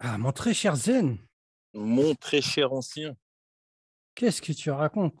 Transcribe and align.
Ah, 0.00 0.16
mon 0.16 0.30
très 0.32 0.54
cher 0.54 0.76
Zen, 0.76 1.18
Mon 1.74 2.14
très 2.14 2.40
cher 2.40 2.72
ancien. 2.72 3.16
qu'est-ce 4.14 4.40
que 4.40 4.52
tu 4.52 4.70
racontes? 4.70 5.14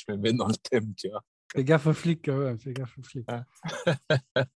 me 0.08 0.16
mets 0.16 0.32
dans 0.32 0.48
le 0.48 0.56
thème, 0.56 0.92
tu 0.96 1.08
vois. 1.08 1.22
Fais 1.52 1.62
gaffe 1.62 1.86
aux 1.86 1.92
flics 1.92 2.24
quand 2.24 2.36
même, 2.36 2.58
fais 2.58 2.72
gaffe 2.72 2.98
aux 2.98 3.02
flics. 3.02 3.26
Ah. 3.28 3.44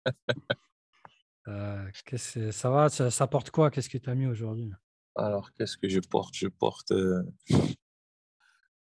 Euh, 1.47 1.89
que- 2.05 2.17
ça 2.51 2.69
va, 2.69 2.89
ça, 2.89 3.09
ça 3.09 3.25
porte 3.25 3.49
quoi? 3.49 3.71
Qu'est-ce 3.71 3.89
que 3.89 3.97
tu 3.97 4.07
as 4.07 4.13
mis 4.13 4.27
aujourd'hui? 4.27 4.71
Alors, 5.15 5.51
qu'est-ce 5.53 5.77
que 5.77 5.89
je 5.89 5.99
porte? 5.99 6.35
Je 6.35 6.47
porte, 6.47 6.91
euh, 6.91 7.23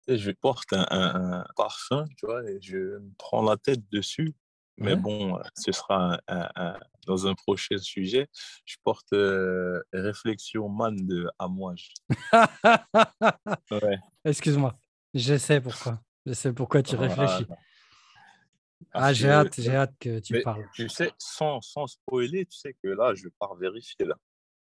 je 0.10 0.32
porte 0.32 0.74
un, 0.74 0.86
un- 0.90 1.40
un 1.42 1.46
parfum, 1.56 2.04
tu 2.18 2.26
vois, 2.26 2.44
et 2.50 2.60
je 2.62 2.98
me 2.98 3.14
prends 3.18 3.42
la 3.42 3.56
tête 3.56 3.88
dessus. 3.90 4.34
Mais 4.82 4.94
Ouais. 4.94 4.96
bon, 5.00 5.38
euh, 5.38 5.42
ce 5.56 5.72
sera 5.72 6.14
un- 6.14 6.20
un- 6.28 6.50
un- 6.56 6.80
dans 7.06 7.28
un 7.28 7.36
prochain 7.36 7.78
sujet. 7.78 8.28
Je 8.66 8.76
porte 8.84 9.14
euh, 9.14 9.82
Réflexion 9.94 10.70
Man 10.70 10.96
de 10.96 11.30
Amouage. 11.40 11.94
Ouais. 12.34 13.98
Excuse-moi, 14.26 14.76
je 15.14 15.38
sais 15.38 15.62
pourquoi. 15.62 16.02
Je 16.26 16.34
sais 16.34 16.52
pourquoi 16.54 16.82
tu 16.84 16.96
réfléchis. 16.96 17.46
Ah, 18.94 19.14
j'ai 19.14 19.30
hâte, 19.30 19.54
j'ai 19.60 19.76
hâte 19.76 19.94
que 20.00 20.20
tu 20.20 20.34
Mais 20.34 20.42
parles. 20.42 20.68
Tu 20.74 20.90
sais, 20.90 21.12
sans, 21.18 21.62
sans 21.62 21.88
spoiler, 21.88 22.46
tu 22.46 22.58
sais 22.58 22.74
que 22.84 22.90
là, 22.90 23.14
je 23.16 23.28
pars 23.40 23.56
vérifier 23.56 24.06
là. 24.06 24.16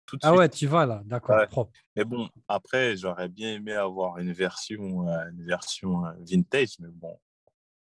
Tout 0.07 0.19
Ah 0.23 0.29
suite. 0.29 0.39
ouais, 0.39 0.49
tu 0.51 0.66
vas 0.66 0.85
là, 0.87 1.01
d'accord, 1.07 1.37
Ouais. 1.37 1.47
propre. 1.47 1.73
Mais 1.97 2.05
bon, 2.05 2.29
après, 2.47 2.97
j'aurais 2.97 3.29
bien 3.29 3.55
aimé 3.55 3.73
avoir 3.73 4.19
une 4.19 4.33
version, 4.33 5.09
euh, 5.09 5.30
une 5.30 5.45
version 5.47 6.05
euh, 6.07 6.13
vintage, 6.21 6.79
mais 6.79 6.89
bon, 6.91 7.19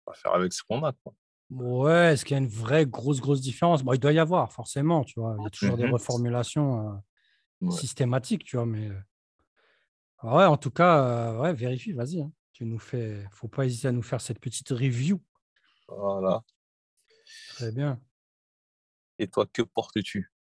on 0.06 0.10
va 0.10 0.16
faire 0.16 0.34
avec 0.34 0.52
ce 0.52 0.62
qu'on 0.64 0.82
a. 0.84 0.92
Quoi. 0.92 1.14
Ouais, 1.50 2.12
est-ce 2.12 2.24
qu'il 2.24 2.36
y 2.36 2.40
a 2.40 2.42
une 2.42 2.48
vraie 2.48 2.86
grosse, 2.86 3.20
grosse 3.20 3.40
différence? 3.40 3.82
Bon, 3.82 3.92
il 3.92 3.98
doit 3.98 4.12
y 4.12 4.18
avoir, 4.20 4.52
forcément, 4.52 5.02
tu 5.04 5.18
vois. 5.18 5.34
Il 5.38 5.42
y 5.42 5.46
a 5.46 5.50
toujours 5.50 5.76
des 5.76 5.84
Mhm. 5.84 5.92
reformulations 5.92 6.88
euh, 6.88 6.96
Ouais. 7.62 7.72
systématiques, 7.76 8.44
tu 8.44 8.56
vois, 8.56 8.66
mais... 8.66 8.88
euh, 8.88 9.00
ah 10.18 10.36
Ouais, 10.36 10.44
en 10.44 10.56
tout 10.56 10.70
cas, 10.70 11.04
euh, 11.32 11.38
ouais, 11.40 11.52
vérifie, 11.52 11.92
vas-y. 11.92 12.22
hein. 12.22 12.32
Tu 12.52 12.64
nous 12.64 12.78
fais... 12.78 13.26
faut 13.32 13.48
pas 13.48 13.66
hésiter 13.66 13.88
à 13.88 13.92
nous 13.92 14.02
faire 14.02 14.20
cette 14.20 14.38
petite 14.38 14.68
review. 14.70 15.20
Voilà. 15.88 16.42
Très 17.48 17.72
bien. 17.72 18.00
Et 19.18 19.26
toi, 19.26 19.46
que 19.46 19.62
portes-tu? 19.62 20.32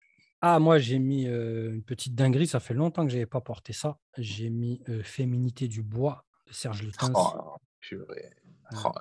Ah, 0.41 0.59
moi, 0.59 0.77
j'ai 0.79 0.99
mis 0.99 1.27
euh, 1.27 1.73
une 1.73 1.83
petite 1.83 2.13
dinguerie. 2.15 2.47
Ça 2.47 2.59
fait 2.59 2.73
longtemps 2.73 3.03
que 3.03 3.09
je 3.11 3.15
n'avais 3.15 3.25
pas 3.25 3.41
porté 3.41 3.73
ça. 3.73 3.97
J'ai 4.17 4.49
mis 4.49 4.81
Féminité 5.03 5.67
du 5.67 5.81
bois 5.81 6.25
de 6.47 6.53
Serge 6.53 6.83
Lutens. 6.83 7.11
oh, 7.15 7.55
purée. 7.79 8.31
Ouais. 8.71 8.79
Oh, 8.85 8.91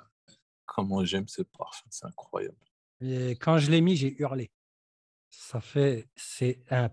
Comment 0.75 1.03
j'aime 1.03 1.27
ce 1.27 1.41
parfum, 1.41 1.87
c'est 1.89 2.05
incroyable. 2.05 2.55
Et 3.01 3.31
quand 3.31 3.57
je 3.57 3.71
l'ai 3.71 3.81
mis, 3.81 3.95
j'ai 3.95 4.15
hurlé. 4.21 4.51
Ça 5.29 5.59
fait. 5.61 6.07
C'est 6.15 6.63
un, 6.69 6.89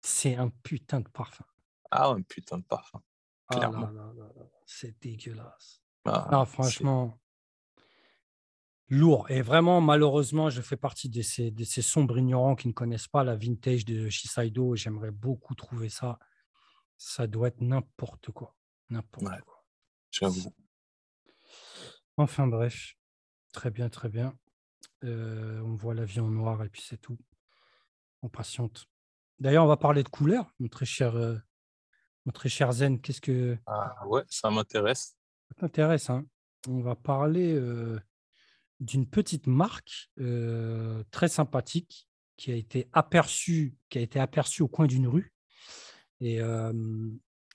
c'est 0.00 0.36
un 0.36 0.48
putain 0.50 1.00
de 1.00 1.08
parfum. 1.08 1.44
Ah, 1.90 2.08
un 2.08 2.22
putain 2.22 2.58
de 2.58 2.64
parfum. 2.64 3.02
Là 3.50 3.56
Clairement. 3.58 3.90
c'est 4.64 5.00
dégueulasse. 5.00 5.82
Ah, 6.04 6.28
Non, 6.30 6.44
franchement, 6.44 7.18
lourd. 8.88 9.28
Et 9.30 9.42
vraiment, 9.42 9.80
malheureusement, 9.80 10.50
je 10.50 10.60
fais 10.62 10.76
partie 10.76 11.08
de 11.08 11.22
ces, 11.22 11.50
de 11.50 11.64
ces 11.64 11.82
sombres 11.82 12.18
ignorants 12.18 12.54
qui 12.56 12.68
ne 12.68 12.72
connaissent 12.72 13.08
pas 13.08 13.24
la 13.24 13.34
vintage 13.36 13.84
de 13.84 14.08
Shiseido. 14.08 14.76
J'aimerais 14.76 15.10
beaucoup 15.10 15.54
trouver 15.54 15.88
ça. 15.88 16.18
Ça 16.96 17.26
doit 17.26 17.48
être 17.48 17.60
n'importe 17.60 18.30
quoi. 18.30 18.54
N'importe 18.90 19.26
Ouais. 19.26 19.40
quoi. 19.44 19.64
J'avoue. 20.10 20.52
Enfin 22.16 22.46
bref, 22.46 22.94
très 23.56 23.70
bien, 23.70 23.88
très 23.88 24.10
bien. 24.10 24.36
Euh, 25.02 25.62
on 25.62 25.74
voit 25.76 25.94
la 25.94 26.04
vie 26.04 26.20
en 26.20 26.28
noir 26.28 26.62
et 26.62 26.68
puis 26.68 26.82
c'est 26.86 27.00
tout. 27.00 27.18
On 28.20 28.28
patiente. 28.28 28.84
D'ailleurs, 29.40 29.64
on 29.64 29.68
va 29.68 29.78
parler 29.78 30.02
de 30.02 30.10
couleurs, 30.10 30.52
mon 30.58 30.68
très 30.68 30.84
cher, 30.84 31.16
euh, 31.16 31.36
mon 32.26 32.32
très 32.32 32.50
cher 32.50 32.70
Zen. 32.72 33.00
Qu'est-ce 33.00 33.22
que 33.22 33.56
Ah, 33.64 34.06
ouais, 34.08 34.22
ça 34.28 34.50
m'intéresse. 34.50 35.16
ça 35.48 35.54
t'intéresse 35.56 36.10
hein 36.10 36.26
On 36.68 36.80
va 36.80 36.96
parler 36.96 37.54
euh, 37.54 37.98
d'une 38.78 39.06
petite 39.08 39.46
marque 39.46 40.10
très 41.10 41.28
sympathique 41.28 42.06
qui 42.36 42.52
a 42.52 42.54
été 42.56 42.90
aperçue, 42.92 43.74
qui 43.88 43.96
a 43.96 44.02
été 44.02 44.20
aperçue 44.20 44.62
au 44.62 44.68
coin 44.68 44.86
d'une 44.86 45.08
rue. 45.08 45.32
Et 46.20 46.40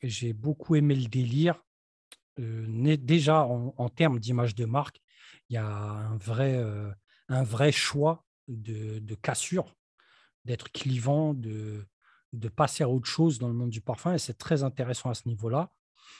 j'ai 0.02 0.34
beaucoup 0.34 0.76
aimé 0.76 0.96
le 0.96 1.08
délire. 1.08 1.64
Déjà 2.38 3.46
en, 3.46 3.76
en 3.78 3.90
termes 3.90 4.20
d'image 4.20 4.56
de 4.56 4.66
marque, 4.66 5.00
il 5.52 5.56
y 5.56 5.58
a 5.58 5.68
un 5.68 6.16
vrai, 6.16 6.56
euh, 6.56 6.90
un 7.28 7.44
vrai 7.44 7.74
choix 7.74 8.26
de, 8.48 9.00
de 9.00 9.16
cassure, 9.16 9.76
d'être 10.46 10.72
clivant, 10.72 11.34
de, 11.34 11.86
de 12.32 12.48
passer 12.48 12.84
à 12.86 12.90
autre 12.90 13.08
chose 13.08 13.38
dans 13.38 13.50
le 13.50 13.54
monde 13.54 13.70
du 13.70 13.82
parfum. 13.82 14.14
Et 14.14 14.18
c'est 14.18 14.38
très 14.38 14.64
intéressant 14.64 15.10
à 15.10 15.14
ce 15.14 15.28
niveau-là. 15.28 15.70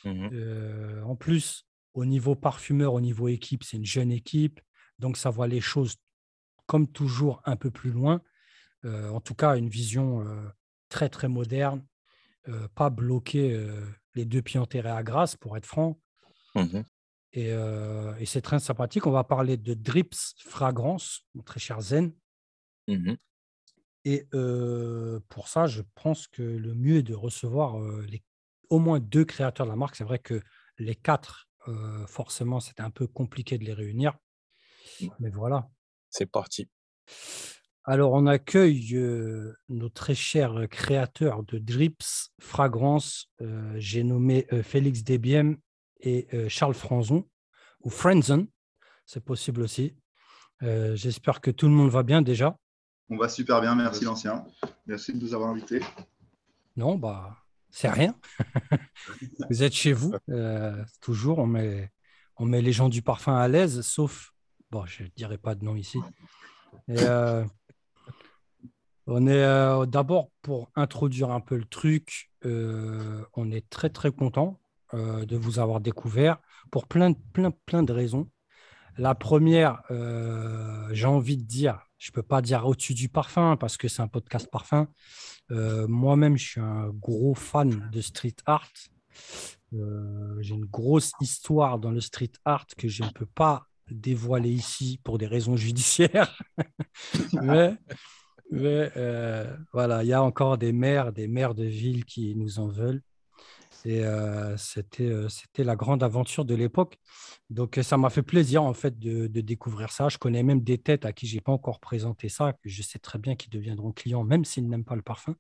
Mhm. 0.04 0.30
Euh, 0.34 1.02
en 1.04 1.16
plus, 1.16 1.66
au 1.94 2.04
niveau 2.04 2.36
parfumeur, 2.36 2.94
au 2.94 3.00
niveau 3.00 3.30
équipe, 3.30 3.64
c'est 3.64 3.78
une 3.78 3.86
jeune 3.86 4.12
équipe. 4.12 4.60
Donc, 5.00 5.16
ça 5.16 5.30
voit 5.30 5.48
les 5.48 5.62
choses, 5.62 5.96
comme 6.66 6.92
toujours, 6.92 7.42
un 7.46 7.56
peu 7.56 7.72
plus 7.72 7.92
loin. 7.92 8.22
Euh, 8.84 9.10
en 9.12 9.22
tout 9.22 9.36
cas, 9.36 9.56
une 9.56 9.70
vision 9.70 10.28
euh, 10.28 10.46
très, 10.90 11.08
très 11.08 11.30
moderne. 11.30 11.86
pas 12.76 12.90
bloquer 12.90 13.70
les 14.16 14.26
deux 14.26 14.42
pieds 14.42 14.60
enterrés 14.60 14.90
à 14.90 15.04
Grasse, 15.04 15.38
pour 15.38 15.56
être 15.56 15.66
franc. 15.66 16.02
Mhm. 16.56 16.84
Et, 17.34 17.52
euh, 17.52 18.14
et 18.20 18.26
c'est 18.26 18.42
très 18.42 18.60
sympathique. 18.60 19.08
On 19.08 19.12
va 19.12 19.24
parler 19.24 19.58
de 19.58 19.74
Drips 19.74 20.36
Fragrance, 20.40 21.22
mon 21.34 21.44
très 21.44 21.60
cher 21.60 21.82
Zen. 21.82 22.14
Mhm. 22.88 23.18
Et 24.04 24.28
euh, 24.34 25.20
pour 25.30 25.48
ça, 25.48 25.68
je 25.68 25.82
pense 25.96 26.28
que 26.28 26.42
le 26.42 26.74
mieux 26.74 26.98
est 26.98 27.04
de 27.04 27.14
recevoir 27.14 27.80
euh, 27.80 28.06
les, 28.10 28.24
au 28.70 28.80
moins 28.80 29.00
deux 29.00 29.26
créateurs 29.26 29.66
de 29.66 29.72
la 29.72 29.78
marque. 29.78 29.96
C'est 29.96 30.04
vrai 30.04 30.20
que 30.20 30.42
les 30.78 30.96
quatre, 30.96 31.48
forcément, 32.08 32.60
c'était 32.60 32.82
un 32.82 32.90
peu 32.90 33.06
compliqué 33.06 33.60
de 33.60 33.64
les 33.64 33.74
réunir. 33.74 34.18
Mais 35.20 35.30
voilà. 35.30 35.70
C'est 36.10 36.26
parti. 36.26 36.68
Alors, 37.84 38.14
on 38.14 38.28
accueille 38.28 38.96
euh, 38.96 39.54
nos 39.70 39.90
très 39.90 40.14
chers 40.14 40.68
créateurs 40.70 41.44
de 41.44 41.58
Drips 41.58 42.32
Fragrance. 42.40 43.28
Euh, 43.42 43.74
J'ai 43.78 44.04
nommé 44.04 44.46
euh, 44.54 44.62
Félix 44.62 45.04
Desbiem 45.04 45.58
et 46.02 46.28
euh, 46.34 46.50
Charles 46.50 46.74
Franzon, 46.74 47.28
ou 47.84 47.90
Frenzon, 47.90 48.48
c'est 49.06 49.24
possible 49.24 49.62
aussi. 49.62 49.96
Euh, 50.64 50.96
J'espère 50.96 51.42
que 51.42 51.52
tout 51.52 51.68
le 51.68 51.74
monde 51.74 51.90
va 51.90 52.04
bien 52.04 52.22
déjà. 52.22 52.58
On 53.10 53.18
va 53.18 53.28
super 53.28 53.60
bien, 53.60 53.76
merci 53.76 54.06
l'ancien. 54.06 54.46
Merci 54.86 55.14
de 55.14 55.20
nous 55.20 55.34
avoir 55.34 55.50
invités. 55.50 55.82
Non, 56.78 56.98
bah, 56.98 57.38
c'est 57.70 57.90
rien. 57.90 58.16
vous 59.50 59.64
êtes 59.64 59.74
chez 59.74 59.92
vous. 59.92 60.14
euh, 60.30 60.84
toujours, 61.02 61.40
on 61.40 61.48
met, 61.48 61.92
on 62.38 62.46
met 62.46 62.62
les 62.62 62.72
gens 62.72 62.88
du 62.88 63.02
parfum 63.02 63.36
à 63.36 63.48
l'aise, 63.48 63.82
sauf, 63.82 64.32
bon, 64.70 64.86
je 64.86 65.04
ne 65.04 65.10
dirai 65.10 65.38
pas 65.38 65.56
de 65.56 65.66
nom 65.66 65.76
ici. 65.76 66.00
Et, 66.88 67.00
euh, 67.00 67.44
on 69.08 69.28
est 69.28 69.44
euh, 69.44 69.86
d'abord 69.86 70.30
pour 70.42 70.72
introduire 70.76 71.32
un 71.32 71.42
peu 71.42 71.58
le 71.58 71.66
truc. 71.66 72.32
on 72.44 73.52
est 73.52 73.70
très 73.70 73.90
très 73.90 74.12
content 74.12 74.61
euh, 74.94 75.26
de 75.26 75.38
vous 75.38 75.60
avoir 75.60 75.80
découvert 75.82 76.38
pour 76.72 76.88
plein, 76.88 77.12
de- 77.12 77.18
plein, 77.34 77.52
plein 77.66 77.84
de 77.84 77.94
raisons. 77.94 78.30
La 78.98 79.16
première, 79.16 79.82
euh, 79.92 80.88
j'ai 80.92 81.06
envie 81.08 81.38
de 81.38 81.44
dire, 81.44 81.80
je 81.98 82.12
ne 82.12 82.14
peux 82.14 82.24
pas 82.24 82.42
dire 82.42 82.66
au-dessus 82.66 82.94
du 82.94 83.10
parfum 83.10 83.56
parce 83.58 83.78
que 83.78 83.88
c'est 83.88 84.02
un 84.02 84.08
podcast 84.08 84.50
parfum. 84.52 84.88
Euh, 85.52 85.88
Moi-même, 85.88 86.38
je 86.38 86.46
suis 86.46 86.62
un 86.62 86.90
gros 86.90 87.36
fan 87.36 87.90
de 87.92 88.02
street 88.02 88.36
art. 88.46 88.70
J'ai 89.72 90.54
une 90.56 90.66
grosse 90.66 91.14
histoire 91.22 91.80
dans 91.80 91.92
le 91.92 92.02
street 92.02 92.32
art 92.46 92.66
que 92.78 92.88
je 92.88 93.04
ne 93.04 93.10
peux 93.10 93.26
pas 93.26 93.66
dévoiler 93.90 94.50
ici 94.50 95.00
pour 95.04 95.18
des 95.18 95.28
raisons 95.28 95.56
judiciaires. 95.68 96.38
mais 97.42 97.76
mais, 98.52 98.92
euh, 98.98 99.56
voilà, 99.72 100.04
il 100.04 100.08
y 100.08 100.14
a 100.14 100.22
encore 100.22 100.58
des 100.58 100.74
maires, 100.74 101.14
des 101.14 101.30
maires 101.30 101.56
de 101.56 101.64
ville 101.64 102.04
qui 102.04 102.36
nous 102.36 102.60
en 102.60 102.68
veulent. 102.68 103.02
Et 103.84 104.04
euh, 104.06 104.56
c'était, 104.58 105.06
euh, 105.10 105.28
c'était 105.28 105.64
la 105.64 105.76
grande 105.76 106.04
aventure 106.04 106.46
de 106.46 106.54
l'époque. 106.54 106.98
Donc, 107.50 107.78
euh, 107.80 107.84
ça 107.84 107.98
m'a 107.98 108.10
fait 108.12 108.22
plaisir, 108.22 108.62
en 108.64 108.74
fait, 108.74 109.00
de, 109.00 109.28
de 109.28 109.42
découvrir 109.42 109.92
ça. 109.92 110.08
Je 110.10 110.18
connais 110.20 110.44
même 110.44 110.62
des 110.62 110.78
têtes 110.78 111.06
à 111.06 111.14
qui 111.14 111.28
je 111.28 111.36
n'ai 111.36 111.42
pas 111.42 111.52
encore 111.52 111.80
présenté 111.80 112.30
ça, 112.30 112.54
que 112.54 112.70
je 112.70 112.82
sais 112.84 113.00
très 113.00 113.18
bien 113.18 113.36
qu'ils 113.36 113.50
deviendront 113.50 113.92
clients, 113.92 114.24
même 114.24 114.46
s'ils 114.46 114.70
n'aiment 114.70 114.86
pas 114.86 114.96
le 114.96 115.02
parfum. 115.02 115.36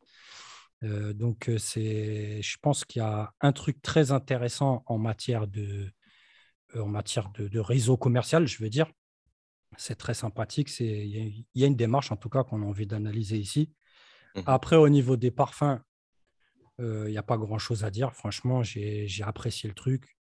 Euh, 0.84 1.14
donc, 1.14 1.52
c'est, 1.58 2.42
je 2.42 2.58
pense 2.62 2.86
qu'il 2.86 3.02
y 3.02 3.06
a 3.06 3.34
un 3.42 3.52
truc 3.54 3.82
très 3.82 4.12
intéressant 4.12 4.84
en 4.88 4.98
matière 4.98 5.48
de, 5.48 5.92
en 6.76 6.88
matière 6.88 7.30
de, 7.32 7.48
de 7.48 7.60
réseau 7.60 7.98
commercial, 7.98 8.48
je 8.48 8.64
veux 8.64 8.70
dire. 8.70 8.88
C'est 9.78 9.96
très 9.98 10.14
sympathique. 10.14 10.70
C'est, 10.70 10.86
il 10.86 11.08
y, 11.08 11.20
a- 11.22 11.26
il 11.26 11.62
y 11.62 11.64
a 11.64 11.68
une 11.68 11.76
démarche, 11.76 12.12
en 12.12 12.18
tout 12.18 12.30
cas, 12.30 12.44
qu'on 12.44 12.62
a 12.62 12.66
envie 12.66 12.88
d'analyser 12.88 13.38
ici. 13.38 13.72
Mhm. 14.36 14.44
Après, 14.46 14.76
au 14.78 14.90
niveau 14.90 15.18
des 15.18 15.32
parfums, 15.32 15.80
il 16.82 17.12
n'y 17.12 17.18
a 17.18 17.24
pas 17.24 17.38
grand-chose 17.38 17.84
à 17.84 17.92
dire. 17.92 18.14
Franchement, 18.14 18.64
j'ai 18.64 19.08
j'ai 19.08 19.24
apprécié 19.24 19.70
le 19.70 19.76
truc 19.76 20.18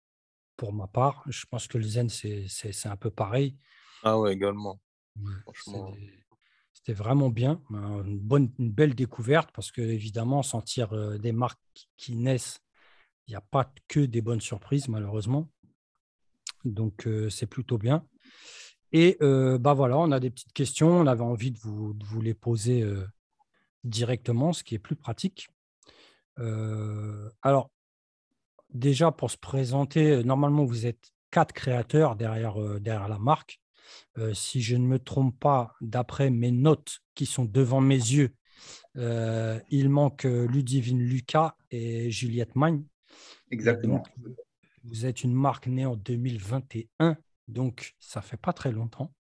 pour 0.57 0.73
ma 0.73 0.87
part. 0.87 1.23
Je 1.27 1.45
pense 1.45 1.67
que 1.67 1.77
le 1.77 1.83
zen, 1.83 2.09
c'est 2.09 2.47
c'est- 2.47 2.71
c'est 2.71 2.89
un 2.89 2.95
peu 2.97 3.09
pareil. 3.09 3.57
Ah 4.03 4.19
ouais, 4.19 4.33
également. 4.33 4.79
Ouais, 5.19 5.31
C'était 6.73 6.93
vraiment 6.93 7.29
bien, 7.29 7.61
une, 7.71 8.19
bonne, 8.19 8.51
une 8.59 8.71
belle 8.71 8.93
découverte 8.93 9.49
parce 9.53 9.71
que, 9.71 9.81
évidemment, 9.81 10.43
sentir 10.43 11.17
des 11.19 11.31
marques 11.31 11.59
qui 11.97 12.15
naissent, 12.15 12.59
il 13.27 13.31
n'y 13.31 13.35
a 13.35 13.41
pas 13.41 13.73
que 13.87 14.01
des 14.01 14.21
bonnes 14.21 14.41
surprises, 14.41 14.87
malheureusement. 14.87 15.49
Donc, 16.63 17.07
c'est 17.29 17.47
plutôt 17.47 17.77
bien. 17.77 18.05
Et 18.91 19.17
bah 19.19 19.73
voilà, 19.73 19.97
on 19.97 20.11
a 20.11 20.19
des 20.19 20.29
petites 20.29 20.53
questions. 20.53 20.89
On 20.99 21.07
avait 21.07 21.21
envie 21.23 21.51
de 21.51 21.57
vous, 21.59 21.93
de 21.93 22.05
vous 22.05 22.21
les 22.21 22.33
poser 22.35 22.85
directement, 23.83 24.53
ce 24.53 24.63
qui 24.63 24.75
est 24.75 24.79
plus 24.79 24.95
pratique. 24.95 25.49
Alors, 26.37 27.71
déjà, 28.73 29.11
pour 29.11 29.31
se 29.31 29.37
présenter, 29.37 30.23
normalement, 30.23 30.65
vous 30.65 30.85
êtes 30.85 31.11
quatre 31.31 31.53
créateurs 31.53 32.15
derrière, 32.15 32.57
derrière 32.79 33.07
la 33.07 33.19
marque. 33.19 33.59
si 34.33 34.61
je 34.61 34.75
ne 34.75 34.85
me 34.85 34.99
trompe 34.99 35.39
pas, 35.39 35.75
d'après 35.81 36.29
mes 36.29 36.51
notes 36.51 36.99
qui 37.13 37.25
sont 37.25 37.45
devant 37.45 37.81
mes 37.81 37.95
yeux, 37.95 38.35
il 38.95 39.89
manque 39.89 40.23
Ludivine 40.23 41.01
Lucas 41.01 41.55
et 41.71 42.09
Juliette 42.11 42.55
Magne. 42.55 42.83
Exactement. 43.51 44.03
vous 44.85 45.05
êtes 45.05 45.23
une 45.23 45.33
marque 45.33 45.67
née 45.67 45.85
en 45.85 45.95
2021, 45.95 47.17
donc 47.47 47.95
ça 47.99 48.21
fait 48.21 48.37
pas 48.37 48.53
très 48.53 48.71
longtemps, 48.71 49.13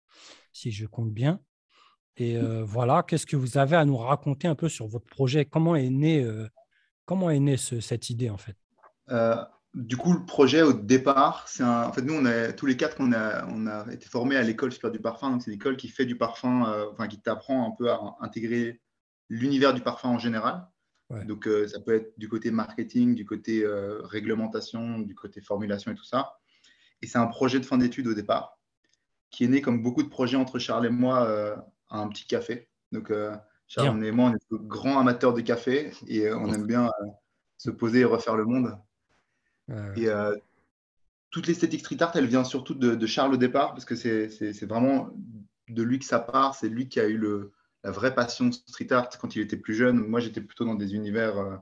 si 0.53 0.71
je 0.71 0.87
compte 0.87 1.13
bien. 1.13 1.41
Et 2.17 2.39
voilà, 2.63 3.03
qu'est-ce 3.03 3.27
que 3.27 3.37
vous 3.37 3.59
avez 3.59 3.77
à 3.77 3.85
nous 3.85 3.97
raconter 3.97 4.49
un 4.49 4.55
peu 4.55 4.69
sur 4.69 4.87
votre 4.87 5.07
projet? 5.07 5.45
Comment 5.45 5.77
est 5.77 5.91
née, 5.91 6.27
comment 7.05 7.31
est 7.31 7.41
née 7.41 7.57
cette 7.57 8.11
idée 8.11 8.31
en 8.31 8.39
fait? 8.39 8.57
Du 9.75 9.97
coup, 9.97 10.13
le 10.13 10.27
projet 10.27 10.61
au 10.61 10.75
départ, 10.75 11.49
c'est 11.49 11.63
un... 11.63 11.85
en 11.85 11.93
fait 11.93 12.03
nous, 12.03 12.15
on 12.15 12.27
a 12.27 12.53
tous 12.53 12.67
les 12.67 12.77
quatre 12.77 12.97
qu'on 12.97 13.13
a, 13.13 13.47
on 13.47 13.67
a 13.67 13.91
été 13.91 14.07
formés 14.07 14.37
à 14.37 14.43
l'école 14.43 14.71
supérieure 14.71 14.93
du 14.93 15.01
parfum. 15.01 15.31
Donc 15.31 15.43
c'est 15.43 15.51
l'école 15.51 15.77
qui 15.79 15.89
fait 15.89 16.05
du 16.05 16.19
parfum, 16.19 16.89
enfin 16.93 17.09
qui 17.09 17.21
t'apprend 17.21 17.67
un 17.67 17.75
peu 17.77 17.91
à 17.91 17.99
intégrer 18.21 18.83
l'univers 19.31 19.73
du 19.73 19.81
parfum 19.81 20.11
en 20.11 20.19
général. 20.19 20.67
Donc 21.27 21.49
ça 21.69 21.81
peut 21.81 21.95
être 21.95 22.19
du 22.19 22.29
côté 22.29 22.51
marketing, 22.51 23.15
du 23.15 23.25
côté 23.25 23.65
réglementation, 23.67 24.99
du 24.99 25.15
côté 25.15 25.41
formulation 25.41 25.93
et 25.93 25.95
tout 25.95 26.05
ça. 26.05 26.35
Et 27.01 27.07
c'est 27.07 27.19
un 27.19 27.27
projet 27.27 27.59
de 27.59 27.67
fin 27.67 27.79
d'études 27.79 28.07
au 28.07 28.15
départ, 28.15 28.59
qui 29.31 29.45
est 29.45 29.49
né 29.49 29.61
comme 29.61 29.83
beaucoup 29.83 30.03
de 30.03 30.09
projets 30.09 30.37
entre 30.37 30.59
Charles 30.59 30.87
et 30.87 30.91
moi 30.91 31.29
à 31.89 31.99
un 31.99 32.09
petit 32.09 32.27
café. 32.27 32.69
Donc 32.93 33.11
Charles 33.73 34.05
et 34.05 34.13
moi, 34.13 34.31
on 34.31 34.35
est 34.35 34.67
grands 34.67 35.01
amateurs 35.01 35.33
de 35.33 35.41
café 35.41 35.93
et 36.07 36.31
on 36.31 36.53
aime 36.53 36.67
bien 36.67 36.91
se 37.57 37.71
poser 37.71 38.01
et 38.01 38.05
refaire 38.05 38.37
le 38.37 38.45
monde. 38.45 38.77
Et 39.97 40.09
euh, 40.09 40.37
toute 41.31 41.47
l'esthétique 41.47 41.81
street 41.81 42.03
art, 42.03 42.13
elle 42.15 42.27
vient 42.27 42.45
surtout 42.45 42.75
de, 42.75 43.07
Charles 43.07 43.33
au 43.33 43.37
départ, 43.39 43.73
parce 43.73 43.87
que 43.87 43.95
c'est 43.95 44.65
vraiment 44.67 45.09
de 45.69 45.83
lui 45.83 45.99
que 45.99 46.05
ça 46.05 46.19
part. 46.19 46.55
C'est 46.55 46.69
lui 46.69 46.89
qui 46.89 47.01
a 47.01 47.07
eu 47.07 47.17
le, 47.17 47.53
la 47.83 47.91
vraie 47.91 48.15
passion 48.15 48.53
street 48.53 48.93
art 48.93 49.09
quand 49.19 49.35
il 49.37 49.43
était 49.43 49.57
plus 49.57 49.75
jeune. 49.75 49.97
Moi, 49.97 50.21
j'étais 50.21 50.43
plutôt 50.43 50.67
dans 50.67 50.75
des 50.75 50.95
univers 50.95 51.39
euh, 51.39 51.57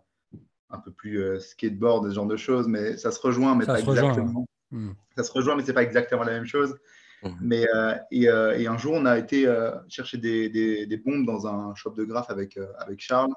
un 0.71 0.79
peu 0.79 0.91
plus 0.91 1.23
euh, 1.23 1.39
skateboard, 1.39 2.09
ce 2.09 2.15
genre 2.15 2.27
de 2.27 2.37
choses, 2.37 2.67
mais 2.67 2.97
ça 2.97 3.13
se 3.13 3.21
rejoint, 3.21 3.55
mais 3.55 3.67
ça 3.67 3.75
pas 3.75 3.81
exactement. 3.81 4.27
Rejoint, 4.27 4.47
hmm. 4.73 4.95
Ça 5.17 5.23
se 5.23 5.31
rejoint, 5.31 5.55
mais 5.55 5.63
c'est 5.63 5.75
pas 5.75 5.85
exactement 5.85 6.25
la 6.25 6.33
même 6.33 6.47
chose. 6.47 6.77
Hmm. 7.23 7.37
Mais, 7.41 7.67
et, 8.11 8.25
et, 8.25 8.67
un 8.67 8.79
jour, 8.79 8.95
on 8.95 9.05
a 9.05 9.19
été 9.19 9.47
chercher 9.89 10.19
des, 10.19 10.49
des, 10.49 10.87
des, 10.87 10.97
bombes 10.97 11.27
dans 11.27 11.47
un 11.47 11.75
shop 11.75 11.91
de 11.91 12.05
graphes 12.05 12.31
avec, 12.31 12.59
avec 12.79 13.01
Charles. 13.01 13.33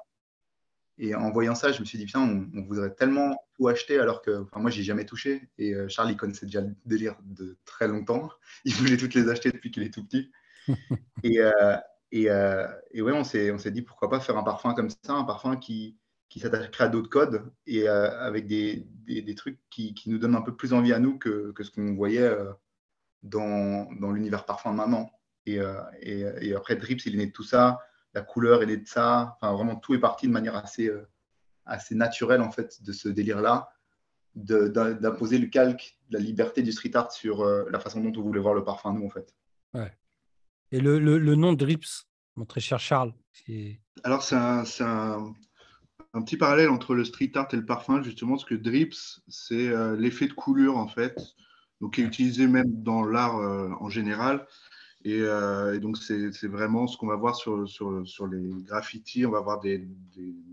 Et 0.98 1.14
en 1.14 1.30
voyant 1.30 1.54
ça, 1.54 1.72
je 1.72 1.80
me 1.80 1.84
suis 1.84 1.98
dit, 1.98 2.06
putain, 2.06 2.20
on, 2.20 2.62
voudrait 2.62 2.94
tellement 2.94 3.36
tout 3.54 3.66
acheter 3.68 3.98
alors 3.98 4.22
que 4.22 4.42
enfin, 4.42 4.60
moi, 4.60 4.70
j'ai 4.70 4.82
jamais 4.82 5.04
touché. 5.04 5.48
Et 5.58 5.74
euh, 5.74 5.88
Charles, 5.88 6.12
il 6.12 6.16
connaissait 6.16 6.46
déjà 6.46 6.60
le 6.60 6.74
délire 6.84 7.16
de 7.24 7.58
très 7.64 7.88
longtemps. 7.88 8.30
Il 8.64 8.74
voulait 8.74 8.96
toutes 8.96 9.14
les 9.14 9.28
acheter 9.28 9.50
depuis 9.50 9.70
qu'il 9.70 9.82
est 9.82 9.92
tout 9.92 10.04
petit. 10.04 10.30
et, 11.24 11.40
euh, 11.40 11.76
et, 12.12 12.30
euh, 12.30 12.68
et, 12.92 13.02
ouais, 13.02 13.12
on 13.12 13.24
s'est, 13.24 13.50
on 13.50 13.58
s'est 13.58 13.72
dit, 13.72 13.82
pourquoi 13.82 14.08
pas 14.08 14.20
faire 14.20 14.36
un 14.36 14.44
parfum 14.44 14.74
comme 14.74 14.88
ça, 14.88 15.12
un 15.12 15.24
parfum 15.24 15.56
qui, 15.56 15.98
qui 16.28 16.38
s'attacherait 16.38 16.84
à 16.84 16.88
d'autres 16.88 17.10
codes 17.10 17.50
et 17.66 17.88
avec 17.88 18.46
des, 18.46 18.86
des, 19.04 19.20
des 19.22 19.34
trucs 19.34 19.58
qui, 19.70 19.94
qui, 19.94 20.10
nous 20.10 20.18
donnent 20.18 20.36
un 20.36 20.42
peu 20.42 20.54
plus 20.54 20.72
envie 20.72 20.92
à 20.92 21.00
nous 21.00 21.18
que, 21.18 21.52
que 21.52 21.64
ce 21.64 21.70
qu'on 21.70 21.94
voyait 21.94 22.28
dans, 23.24 23.88
dans 23.98 24.12
l'univers 24.12 24.44
parfum 24.44 24.70
de 24.70 24.76
maman. 24.76 25.10
Et, 25.46 25.58
et, 26.00 26.54
après, 26.54 26.76
Drips, 26.76 27.04
il 27.06 27.14
est 27.14 27.18
né 27.18 27.26
de 27.26 27.32
tout 27.32 27.42
ça 27.42 27.80
la 28.14 28.22
couleur, 28.22 28.62
elle 28.62 28.70
est 28.70 28.78
de 28.78 28.88
ça. 28.88 29.36
Enfin, 29.40 29.52
vraiment, 29.52 29.76
tout 29.76 29.94
est 29.94 29.98
parti 29.98 30.26
de 30.26 30.32
manière 30.32 30.56
assez, 30.56 30.88
euh, 30.88 31.06
assez 31.66 31.94
naturelle, 31.94 32.40
en 32.40 32.50
fait, 32.50 32.82
de 32.82 32.92
ce 32.92 33.08
délire-là, 33.08 33.70
d'imposer 34.34 35.38
le 35.38 35.46
calque, 35.46 35.98
la 36.10 36.18
liberté 36.18 36.62
du 36.62 36.72
street 36.72 36.94
art 36.94 37.12
sur 37.12 37.42
euh, 37.42 37.64
la 37.70 37.78
façon 37.78 38.00
dont 38.00 38.12
on 38.18 38.22
voulait 38.22 38.40
voir 38.40 38.54
le 38.54 38.64
parfum, 38.64 38.92
nous, 38.92 39.04
en 39.04 39.10
fait. 39.10 39.34
Ouais. 39.74 39.92
Et 40.70 40.80
le, 40.80 40.98
le, 40.98 41.34
nom 41.34 41.52
Drips, 41.52 42.06
mon 42.36 42.44
très 42.46 42.60
cher 42.60 42.80
Charles 42.80 43.12
Alors, 44.02 44.22
c'est 44.22 44.34
un, 44.34 44.64
un, 44.80 45.34
un, 46.14 46.22
petit 46.22 46.36
parallèle 46.36 46.68
entre 46.68 46.94
le 46.94 47.04
street 47.04 47.32
art 47.34 47.48
et 47.52 47.56
le 47.56 47.66
parfum, 47.66 48.02
justement, 48.02 48.32
parce 48.32 48.44
que 48.44 48.54
Drips, 48.54 49.22
c'est 49.28 49.68
euh, 49.68 49.96
l'effet 49.96 50.26
de 50.26 50.32
coulure, 50.32 50.76
en 50.76 50.88
fait, 50.88 51.20
donc 51.84 51.94
qui 51.94 52.00
est 52.00 52.04
utilisé 52.04 52.46
même 52.46 52.82
dans 52.82 53.04
l'art 53.04 53.36
en 53.80 53.90
général. 53.90 54.46
Euh, 55.06 55.74
et, 55.74 55.80
donc, 55.80 55.98
c'est 55.98 56.46
vraiment 56.46 56.86
ce 56.86 56.96
qu'on 56.96 57.06
va 57.06 57.16
voir 57.16 57.36
sur, 57.36 57.68
sur, 57.68 58.06
sur, 58.06 58.26
les 58.26 58.62
graffitis. 58.62 59.26
On 59.26 59.30
va 59.30 59.40
voir 59.40 59.60
des, 59.60 59.86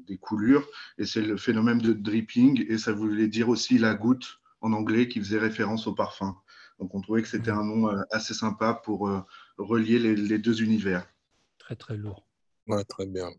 des, 0.08 0.18
coulures. 0.18 0.68
Et 0.98 1.06
c'est 1.06 1.22
le 1.22 1.38
phénomène 1.38 1.80
de 1.80 1.94
dripping. 1.94 2.66
Et 2.70 2.78
ça 2.78 2.92
voulait 2.92 3.28
dire 3.28 3.50
aussi 3.50 3.78
la 3.78 3.96
goutte 3.96 4.42
en 4.60 4.74
anglais 4.74 5.08
qui 5.08 5.20
faisait 5.20 5.40
référence 5.40 5.88
au 5.88 5.94
parfum. 5.94 6.38
Donc, 6.80 6.94
on 6.94 7.02
trouvait 7.02 7.22
que 7.22 7.28
c'était 7.28 7.52
un 7.52 7.64
nom 7.64 7.90
euh, 7.90 8.02
assez 8.12 8.34
sympa 8.34 8.74
pour 8.74 9.08
euh, 9.08 9.22
relier 9.58 10.00
les, 10.00 10.16
les, 10.16 10.38
deux 10.38 10.62
univers. 10.62 11.08
Très, 11.58 11.76
très 11.76 11.96
lourd. 11.96 12.26
Ouais, 12.68 12.84
très 12.84 13.06
bien. 13.06 13.30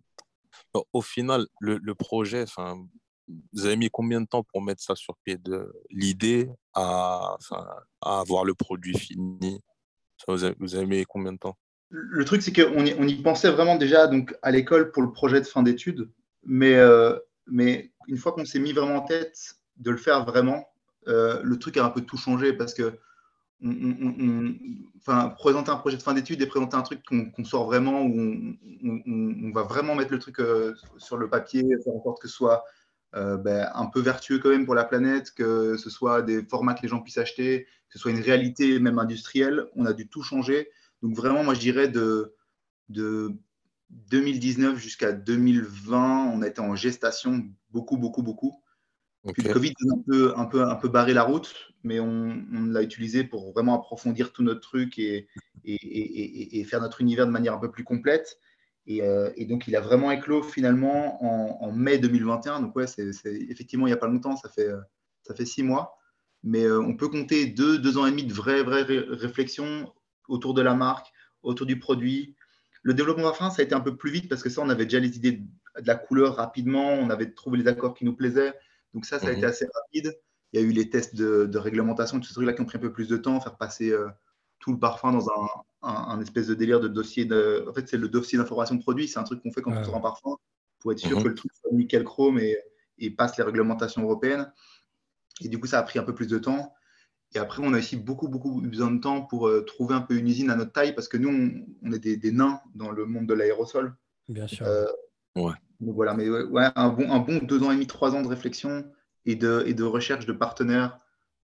au 0.92 1.02
final, 1.02 1.46
le, 1.60 1.78
le 1.82 1.94
projet, 1.94 2.44
vous 3.52 3.66
avez 3.66 3.76
mis 3.76 3.90
combien 3.90 4.20
de 4.20 4.26
temps 4.26 4.42
pour 4.42 4.62
mettre 4.62 4.82
ça 4.82 4.94
sur 4.94 5.16
pied 5.18 5.36
de 5.36 5.72
l'idée? 5.90 6.48
À, 6.74 7.36
avoir 8.00 8.44
le 8.44 8.54
produit 8.54 8.96
fini 8.96 9.60
vous 10.28 10.44
avez, 10.44 10.86
mis 10.86 11.04
combien 11.04 11.32
de 11.32 11.38
temps? 11.38 11.56
Le 11.90 12.24
truc, 12.24 12.42
c'est 12.42 12.52
qu'on 12.52 12.84
y, 12.84 13.22
pensait 13.22 13.50
vraiment 13.50 13.76
déjà 13.76 14.06
donc, 14.06 14.34
à 14.42 14.50
l'école 14.50 14.92
pour 14.92 15.02
le 15.02 15.12
projet 15.12 15.40
de 15.40 15.46
fin 15.46 15.62
d'études. 15.62 16.08
Mais, 16.44 16.74
euh, 16.74 17.18
mais 17.46 17.90
une 18.08 18.16
fois 18.16 18.32
qu'on 18.32 18.44
s'est 18.44 18.60
mis 18.60 18.72
vraiment 18.72 18.96
en 18.96 19.02
tête 19.02 19.56
de 19.76 19.90
le 19.90 19.96
faire 19.96 20.24
vraiment, 20.24 20.68
euh, 21.08 21.40
le 21.42 21.58
truc 21.58 21.76
a 21.76 21.84
un 21.84 21.90
peu 21.90 22.00
tout 22.02 22.16
changé 22.16 22.52
parce 22.52 22.74
que 22.74 22.98
enfin, 24.98 25.28
présenter 25.38 25.70
un 25.70 25.76
projet 25.76 25.96
de 25.96 26.02
fin 26.02 26.14
d'études 26.14 26.42
et 26.42 26.46
présenter 26.46 26.76
un 26.76 26.82
truc 26.82 27.00
qu'on 27.04 27.44
sort 27.44 27.66
vraiment, 27.66 28.02
où 28.02 28.56
on, 28.82 29.52
va 29.52 29.62
vraiment 29.62 29.94
mettre 29.94 30.12
le 30.12 30.18
truc 30.18 30.40
euh, 30.40 30.74
sur 30.98 31.16
le 31.16 31.28
papier, 31.28 31.62
faire 31.84 31.94
en 31.94 32.02
sorte 32.02 32.20
que 32.20 32.26
ce 32.26 32.34
soit 32.34 32.64
euh, 33.14 33.36
ben, 33.36 33.70
un 33.74 33.86
peu 33.86 34.00
vertueux 34.00 34.38
quand 34.38 34.48
même 34.48 34.64
pour 34.64 34.74
la 34.74 34.84
planète, 34.84 35.32
que 35.32 35.76
ce 35.76 35.90
soit 35.90 36.22
des 36.22 36.42
formats 36.42 36.74
que 36.74 36.82
les 36.82 36.88
gens 36.88 37.00
puissent 37.00 37.18
acheter, 37.18 37.64
que 37.88 37.92
ce 37.94 37.98
soit 37.98 38.10
une 38.10 38.20
réalité 38.20 38.78
même 38.78 38.98
industrielle. 38.98 39.66
On 39.76 39.84
a 39.84 39.92
dû 39.92 40.08
tout 40.08 40.22
changer. 40.22 40.70
Donc 41.02 41.14
vraiment, 41.14 41.44
moi 41.44 41.54
je 41.54 41.60
dirais 41.60 41.88
de, 41.88 42.34
de 42.88 43.32
2019 43.90 44.78
jusqu'à 44.78 45.12
2020, 45.12 46.32
on 46.34 46.42
a 46.42 46.48
été 46.48 46.60
en 46.60 46.74
gestation 46.74 47.44
beaucoup, 47.70 47.96
beaucoup, 47.96 48.22
beaucoup. 48.22 48.62
Puis 49.34 49.44
le 49.44 49.52
Covid 49.52 49.70
a 49.70 49.94
un 49.94 50.02
peu, 50.04 50.34
un, 50.36 50.44
peu, 50.46 50.62
un 50.64 50.74
peu 50.74 50.88
barré 50.88 51.14
la 51.14 51.22
route, 51.22 51.54
mais 51.84 52.00
on, 52.00 52.42
l'a 52.50 52.82
utilisé 52.82 53.22
pour 53.22 53.52
vraiment 53.52 53.76
approfondir 53.76 54.32
tout 54.32 54.42
notre 54.42 54.60
truc 54.60 54.98
et, 54.98 55.28
et, 55.64 56.58
et, 56.58 56.64
faire 56.64 56.80
notre 56.80 57.00
univers 57.00 57.26
de 57.26 57.30
manière 57.30 57.54
un 57.54 57.58
peu 57.58 57.70
plus 57.70 57.84
complète. 57.84 58.38
Euh, 58.88 59.30
et, 59.36 59.46
donc, 59.46 59.68
il 59.68 59.76
a 59.76 59.80
vraiment 59.80 60.10
éclos 60.10 60.42
finalement 60.42 61.22
en, 61.64 61.72
mai 61.72 61.98
2021. 61.98 62.60
Donc, 62.60 62.76
ouais, 62.76 62.86
c'est 62.86 63.10
effectivement 63.24 63.86
il 63.86 63.90
n'y 63.90 63.94
a 63.94 63.98
pas 63.98 64.08
longtemps, 64.08 64.36
ça 64.36 64.48
fait, 64.48 64.68
euh, 64.68 64.80
ça 65.22 65.34
fait 65.34 65.46
six 65.46 65.62
mois. 65.62 65.96
Mais 66.42 66.64
euh, 66.64 66.80
on 66.80 66.96
peut 66.96 67.08
compter 67.08 67.46
deux, 67.46 67.78
deux 67.78 67.98
ans 67.98 68.06
et 68.06 68.10
demi 68.10 68.24
de 68.24 68.32
vraies, 68.32 68.62
vraies 68.62 68.82
réflexions 68.82 69.92
autour 70.28 70.54
de 70.54 70.62
la 70.62 70.74
marque, 70.74 71.06
autour 71.42 71.66
du 71.66 71.78
produit. 71.78 72.36
Le 72.82 72.94
développement 72.94 73.24
parfum, 73.24 73.50
ça 73.50 73.62
a 73.62 73.64
été 73.64 73.74
un 73.74 73.80
peu 73.80 73.96
plus 73.96 74.10
vite 74.10 74.28
parce 74.28 74.42
que 74.42 74.50
ça, 74.50 74.60
on 74.60 74.68
avait 74.68 74.84
déjà 74.84 74.98
les 74.98 75.16
idées 75.16 75.32
de 75.32 75.86
la 75.86 75.94
couleur 75.94 76.36
rapidement, 76.36 76.92
on 76.94 77.10
avait 77.10 77.30
trouvé 77.30 77.58
les 77.58 77.68
accords 77.68 77.94
qui 77.94 78.04
nous 78.04 78.16
plaisaient. 78.16 78.54
Donc, 78.92 79.06
ça, 79.06 79.20
ça 79.20 79.28
a 79.28 79.32
été 79.32 79.42
mhm. 79.42 79.48
assez 79.48 79.66
rapide. 79.72 80.18
Il 80.52 80.60
y 80.60 80.64
a 80.64 80.66
eu 80.66 80.72
les 80.72 80.90
tests 80.90 81.14
de, 81.14 81.56
réglementation, 81.56 82.18
tout 82.18 82.26
ce 82.26 82.34
truc-là 82.34 82.52
qui 82.52 82.60
ont 82.60 82.66
pris 82.66 82.76
un 82.76 82.80
peu 82.80 82.92
plus 82.92 83.08
de 83.08 83.16
temps, 83.16 83.40
faire 83.40 83.56
passer 83.56 83.94
tout 84.62 84.72
le 84.72 84.78
parfum 84.78 85.12
dans 85.12 85.28
un, 85.28 85.48
un, 85.82 86.20
espèce 86.20 86.46
de 86.46 86.54
délire 86.54 86.80
de 86.80 86.88
dossier. 86.88 87.24
De... 87.24 87.66
En 87.68 87.74
fait, 87.74 87.88
c'est 87.88 87.98
le 87.98 88.08
dossier 88.08 88.38
d'information 88.38 88.76
de 88.76 88.80
produit. 88.80 89.08
C'est 89.08 89.18
un 89.18 89.24
truc 89.24 89.42
qu'on 89.42 89.52
fait 89.52 89.60
quand 89.60 89.72
on 89.72 89.84
sort 89.84 89.96
un 89.96 90.00
parfum 90.00 90.36
pour 90.78 90.92
être 90.92 91.00
sûr 91.00 91.18
mhm. 91.18 91.24
que 91.24 91.28
le 91.28 91.34
truc 91.34 91.52
soit 91.52 91.72
nickel 91.72 92.04
chrome 92.04 92.38
et, 92.38 92.56
et, 92.98 93.10
passe 93.10 93.36
les 93.36 93.44
réglementations 93.44 94.02
européennes. 94.02 94.50
Et 95.42 95.48
du 95.48 95.58
coup, 95.58 95.66
ça 95.66 95.80
a 95.80 95.82
pris 95.82 95.98
un 95.98 96.04
peu 96.04 96.14
plus 96.14 96.28
de 96.28 96.38
temps. 96.38 96.72
Et 97.34 97.38
après, 97.38 97.62
on 97.64 97.72
a 97.74 97.78
aussi 97.78 97.96
beaucoup, 97.96 98.28
beaucoup 98.28 98.60
besoin 98.60 98.90
de 98.92 99.00
temps 99.00 99.22
pour 99.22 99.48
euh, 99.48 99.62
trouver 99.62 99.94
un 99.94 100.00
peu 100.00 100.14
une 100.14 100.28
usine 100.28 100.50
à 100.50 100.56
notre 100.56 100.72
taille 100.72 100.94
parce 100.94 101.08
que 101.08 101.16
nous, 101.16 101.64
on, 101.82 101.92
est 101.92 101.98
des, 101.98 102.16
des, 102.16 102.30
nains 102.30 102.60
dans 102.74 102.90
le 102.90 103.04
monde 103.04 103.26
de 103.26 103.34
l'aérosol. 103.34 103.96
Bien 104.28 104.46
sûr. 104.46 104.66
Euh, 104.66 104.86
ouais. 105.36 105.54
Donc 105.80 105.96
voilà, 105.96 106.14
mais 106.14 106.28
ouais, 106.28 106.68
un, 106.76 106.90
bon, 106.90 107.10
un 107.10 107.18
bon 107.18 107.38
deux 107.38 107.62
ans 107.64 107.72
et 107.72 107.74
demi, 107.74 107.88
trois 107.88 108.14
ans 108.14 108.22
de 108.22 108.28
réflexion 108.28 108.84
et 109.26 109.34
de, 109.34 109.64
et 109.66 109.74
de 109.74 109.82
recherche 109.82 110.26
de 110.26 110.32
partenaires 110.32 111.00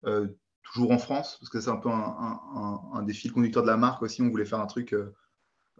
euh, 0.04 0.26
toujours 0.72 0.90
en 0.90 0.98
France, 0.98 1.36
parce 1.40 1.50
que 1.50 1.60
c'est 1.60 1.70
un 1.70 1.76
peu 1.76 1.90
un, 1.90 1.94
un, 1.94 2.80
un, 2.94 3.02
des 3.02 3.12
fils 3.14 3.32
conducteurs 3.32 3.62
de 3.62 3.68
la 3.68 3.76
marque 3.76 4.02
aussi. 4.02 4.22
On 4.22 4.28
voulait 4.28 4.44
faire 4.44 4.60
un 4.60 4.66
truc 4.66 4.92
euh, 4.92 5.14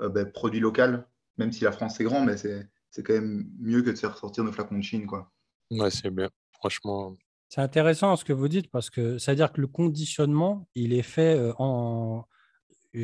euh, 0.00 0.08
ben, 0.08 0.30
produit 0.30 0.60
local. 0.60 1.06
même 1.38 1.52
si 1.52 1.64
la 1.64 1.72
France 1.72 1.94
c'est 1.96 2.04
grand, 2.04 2.24
mais 2.24 2.36
c'est 2.36 3.02
quand 3.02 3.14
même 3.14 3.48
mieux 3.58 3.82
que 3.82 3.90
de 3.90 3.96
faire 3.96 4.16
sortir 4.16 4.44
nos 4.44 4.52
flacons 4.52 4.76
de 4.76 4.82
Chine. 4.82 5.06
Quoi. 5.06 5.30
Ouais, 5.70 5.90
c'est 5.90 6.10
bien. 6.10 6.28
Franchement. 6.52 7.16
C'est 7.48 7.60
intéressant 7.62 8.14
ce 8.16 8.24
que 8.24 8.32
vous 8.32 8.48
dites 8.48 8.70
parce 8.70 8.90
que 8.90 9.18
ça 9.18 9.32
veut 9.32 9.36
dire 9.36 9.52
que 9.52 9.60
le 9.60 9.68
conditionnement, 9.68 10.68
il 10.74 10.92
est 10.92 11.02
fait 11.02 11.38
euh, 11.38 11.52
en, 11.58 12.26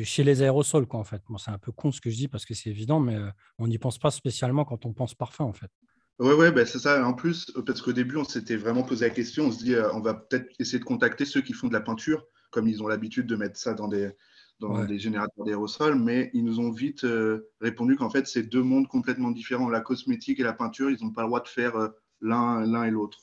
chez 0.03 0.23
les 0.23 0.41
aérosols, 0.41 0.85
quoi, 0.85 0.99
en 0.99 1.03
fait. 1.03 1.21
c'est 1.37 1.51
un 1.51 1.57
peu 1.57 1.71
con 1.71 1.91
ce 1.91 2.01
que 2.01 2.09
je 2.09 2.15
dis 2.15 2.27
parce 2.27 2.45
que 2.45 2.53
c'est 2.53 2.69
évident, 2.69 2.99
mais 2.99 3.15
euh, 3.15 3.29
on 3.57 3.67
n'y 3.67 3.77
pense 3.77 3.97
pas 3.97 4.11
spécialement 4.11 4.65
quand 4.65 4.85
on 4.85 4.93
pense 4.93 5.15
parfum, 5.15 5.45
en 5.45 5.53
fait. 5.53 5.71
Oui, 6.19 6.33
ouais, 6.33 6.51
ben 6.51 6.65
c'est 6.65 6.79
ça. 6.79 7.05
En 7.05 7.13
plus, 7.13 7.51
parce 7.65 7.81
qu'au 7.81 7.91
début, 7.91 8.15
on 8.15 8.23
s'était 8.23 8.55
vraiment 8.55 8.83
posé 8.83 9.05
la 9.07 9.13
question, 9.13 9.47
on 9.47 9.51
se 9.51 9.63
dit, 9.63 9.75
on 9.93 9.99
va 9.99 10.13
peut-être 10.13 10.47
essayer 10.59 10.79
de 10.79 10.85
contacter 10.85 11.25
ceux 11.25 11.41
qui 11.41 11.51
font 11.53 11.67
de 11.67 11.73
la 11.73 11.81
peinture, 11.81 12.25
comme 12.51 12.67
ils 12.67 12.81
ont 12.81 12.87
l'habitude 12.87 13.27
de 13.27 13.35
mettre 13.35 13.59
ça 13.59 13.73
dans 13.73 13.89
des, 13.89 14.11
dans 14.59 14.85
des 14.85 14.99
générateurs 14.99 15.45
d'aérosols, 15.45 15.95
mais 15.95 16.29
ils 16.33 16.43
nous 16.43 16.59
ont 16.59 16.71
vite 16.71 17.03
euh, 17.03 17.49
répondu 17.59 17.95
qu'en 17.97 18.09
fait, 18.09 18.27
c'est 18.27 18.43
deux 18.43 18.63
mondes 18.63 18.87
complètement 18.87 19.31
différents. 19.31 19.69
La 19.69 19.81
cosmétique 19.81 20.39
et 20.39 20.43
la 20.43 20.53
peinture, 20.53 20.89
ils 20.89 21.03
n'ont 21.03 21.11
pas 21.11 21.23
le 21.23 21.27
droit 21.27 21.41
de 21.41 21.47
faire 21.47 21.75
euh, 21.75 21.89
l'un 22.21 22.83
et 22.85 22.91
l'autre. 22.91 23.19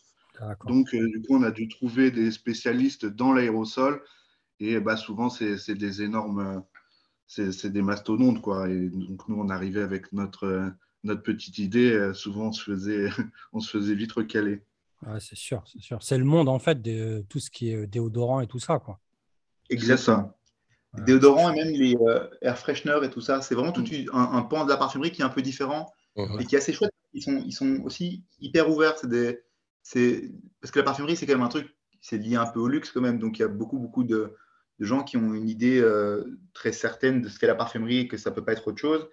Donc, 0.67 0.95
euh, 0.95 1.09
du 1.09 1.23
coup, 1.23 1.37
on 1.37 1.43
a 1.43 1.51
dû 1.51 1.69
trouver 1.69 2.11
des 2.11 2.31
spécialistes 2.31 3.07
dans 3.07 3.33
l'aérosol, 3.33 4.03
et 4.61 4.79
bah, 4.81 4.97
souvent, 4.97 5.31
c'est 5.31 5.75
des 5.75 6.03
énormes, 6.03 6.63
c'est 7.27 7.73
des 7.73 7.83
mastodontes, 7.83 8.43
quoi. 8.43 8.69
Et 8.69 8.91
donc, 8.91 9.27
nous, 9.29 9.37
on 9.37 9.49
arrivait 9.49 9.83
avec 9.83 10.13
notre, 10.13 10.73
notre 11.05 11.23
petite 11.23 11.59
idée, 11.59 12.13
souvent, 12.15 12.49
on 12.49 12.53
se 12.53 12.63
faisait, 12.63 13.09
on 13.53 13.61
se 13.61 13.71
faisait 13.71 13.95
vite 13.95 14.13
recaler. 14.13 14.63
Ouais, 15.07 15.19
c'est 15.21 15.37
sûr, 15.37 15.65
c'est 15.67 15.81
sûr. 15.81 16.03
C'est 16.03 16.19
le 16.19 16.25
monde, 16.25 16.49
en 16.49 16.59
fait, 16.59 16.81
de 16.81 17.25
tout 17.29 17.41
ce 17.41 17.51
qui 17.51 17.71
est 17.71 17.87
déodorant 17.87 18.41
et 18.41 18.47
tout 18.47 18.61
ça, 18.61 18.79
quoi. 18.79 19.01
Exactement. 19.69 20.33
Déodorants 20.99 21.53
et 21.53 21.57
même 21.57 21.73
les 21.73 21.97
euh, 21.97 22.29
air 22.43 22.59
fresheners 22.59 23.01
et 23.03 23.11
tout 23.11 23.23
ça, 23.23 23.41
c'est 23.41 23.55
vraiment 23.55 23.73
tout 23.73 23.83
mm. 23.83 24.11
un, 24.13 24.43
pan 24.43 24.65
de 24.65 24.71
la 24.71 24.77
parfumerie 24.77 25.11
qui 25.11 25.23
est 25.23 25.25
un 25.25 25.31
peu 25.31 25.43
différent 25.43 25.93
et 26.17 26.45
qui 26.45 26.55
est 26.55 26.59
assez 26.59 26.73
chouette. 26.73 26.93
Ils 27.15 27.23
sont, 27.23 27.43
ils 27.47 27.53
sont 27.53 27.81
aussi 27.85 28.25
hyper 28.41 28.69
ouverts. 28.69 28.99
C'est 28.99 29.09
des, 29.09 29.41
parce 30.61 30.71
que 30.71 30.79
la 30.79 30.85
parfumerie, 30.85 31.17
c'est 31.17 31.27
quand 31.27 31.33
même 31.33 31.43
un 31.43 31.49
truc, 31.49 31.75
c'est 32.01 32.19
lié 32.19 32.37
un 32.37 32.47
peu 32.47 32.61
au 32.61 32.69
luxe 32.69 32.91
quand 32.91 33.01
même. 33.01 33.19
Donc 33.19 33.39
il 33.39 33.43
y 33.43 33.45
a 33.45 33.49
beaucoup, 33.49 33.79
beaucoup 33.79 34.05
de, 34.05 34.37
gens 34.81 35.05
qui 35.05 35.17
ont 35.17 35.33
une 35.33 35.49
idée 35.49 35.81
euh, 35.81 36.25
très 36.55 36.73
certaine 36.73 37.23
de 37.23 37.29
ce 37.29 37.39
qu'est 37.39 37.47
la 37.47 37.55
parfumerie 37.55 37.99
et 37.99 38.09
que 38.09 38.17
ça 38.17 38.33
peut 38.33 38.45
pas 38.45 38.53
être 38.53 38.67
autre 38.67 38.81
chose. 38.81 39.09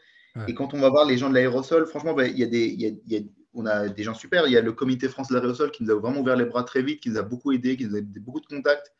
Et 0.47 0.53
quand 0.53 0.73
on 0.73 0.79
va 0.79 0.89
voir 0.89 1.05
les 1.05 1.17
gens 1.17 1.29
de 1.29 1.33
l'aérosol, 1.33 1.85
franchement, 1.87 2.13
bah, 2.13 2.27
il 2.27 2.37
y 2.37 2.43
a 2.43 2.47
des, 2.47 2.65
il 2.65 2.81
y 2.81 3.17
a, 3.17 3.19
on 3.53 3.65
a 3.65 3.89
des 3.89 4.03
gens 4.03 4.13
super. 4.13 4.47
Il 4.47 4.53
y 4.53 4.57
a 4.57 4.61
le 4.61 4.71
comité 4.71 5.09
France 5.09 5.29
de 5.29 5.35
l'aérosol 5.35 5.71
qui 5.71 5.83
nous 5.83 5.91
a 5.91 5.95
vraiment 5.95 6.21
ouvert 6.21 6.35
les 6.35 6.45
bras 6.45 6.63
très 6.63 6.81
vite, 6.81 7.01
qui 7.01 7.09
nous 7.09 7.17
a 7.17 7.23
beaucoup 7.23 7.51
aidé, 7.51 7.77
qui 7.77 7.85
nous 7.85 7.95
a 7.95 8.01
donné 8.01 8.19
beaucoup 8.19 8.39
de 8.39 8.45
contacts. 8.45 8.93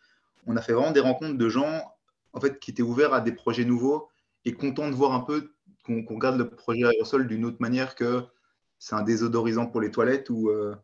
On 0.48 0.55
a 0.57 0.62
fait 0.62 0.74
vraiment 0.74 0.91
des 0.91 1.00
rencontres 1.00 1.38
de 1.38 1.50
gens 1.50 1.83
en 2.33 2.39
fait, 2.39 2.59
qui 2.59 2.71
était 2.71 2.83
ouvert 2.83 3.13
à 3.13 3.21
des 3.21 3.31
projets 3.31 3.65
nouveaux 3.65 4.09
et 4.45 4.53
content 4.53 4.89
de 4.89 4.95
voir 4.95 5.13
un 5.13 5.21
peu 5.21 5.53
qu'on 5.83 6.03
regarde 6.05 6.38
le 6.38 6.50
projet 6.50 6.83
aérosol 6.83 7.27
d'une 7.27 7.45
autre 7.45 7.57
manière 7.59 7.95
que 7.95 8.24
c'est 8.77 8.95
un 8.95 9.01
désodorisant 9.01 9.67
pour 9.67 9.81
les 9.81 9.91
toilettes 9.91 10.29
ou, 10.29 10.50
euh, 10.50 10.75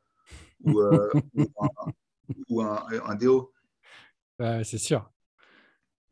euh, 0.68 1.10
ou, 2.50 2.62
un, 2.62 3.16
déo. 3.16 3.52
c'est 4.40 4.78
sûr. 4.78 5.10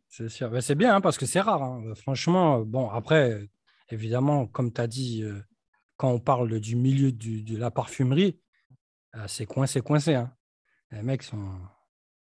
C'est 0.08 0.30
sûr. 0.30 0.52
c'est 0.62 0.75
bien 0.75 0.96
hein, 0.96 1.02
parce 1.02 1.18
que 1.18 1.25
c'est 1.25 1.42
rare. 1.42 1.63
Hein. 1.63 1.94
Franchement, 1.96 2.62
bon, 2.62 2.90
après, 2.90 3.50
évidemment, 3.90 4.48
comme 4.48 4.72
tu 4.72 4.82
as 4.82 4.88
dit, 4.88 5.24
euh, 5.24 5.40
quand 5.98 6.10
on 6.10 6.20
parle 6.20 6.60
du 6.60 6.75
milieu 6.75 7.12
de 7.12 7.58
la 7.58 7.72
parfumerie, 7.72 8.40
c'est 9.28 9.46
coincé, 9.46 9.82
coincé. 9.82 10.16
Hein. 10.16 10.34
Les 10.92 11.04
mecs 11.04 11.24
sont, 11.24 11.52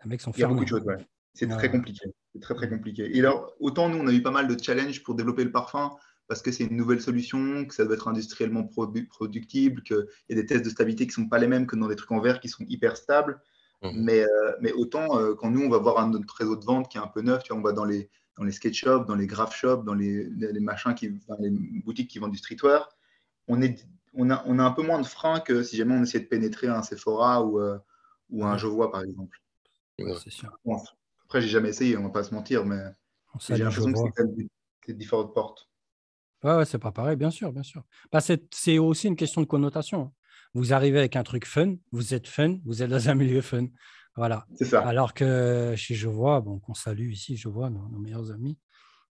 les 0.03 0.09
mecs 0.09 0.21
sont 0.21 0.31
Il 0.31 0.41
y 0.41 0.43
a 0.43 0.47
beaucoup 0.47 0.63
de 0.63 0.69
choses, 0.69 0.83
ouais. 0.83 0.97
C'est 1.33 1.47
très 1.47 1.71
compliqué. 1.71 2.05
C'est 2.33 2.41
très, 2.41 2.55
très 2.55 2.69
compliqué. 2.69 3.15
Et 3.15 3.19
alors, 3.19 3.53
autant 3.59 3.89
nous, 3.89 3.97
on 3.97 4.07
a 4.07 4.13
eu 4.13 4.21
pas 4.21 4.31
mal 4.31 4.47
de 4.47 4.61
challenges 4.61 5.01
pour 5.03 5.15
développer 5.15 5.43
le 5.43 5.51
parfum 5.51 5.91
parce 6.27 6.41
que 6.41 6.51
c'est 6.51 6.63
une 6.63 6.77
nouvelle 6.77 7.01
solution, 7.01 7.65
que 7.65 7.73
ça 7.73 7.85
doit 7.85 7.95
être 7.95 8.07
industriellement 8.07 8.63
productible, 8.63 9.83
qu'il 9.83 10.05
y 10.29 10.33
a 10.33 10.35
des 10.35 10.45
tests 10.45 10.63
de 10.63 10.69
stabilité 10.69 11.05
qui 11.05 11.19
ne 11.19 11.25
sont 11.25 11.29
pas 11.29 11.37
les 11.37 11.47
mêmes 11.47 11.67
que 11.67 11.75
dans 11.75 11.87
des 11.87 11.95
trucs 11.95 12.11
en 12.11 12.21
verre 12.21 12.39
qui 12.39 12.49
sont 12.49 12.63
hyper 12.67 12.97
stables. 12.97 13.41
Mmh. 13.81 13.89
Mais, 13.95 14.23
euh, 14.23 14.51
mais 14.61 14.71
autant, 14.71 15.19
euh, 15.19 15.35
quand 15.35 15.51
nous, 15.51 15.61
on 15.61 15.69
va 15.69 15.79
voir 15.79 15.99
un 15.99 16.09
notre 16.09 16.33
réseau 16.35 16.55
de 16.55 16.63
vente 16.63 16.89
qui 16.89 16.97
est 16.97 17.01
un 17.01 17.07
peu 17.07 17.21
neuf, 17.21 17.43
tu 17.43 17.51
vois, 17.51 17.59
on 17.59 17.63
va 17.63 17.73
dans 17.73 17.85
les, 17.85 18.09
dans 18.37 18.43
les 18.43 18.51
skate 18.51 18.73
shops, 18.73 19.05
dans 19.05 19.15
les 19.15 19.27
graph 19.27 19.55
shops, 19.55 19.83
dans 19.83 19.93
les, 19.93 20.25
les 20.25 20.59
machins 20.59 20.95
qui, 20.95 21.19
les 21.39 21.49
boutiques 21.83 22.09
qui 22.09 22.19
vendent 22.19 22.31
du 22.31 22.37
streetwear, 22.37 22.89
on, 23.47 23.61
est, 23.61 23.87
on, 24.13 24.29
a, 24.29 24.43
on 24.45 24.59
a 24.59 24.63
un 24.63 24.71
peu 24.71 24.83
moins 24.83 24.99
de 24.99 25.05
freins 25.05 25.39
que 25.39 25.63
si 25.63 25.77
jamais 25.77 25.95
on 25.95 26.03
essayait 26.03 26.23
de 26.23 26.29
pénétrer 26.29 26.67
un 26.67 26.81
Sephora 26.81 27.43
ou, 27.43 27.59
euh, 27.59 27.77
ou 28.29 28.45
un 28.45 28.57
Jovois, 28.57 28.91
par 28.91 29.03
exemple. 29.03 29.39
c'est 29.97 30.31
sûr. 30.31 30.57
Après, 31.25 31.41
j'ai 31.41 31.49
jamais 31.49 31.69
essayé, 31.69 31.97
on 31.97 32.03
va 32.03 32.09
pas 32.09 32.23
se 32.23 32.33
mentir, 32.33 32.65
mais 32.65 32.81
j'ai 33.49 33.57
l'impression 33.57 33.91
que 33.91 33.99
c'est 33.99 34.23
même 34.23 34.35
des 34.87 34.93
différentes 34.93 35.33
portes. 35.33 35.69
Ouais, 36.43 36.55
ouais 36.55 36.65
c'est 36.65 36.79
pas 36.79 36.91
pareil, 36.91 37.15
bien 37.15 37.31
sûr, 37.31 37.51
bien 37.53 37.63
sûr. 37.63 37.83
Bah, 38.11 38.19
c'est 38.19 38.77
aussi 38.77 39.07
une 39.07 39.15
question 39.15 39.41
de 39.41 39.47
connotation. 39.47 40.13
Vous 40.53 40.73
arrivez 40.73 40.99
avec 40.99 41.15
un 41.15 41.23
truc 41.23 41.45
fun, 41.45 41.75
vous 41.91 42.13
êtes 42.13 42.27
fun, 42.27 42.59
vous 42.65 42.83
êtes 42.83 42.89
dans 42.89 43.09
un 43.09 43.15
milieu 43.15 43.41
fun. 43.41 43.67
Voilà. 44.15 44.45
C'est 44.55 44.65
ça. 44.65 44.81
Alors 44.87 45.13
que 45.13 45.73
chez 45.75 45.95
Je 45.95 46.07
vois, 46.07 46.41
bon, 46.41 46.59
qu'on 46.59 46.73
salue 46.73 47.11
ici, 47.11 47.35
Je 47.35 47.49
vois, 47.49 47.69
nos, 47.69 47.87
meilleurs 47.99 48.31
amis, 48.31 48.57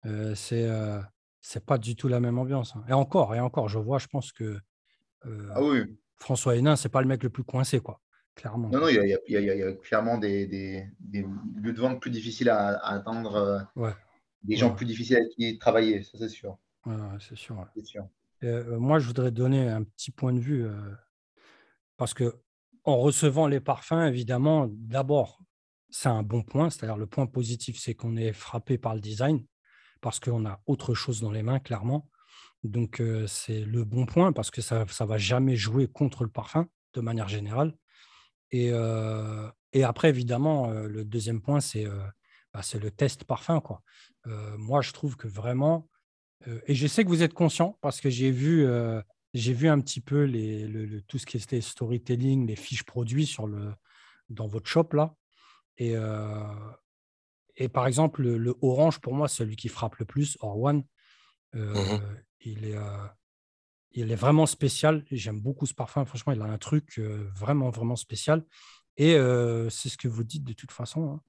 euh, 0.05 0.33
c'est 0.35 0.67
euh, 0.67 0.99
c'est 1.41 1.65
pas 1.65 1.77
du 1.77 1.95
tout 1.95 2.07
la 2.07 2.19
même 2.19 2.37
ambiance. 2.37 2.75
Hein. 2.75 2.83
Et 2.89 2.93
encore, 2.93 3.35
et 3.35 3.39
encore, 3.39 3.69
Je 3.69 3.79
vois, 3.79 3.99
je 3.99 4.07
pense 4.07 4.31
que 4.31 4.59
euh, 5.25 5.49
ah 5.53 5.63
oui. 5.63 5.97
François 6.17 6.55
Hénin, 6.55 6.75
c'est 6.75 6.89
pas 6.89 7.01
le 7.01 7.07
mec 7.07 7.23
le 7.23 7.29
plus 7.29 7.43
coincé, 7.43 7.79
quoi. 7.79 8.01
Non, 8.45 8.69
non, 8.69 8.87
il 8.87 9.19
y, 9.29 9.63
a, 9.63 9.73
clairement 9.73 10.19
des, 10.19 10.45
lieux 11.11 11.73
de 11.73 11.79
vente 11.81 11.99
plus 11.99 12.11
difficiles 12.11 12.49
à, 12.51 12.77
atteindre, 12.85 13.35
euh, 13.35 13.91
des 14.43 14.55
gens 14.55 14.75
plus 14.75 14.85
difficiles 14.85 15.17
à 15.17 15.25
qui 15.25 15.57
travailler, 15.57 16.03
ça 16.03 16.19
c'est 16.19 16.29
sûr. 16.29 16.55
c'est 17.19 17.35
sûr. 17.35 17.67
Euh, 18.43 18.77
moi, 18.77 18.99
je 18.99 19.07
voudrais 19.07 19.31
donner 19.31 19.67
un 19.67 19.81
petit 19.81 20.11
point 20.11 20.33
de 20.33 20.39
vue, 20.39 20.67
parce 21.97 22.13
que 22.13 22.35
en 22.87 22.97
recevant 22.97 23.47
les 23.47 23.59
parfums, 23.59 24.07
évidemment, 24.07 24.67
d'abord, 24.69 25.41
c'est 25.89 26.07
un 26.07 26.23
bon 26.23 26.41
point, 26.41 26.69
c'est-à-dire 26.69 26.95
le 26.95 27.05
point 27.05 27.27
positif, 27.27 27.77
c'est 27.77 27.93
qu'on 27.93 28.15
est 28.15 28.31
frappé 28.31 28.77
par 28.77 28.95
le 28.95 29.01
design, 29.01 29.45
parce 29.99 30.21
qu'on 30.21 30.45
a 30.45 30.61
autre 30.67 30.93
chose 30.93 31.19
dans 31.19 31.31
les 31.31 31.43
mains, 31.43 31.59
clairement. 31.59 32.09
Donc, 32.63 33.03
c'est 33.27 33.65
le 33.65 33.83
bon 33.83 34.05
point, 34.05 34.31
parce 34.31 34.51
que 34.51 34.61
ça 34.61 34.85
ne 34.85 35.05
va 35.05 35.17
jamais 35.17 35.57
jouer 35.57 35.87
contre 35.87 36.23
le 36.23 36.29
parfum, 36.29 36.67
de 36.93 37.01
manière 37.01 37.27
générale. 37.27 37.75
Et, 38.51 38.71
et 39.73 39.83
après, 39.83 40.07
évidemment, 40.07 40.69
le 40.71 41.03
deuxième 41.03 41.41
point, 41.41 41.59
c'est 41.59 41.85
bah, 42.53 42.61
le 42.81 42.89
test 42.89 43.25
parfum. 43.25 43.61
Moi, 44.25 44.81
je 44.81 44.93
trouve 44.93 45.17
que 45.17 45.27
vraiment, 45.27 45.89
et 46.67 46.73
je 46.73 46.87
sais 46.87 47.03
que 47.03 47.09
vous 47.09 47.23
êtes 47.23 47.33
conscient 47.33 47.77
parce 47.81 47.99
que 47.99 48.09
j'ai 48.09 48.31
vu, 48.31 48.65
j'ai 49.33 49.53
vu 49.53 49.67
un 49.67 49.79
petit 49.79 50.01
peu 50.01 50.23
les, 50.23 50.67
le, 50.67 51.01
tout 51.01 51.17
ce 51.17 51.25
qui 51.25 51.37
était 51.37 51.61
storytelling, 51.61 52.47
les 52.47 52.55
fiches 52.55 52.83
produits 52.83 53.25
sur 53.25 53.47
le, 53.47 53.73
dans 54.29 54.47
votre 54.47 54.67
shop 54.67 54.89
là. 54.93 55.15
Et, 55.77 55.93
et 57.55 57.69
par 57.69 57.85
exemple, 57.85 58.23
le, 58.23 58.55
orange, 58.63 58.99
pour 58.99 59.13
moi, 59.13 59.27
celui 59.27 59.55
qui 59.55 59.69
frappe 59.69 59.97
le 59.97 60.05
plus, 60.05 60.37
Or 60.39 60.59
One. 60.59 60.83
Mmh 61.53 61.99
il 62.41 62.65
est, 62.65 62.75
il 63.97 64.11
est 64.11 64.15
vraiment 64.15 64.45
spécial. 64.45 65.03
J'aime 65.11 65.41
beaucoup 65.41 65.65
ce 65.65 65.73
parfum. 65.73 66.05
Franchement, 66.05 66.33
il 66.33 66.41
a 66.41 66.45
un 66.45 66.57
truc 66.59 66.99
euh, 66.99 67.27
vraiment, 67.33 67.71
vraiment 67.71 67.95
spécial. 67.95 68.43
Et 68.95 69.15
euh, 69.15 69.69
c'est 69.69 69.89
ce 69.89 69.97
que 69.97 70.07
vous 70.07 70.23
dites 70.23 70.43
de 70.43 70.53
toute 70.53 70.71
façon. 70.71 71.13
Hein. 71.13 71.21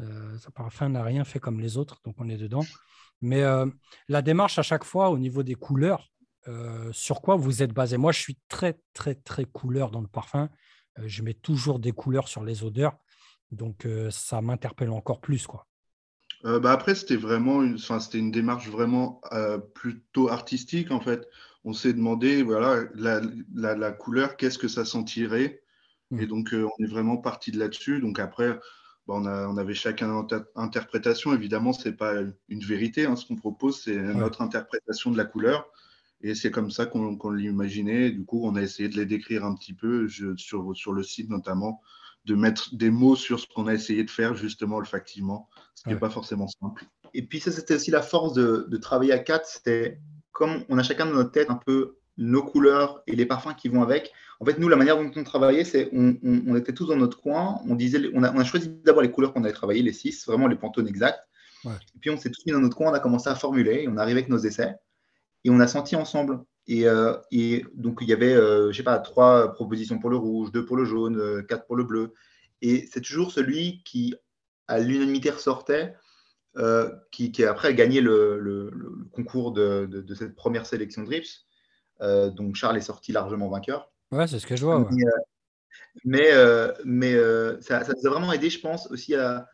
Euh, 0.00 0.38
ce 0.38 0.50
parfum 0.50 0.90
n'a 0.90 1.02
rien 1.02 1.24
fait 1.24 1.40
comme 1.40 1.60
les 1.60 1.78
autres, 1.78 2.00
donc 2.04 2.16
on 2.18 2.28
est 2.28 2.36
dedans. 2.36 2.64
Mais 3.20 3.42
la 4.08 4.20
démarche 4.20 4.58
à 4.58 4.62
chaque 4.62 4.84
fois 4.84 5.08
au 5.08 5.16
niveau 5.16 5.42
des 5.42 5.54
couleurs, 5.54 6.12
sur 6.92 7.20
quoi 7.20 7.36
vous 7.36 7.62
êtes 7.62 7.72
basé? 7.72 7.96
Moi, 7.96 8.12
je 8.12 8.20
suis 8.20 8.38
très, 8.48 8.78
très, 8.92 9.14
très 9.14 9.44
couleur 9.44 9.90
dans 9.90 10.00
le 10.00 10.08
parfum. 10.08 10.48
je 11.04 11.22
mets 11.22 11.34
toujours 11.34 11.78
des 11.78 11.92
couleurs 11.92 12.28
sur 12.28 12.44
les 12.44 12.64
odeurs. 12.64 12.96
Donc, 13.50 13.86
ça 14.10 14.40
m'interpelle 14.40 14.90
encore 14.90 15.20
plus. 15.20 15.46
Quoi. 15.46 15.66
bah 16.42 16.72
après, 16.72 16.94
c'était 16.94 17.16
vraiment 17.16 17.62
une, 17.62 17.78
c'était 17.78 18.18
une 18.18 18.30
démarche 18.30 18.68
vraiment 18.68 19.20
plutôt 19.74 20.28
artistique, 20.28 20.90
en 20.90 21.00
fait 21.00 21.28
on 21.64 21.72
s'est 21.72 21.94
demandé, 21.94 22.42
voilà, 22.42 22.84
la, 22.94 23.92
couleur, 23.92 24.36
qu'est-ce 24.36 24.58
que 24.58 24.68
ça 24.68 24.84
sentirait? 24.84 25.62
Et 26.16 26.26
donc, 26.26 26.52
euh, 26.52 26.68
on 26.78 26.84
est 26.84 26.88
vraiment 26.88 27.16
parti 27.16 27.50
de 27.50 27.58
là-dessus. 27.58 27.98
Donc, 28.00 28.20
après, 28.20 28.50
bah, 29.08 29.14
on, 29.16 29.24
a, 29.26 29.48
on, 29.48 29.56
avait 29.56 29.74
chacun 29.74 30.06
notre 30.06 30.48
interprétation. 30.54 31.34
Évidemment, 31.34 31.72
ce 31.72 31.88
n'est 31.88 31.96
pas 31.96 32.12
une 32.48 32.62
vérité. 32.62 33.06
Hein, 33.06 33.16
ce 33.16 33.26
qu'on 33.26 33.34
propose, 33.34 33.82
c'est 33.82 33.96
notre 33.96 34.42
interprétation 34.42 35.10
de 35.10 35.16
la 35.16 35.24
couleur. 35.24 35.66
Et 36.24 36.34
c'est 36.34 36.50
comme 36.50 36.70
ça 36.70 36.86
qu'on 36.86 37.30
l'imaginait. 37.30 38.10
Du 38.10 38.24
coup, 38.24 38.40
on 38.44 38.56
a 38.56 38.62
essayé 38.62 38.88
de 38.88 38.96
les 38.96 39.04
décrire 39.04 39.44
un 39.44 39.54
petit 39.54 39.74
peu 39.74 40.08
sur, 40.08 40.74
sur 40.74 40.92
le 40.94 41.02
site, 41.02 41.28
notamment, 41.28 41.82
de 42.24 42.34
mettre 42.34 42.74
des 42.74 42.90
mots 42.90 43.14
sur 43.14 43.38
ce 43.38 43.46
qu'on 43.46 43.66
a 43.66 43.74
essayé 43.74 44.04
de 44.04 44.10
faire, 44.10 44.34
justement, 44.34 44.76
olfactivement, 44.76 45.50
ce 45.74 45.82
qui 45.82 45.90
n'est 45.90 45.98
pas 45.98 46.08
forcément 46.08 46.48
simple. 46.48 46.86
Et 47.12 47.26
puis, 47.26 47.40
ça, 47.40 47.52
c'était 47.52 47.74
aussi 47.74 47.90
la 47.90 48.00
force 48.00 48.32
de, 48.32 48.66
de 48.70 48.76
travailler 48.78 49.12
à 49.12 49.18
quatre. 49.18 49.46
C'était 49.46 50.00
comme 50.32 50.64
on 50.70 50.78
a 50.78 50.82
chacun 50.82 51.04
dans 51.04 51.12
notre 51.12 51.30
tête 51.30 51.50
un 51.50 51.60
peu 51.66 51.98
nos 52.16 52.42
couleurs 52.42 53.02
et 53.06 53.14
les 53.14 53.26
parfums 53.26 53.54
qui 53.54 53.68
vont 53.68 53.82
avec, 53.82 54.10
en 54.40 54.46
fait, 54.46 54.58
nous, 54.58 54.68
la 54.70 54.76
manière 54.76 54.96
dont 54.96 55.10
on 55.14 55.24
travaillait, 55.24 55.64
c'est 55.64 55.90
on, 55.92 56.16
on, 56.22 56.56
était 56.56 56.72
tous 56.72 56.86
dans 56.86 56.96
notre 56.96 57.20
coin, 57.20 57.60
on, 57.68 57.74
disait, 57.74 58.00
on, 58.14 58.22
a, 58.22 58.32
on 58.32 58.38
a 58.38 58.44
choisi 58.44 58.70
d'abord 58.82 59.02
les 59.02 59.10
couleurs 59.10 59.34
qu'on 59.34 59.44
avait 59.44 59.52
travaillées, 59.52 59.82
les 59.82 59.92
six, 59.92 60.24
vraiment 60.26 60.46
les 60.46 60.56
pantones 60.56 60.88
exacts. 60.88 61.20
Et 61.66 61.98
puis, 62.00 62.10
on 62.10 62.16
s'est 62.16 62.30
tous 62.30 62.44
mis 62.46 62.52
dans 62.52 62.60
notre 62.60 62.76
coin, 62.76 62.90
on 62.90 62.94
a 62.94 63.00
commencé 63.00 63.28
à 63.28 63.34
formuler, 63.34 63.86
on 63.88 63.96
arrivait 63.98 64.20
avec 64.20 64.30
nos 64.30 64.38
essais, 64.38 64.74
et 65.44 65.50
on 65.50 65.60
a 65.60 65.66
senti 65.66 65.94
ensemble 65.94 66.40
Et, 66.66 66.88
euh, 66.88 67.14
et, 67.30 67.64
donc, 67.74 67.98
il 68.00 68.08
y 68.08 68.12
avait, 68.12 68.34
euh, 68.34 68.72
je 68.72 68.76
sais 68.78 68.82
pas, 68.82 68.98
trois 68.98 69.52
propositions 69.52 69.98
pour 69.98 70.10
le 70.10 70.16
rouge, 70.16 70.50
deux 70.50 70.64
pour 70.64 70.76
le 70.76 70.86
jaune, 70.86 71.18
euh, 71.18 71.42
quatre 71.42 71.66
pour 71.66 71.76
le 71.76 71.84
bleu. 71.84 72.14
Et 72.62 72.88
c'est 72.90 73.02
toujours 73.02 73.30
celui 73.30 73.82
qui, 73.84 74.14
à 74.68 74.80
l'unanimité, 74.80 75.30
ressortait, 75.30 75.94
qui, 77.10 77.32
qui, 77.32 77.44
après 77.44 77.68
a 77.68 77.72
gagné 77.72 78.00
le, 78.00 78.38
le, 78.38 78.70
concours 79.12 79.52
de, 79.52 79.86
de, 79.86 80.14
cette 80.14 80.34
première 80.34 80.66
sélection 80.66 81.02
Drips. 81.02 81.46
donc, 82.00 82.54
Charles 82.54 82.78
est 82.78 82.80
sorti 82.80 83.12
largement 83.12 83.50
vainqueur. 83.50 83.92
Ouais, 84.12 84.26
c'est 84.26 84.38
ce 84.38 84.46
que 84.46 84.56
je 84.56 84.64
vois. 84.64 84.88
Mais, 86.04 86.30
mais, 86.84 87.12
ça, 87.60 87.84
ça, 87.84 87.92
nous 87.92 88.06
a 88.06 88.10
vraiment 88.10 88.32
aidé, 88.32 88.48
je 88.48 88.60
pense, 88.60 88.90
aussi 88.90 89.14
à, 89.14 89.46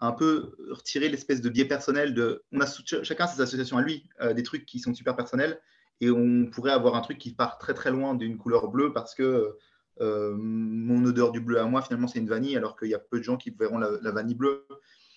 un 0.00 0.12
peu 0.12 0.56
retirer 0.70 1.08
l'espèce 1.08 1.40
de 1.40 1.48
biais 1.48 1.66
personnel 1.66 2.14
de. 2.14 2.42
On 2.52 2.60
a 2.60 2.66
chacun 3.02 3.26
ses 3.26 3.40
associations 3.40 3.76
à 3.76 3.82
lui, 3.82 4.08
euh, 4.20 4.32
des 4.32 4.42
trucs 4.42 4.64
qui 4.64 4.80
sont 4.80 4.94
super 4.94 5.14
personnels, 5.14 5.60
et 6.00 6.10
on 6.10 6.46
pourrait 6.46 6.72
avoir 6.72 6.94
un 6.96 7.02
truc 7.02 7.18
qui 7.18 7.34
part 7.34 7.58
très 7.58 7.74
très 7.74 7.90
loin 7.90 8.14
d'une 8.14 8.38
couleur 8.38 8.68
bleue 8.68 8.92
parce 8.92 9.14
que 9.14 9.56
euh, 10.00 10.34
mon 10.38 11.04
odeur 11.04 11.32
du 11.32 11.40
bleu 11.40 11.60
à 11.60 11.64
moi, 11.64 11.82
finalement, 11.82 12.08
c'est 12.08 12.18
une 12.18 12.28
vanille, 12.28 12.56
alors 12.56 12.78
qu'il 12.78 12.88
y 12.88 12.94
a 12.94 12.98
peu 12.98 13.18
de 13.18 13.24
gens 13.24 13.36
qui 13.36 13.50
verront 13.50 13.78
la, 13.78 14.10
vanille 14.10 14.34
bleue. 14.34 14.66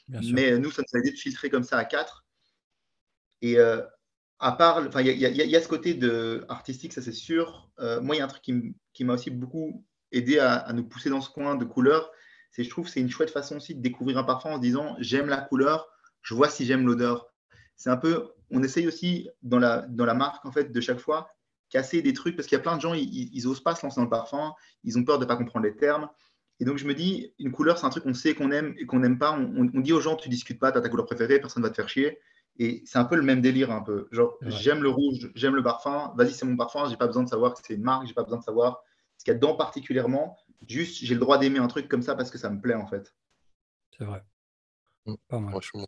Mais 0.09 0.59
nous, 0.59 0.69
ça 0.69 0.81
nous 0.81 0.97
a 0.97 0.99
aidé 0.99 1.11
de 1.11 1.17
filtrer 1.17 1.49
comme 1.49 1.63
ça 1.63 1.77
à 1.77 1.85
quatre. 1.85 2.25
Et 3.41 3.57
euh, 3.57 3.81
à 4.39 4.51
part, 4.51 4.85
enfin, 4.85 5.01
il 5.01 5.07
y, 5.07 5.21
y, 5.21 5.55
a 5.55 5.61
ce 5.61 5.69
côté 5.69 5.93
de 5.93 6.43
artistique, 6.49 6.91
ça 6.91 7.01
c'est 7.01 7.13
sûr. 7.13 7.71
moi, 8.01 8.15
il 8.15 8.19
y 8.19 8.21
a 8.21 8.25
un 8.25 8.27
truc 8.27 8.43
qui 8.43 9.03
m'a 9.05 9.13
aussi 9.13 9.31
beaucoup 9.31 9.85
aidé 10.11 10.39
à, 10.39 10.55
à, 10.55 10.73
nous 10.73 10.83
pousser 10.83 11.09
dans 11.09 11.21
ce 11.21 11.29
coin 11.29 11.55
de 11.55 11.63
couleurs, 11.63 12.11
je 12.57 12.69
trouve 12.69 12.87
c'est 12.87 12.99
une 12.99 13.09
chouette 13.09 13.31
façon 13.31 13.57
aussi 13.57 13.73
de 13.73 13.81
découvrir 13.81 14.17
un 14.17 14.23
parfum 14.23 14.51
en 14.51 14.55
se 14.57 14.61
disant 14.61 14.95
j'aime 14.99 15.27
la 15.27 15.37
couleur, 15.37 15.87
je 16.21 16.35
vois 16.35 16.49
si 16.49 16.65
j'aime 16.65 16.85
l'odeur. 16.85 17.33
C'est 17.75 17.89
un 17.89 17.97
peu, 17.97 18.29
on 18.51 18.61
essaye 18.61 18.87
aussi 18.87 19.29
dans 19.41 19.59
la, 19.59 19.81
dans 19.81 20.05
la 20.05 20.13
marque 20.13 20.45
en 20.45 20.51
fait 20.51 20.71
de 20.71 20.81
chaque 20.81 20.99
fois 20.99 21.29
casser 21.69 22.03
des 22.03 22.13
trucs 22.13 22.35
parce 22.35 22.47
qu'il 22.47 22.55
y 22.55 22.61
a 22.61 22.61
plein 22.61 22.75
de 22.75 22.81
gens 22.81 22.93
ils, 22.93 23.29
ils, 23.33 23.47
osent 23.47 23.63
pas 23.63 23.73
se 23.73 23.83
lancer 23.83 23.95
dans 23.95 24.03
le 24.03 24.09
parfum, 24.09 24.53
ils 24.83 24.97
ont 24.99 25.03
peur 25.03 25.17
de 25.17 25.25
pas 25.25 25.35
comprendre 25.35 25.65
les 25.65 25.75
termes. 25.75 26.07
Et 26.59 26.65
donc 26.65 26.77
je 26.77 26.85
me 26.85 26.93
dis 26.93 27.33
une 27.39 27.51
couleur 27.51 27.79
c'est 27.79 27.85
un 27.85 27.89
truc 27.89 28.03
qu'on 28.03 28.13
sait 28.13 28.35
qu'on 28.35 28.51
aime 28.51 28.75
et 28.77 28.85
qu'on 28.85 28.99
n'aime 28.99 29.17
pas. 29.17 29.31
On, 29.31 29.65
dit 29.79 29.91
aux 29.91 29.99
gens 29.99 30.15
tu 30.15 30.29
discutes 30.29 30.59
pas, 30.59 30.71
tu 30.71 30.77
as 30.77 30.81
ta 30.81 30.89
couleur 30.89 31.07
préférée, 31.07 31.39
personne 31.39 31.63
va 31.63 31.71
te 31.71 31.75
faire 31.75 31.89
chier. 31.89 32.19
Et 32.59 32.83
c'est 32.85 32.99
un 32.99 33.05
peu 33.05 33.15
le 33.15 33.23
même 33.23 33.41
délire 33.41 33.71
un 33.71 33.81
peu. 33.81 34.07
Genre 34.11 34.37
j'aime 34.43 34.83
le 34.83 34.89
rouge, 34.89 35.31
j'aime 35.33 35.55
le 35.55 35.63
parfum, 35.63 36.13
vas-y 36.15 36.33
c'est 36.33 36.45
mon 36.45 36.55
parfum, 36.55 36.87
j'ai 36.87 36.97
pas 36.97 37.07
besoin 37.07 37.23
de 37.23 37.29
savoir 37.29 37.55
que 37.55 37.59
c'est 37.65 37.73
une 37.73 37.81
marque, 37.81 38.05
j'ai 38.05 38.13
pas 38.13 38.23
besoin 38.23 38.37
de 38.37 38.43
savoir 38.43 38.83
ce 39.17 39.23
qu'il 39.23 39.33
y 39.33 39.35
a 39.35 39.39
dedans 39.39 39.55
particulièrement. 39.55 40.37
Juste, 40.67 41.03
j'ai 41.03 41.13
le 41.13 41.19
droit 41.19 41.37
d'aimer 41.37 41.59
un 41.59 41.67
truc 41.67 41.87
comme 41.87 42.01
ça 42.01 42.15
parce 42.15 42.31
que 42.31 42.37
ça 42.37 42.49
me 42.49 42.61
plaît 42.61 42.75
en 42.75 42.87
fait. 42.87 43.13
C'est 43.97 44.05
vrai. 44.05 44.23
Mmh, 45.05 45.15
pas 45.27 45.39
mal. 45.39 45.51
Franchement, 45.51 45.87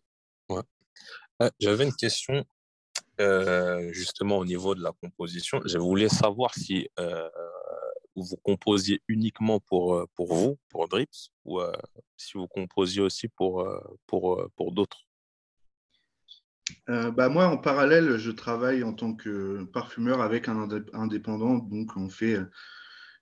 ouais. 0.50 0.62
Ah, 1.40 1.52
j'avais 1.60 1.86
une 1.86 1.96
question 1.96 2.46
euh, 3.22 3.94
justement 3.94 4.38
au 4.38 4.46
niveau 4.46 4.76
de 4.76 4.84
la 4.84 4.92
composition. 4.92 5.62
Je 5.66 5.78
voulais 5.78 6.10
savoir 6.10 6.54
si 6.54 6.90
euh, 7.00 7.30
vous 8.16 8.36
composiez 8.44 9.02
uniquement 9.08 9.62
pour, 9.62 9.96
euh, 9.96 10.06
pour 10.16 10.34
vous, 10.34 10.58
pour 10.70 10.90
Drips, 10.90 11.32
ou 11.46 11.62
si 12.18 12.38
vous 12.38 12.48
composiez 12.48 13.02
aussi 13.02 13.30
pour, 13.30 13.68
pour, 14.06 14.46
pour 14.56 14.72
d'autres? 14.74 15.06
bah 16.88 17.30
moi, 17.30 17.48
en 17.48 17.58
parallèle, 17.58 18.18
je 18.18 18.32
travaille 18.32 18.84
en 18.84 18.94
tant 18.94 19.14
que 19.14 19.64
parfumeur 19.66 20.22
avec 20.22 20.50
un 20.50 20.68
indépendant. 20.94 21.56
Donc, 21.56 21.96
on 21.96 22.10
fait 22.10 22.38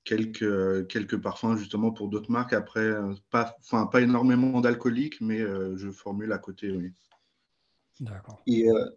quelques, 0.04 0.88
quelques 0.88 1.20
parfums 1.20 1.58
justement 1.58 1.92
pour 1.92 2.10
d'autres 2.10 2.32
marques. 2.32 2.54
Après, 2.54 2.82
euh, 2.82 3.14
pas, 3.30 3.56
enfin, 3.60 3.86
pas 3.88 4.02
énormément 4.02 4.62
d'alcoolique, 4.62 5.22
mais 5.22 5.40
euh, 5.42 5.76
je 5.78 5.90
formule 5.90 6.32
à 6.32 6.38
côté, 6.38 6.72
oui. 6.72 6.92
D'accord. 8.00 8.42
Et, 8.48 8.70
euh, 8.70 8.90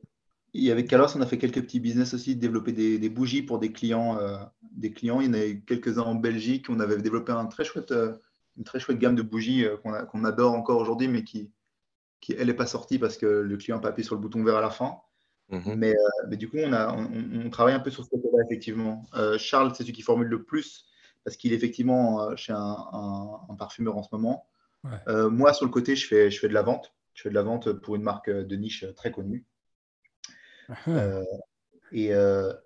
et, 0.55 0.71
avec 0.73 0.89
Kalos, 0.89 1.17
on 1.17 1.21
a 1.21 1.27
fait 1.27 1.39
quelques 1.39 1.63
petits 1.63 1.81
business 1.81 2.15
aussi, 2.15 2.35
développer 2.35 2.73
des, 2.73 2.99
des 2.99 3.09
bougies 3.09 3.43
pour 3.43 3.59
des 3.59 3.73
clients. 3.73 4.19
des 4.73 4.93
clients. 4.93 5.21
Il 5.21 5.27
y 5.27 5.31
en 5.31 5.35
a 5.35 5.47
eu 5.47 5.63
quelques-uns 5.63 6.03
en 6.03 6.15
Belgique. 6.15 6.67
On 6.69 6.81
avait 6.81 6.97
développé 6.99 7.33
un 7.33 7.47
très 7.47 7.65
chouette, 7.65 7.93
une 8.57 8.65
très 8.65 8.81
chouette 8.81 8.99
gamme 8.99 9.17
de 9.17 9.23
bougies 9.23 9.67
qu'on 9.83 10.25
adore 10.25 10.55
encore 10.55 10.81
aujourd'hui, 10.81 11.09
mais 11.09 11.25
qui, 11.25 11.51
qui 12.21 12.33
elle 12.39 12.47
n'est 12.47 12.55
pas 12.55 12.67
sortie 12.67 12.99
parce 12.99 13.19
que 13.19 13.27
le 13.27 13.57
client 13.59 13.77
n'a 13.77 13.83
pas 13.83 13.89
appuyé 13.89 14.07
sur 14.07 14.15
le 14.15 14.21
bouton 14.23 14.43
vert 14.43 14.57
à 14.57 14.63
la 14.63 14.71
fin. 14.71 14.97
Mmh 15.49 15.75
mais, 15.77 15.95
mais, 16.29 16.37
du 16.37 16.49
coup, 16.49 16.57
on, 16.59 16.73
a, 16.73 16.93
on, 16.93 17.51
travaille 17.51 17.75
un 17.75 17.81
peu 17.81 17.91
sur 17.91 18.03
ce 18.03 18.11
côté-là, 18.11 18.43
effectivement. 18.47 19.05
Charles, 19.39 19.73
c'est 19.75 19.83
celui 19.83 19.93
qui 19.93 20.03
formule 20.03 20.27
le 20.27 20.43
plus 20.43 20.87
parce 21.27 21.37
qu'il 21.37 21.53
est 21.53 21.57
effectivement 21.57 22.23
euh, 22.23 22.37
chez 22.37 22.53
un, 22.53 23.57
parfumeur 23.59 23.97
en 23.97 24.05
ce 24.05 24.11
moment. 24.13 24.47
Euh, 25.09 25.29
moi, 25.29 25.53
sur 25.53 25.67
le 25.67 25.73
côté, 25.73 25.97
je 25.97 26.07
fais, 26.07 26.31
je 26.31 26.39
fais 26.39 26.47
de 26.47 26.55
la 26.55 26.63
vente. 26.63 26.95
Je 27.15 27.23
fais 27.23 27.31
de 27.31 27.35
la 27.35 27.43
vente 27.43 27.73
pour 27.73 27.97
une 27.97 28.03
marque 28.03 28.31
de 28.31 28.57
niche 28.57 28.87
très 28.95 29.11
connue. 29.11 29.45
Uh-huh. 30.69 31.25
et, 31.91 32.11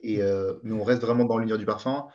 et 0.02 0.18
mais 0.62 0.72
on 0.74 0.84
reste 0.84 1.00
vraiment 1.00 1.24
dans 1.24 1.38
l'univers 1.38 1.56
du 1.56 1.64
parfum. 1.64 2.08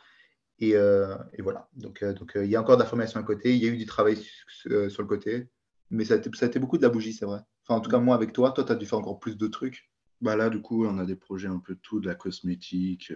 Et, 0.60 0.70
et, 0.74 1.42
voilà. 1.42 1.68
Donc, 1.74 2.04
donc 2.04 2.32
il 2.36 2.46
y 2.46 2.54
a 2.54 2.60
encore 2.60 2.76
de 2.76 2.82
l'information 2.82 3.18
à 3.18 3.24
côté. 3.24 3.52
Il 3.52 3.64
y 3.64 3.66
a 3.66 3.72
eu 3.72 3.76
du 3.76 3.86
travail 3.86 4.16
sur 4.46 5.02
le 5.02 5.06
côté. 5.06 5.48
Mais 5.90 6.04
ça 6.04 6.14
a, 6.14 6.18
été, 6.18 6.30
ça 6.34 6.46
a 6.46 6.48
été 6.48 6.60
beaucoup 6.60 6.78
de 6.78 6.82
la 6.82 6.90
bougie, 6.90 7.12
c'est 7.12 7.26
vrai. 7.26 7.40
Enfin, 7.64 7.78
en 7.78 7.80
tout 7.80 7.90
cas, 7.90 7.98
moi, 7.98 8.14
avec 8.14 8.32
toi, 8.32 8.52
toi, 8.52 8.62
tu 8.62 8.70
as 8.70 8.76
dû 8.76 8.86
faire 8.86 9.00
encore 9.00 9.18
plus 9.18 9.36
de 9.36 9.46
trucs. 9.48 9.90
Bah 10.20 10.36
là, 10.36 10.48
du 10.48 10.62
coup, 10.62 10.86
on 10.86 10.98
a 10.98 11.04
des 11.04 11.16
projets 11.16 11.48
un 11.48 11.58
peu 11.58 11.74
tout, 11.74 11.98
de 11.98 12.06
la 12.06 12.14
cosmétique, 12.14 13.12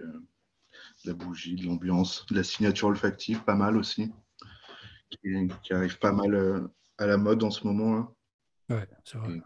de 1.05 1.09
la 1.09 1.13
bougie, 1.15 1.55
de 1.55 1.65
l'ambiance, 1.65 2.25
de 2.29 2.35
la 2.35 2.43
signature 2.43 2.87
olfactive, 2.87 3.43
pas 3.43 3.55
mal 3.55 3.77
aussi, 3.77 4.11
qui, 5.09 5.73
arrive 5.73 5.99
pas 5.99 6.11
mal 6.11 6.33
euh, 6.33 6.61
à 6.97 7.05
la 7.05 7.17
mode 7.17 7.43
en 7.43 7.51
ce 7.51 7.65
moment. 7.65 7.97
Hein. 7.97 8.13
Ouais, 8.69 8.87
c'est 9.03 9.17
vrai. 9.17 9.41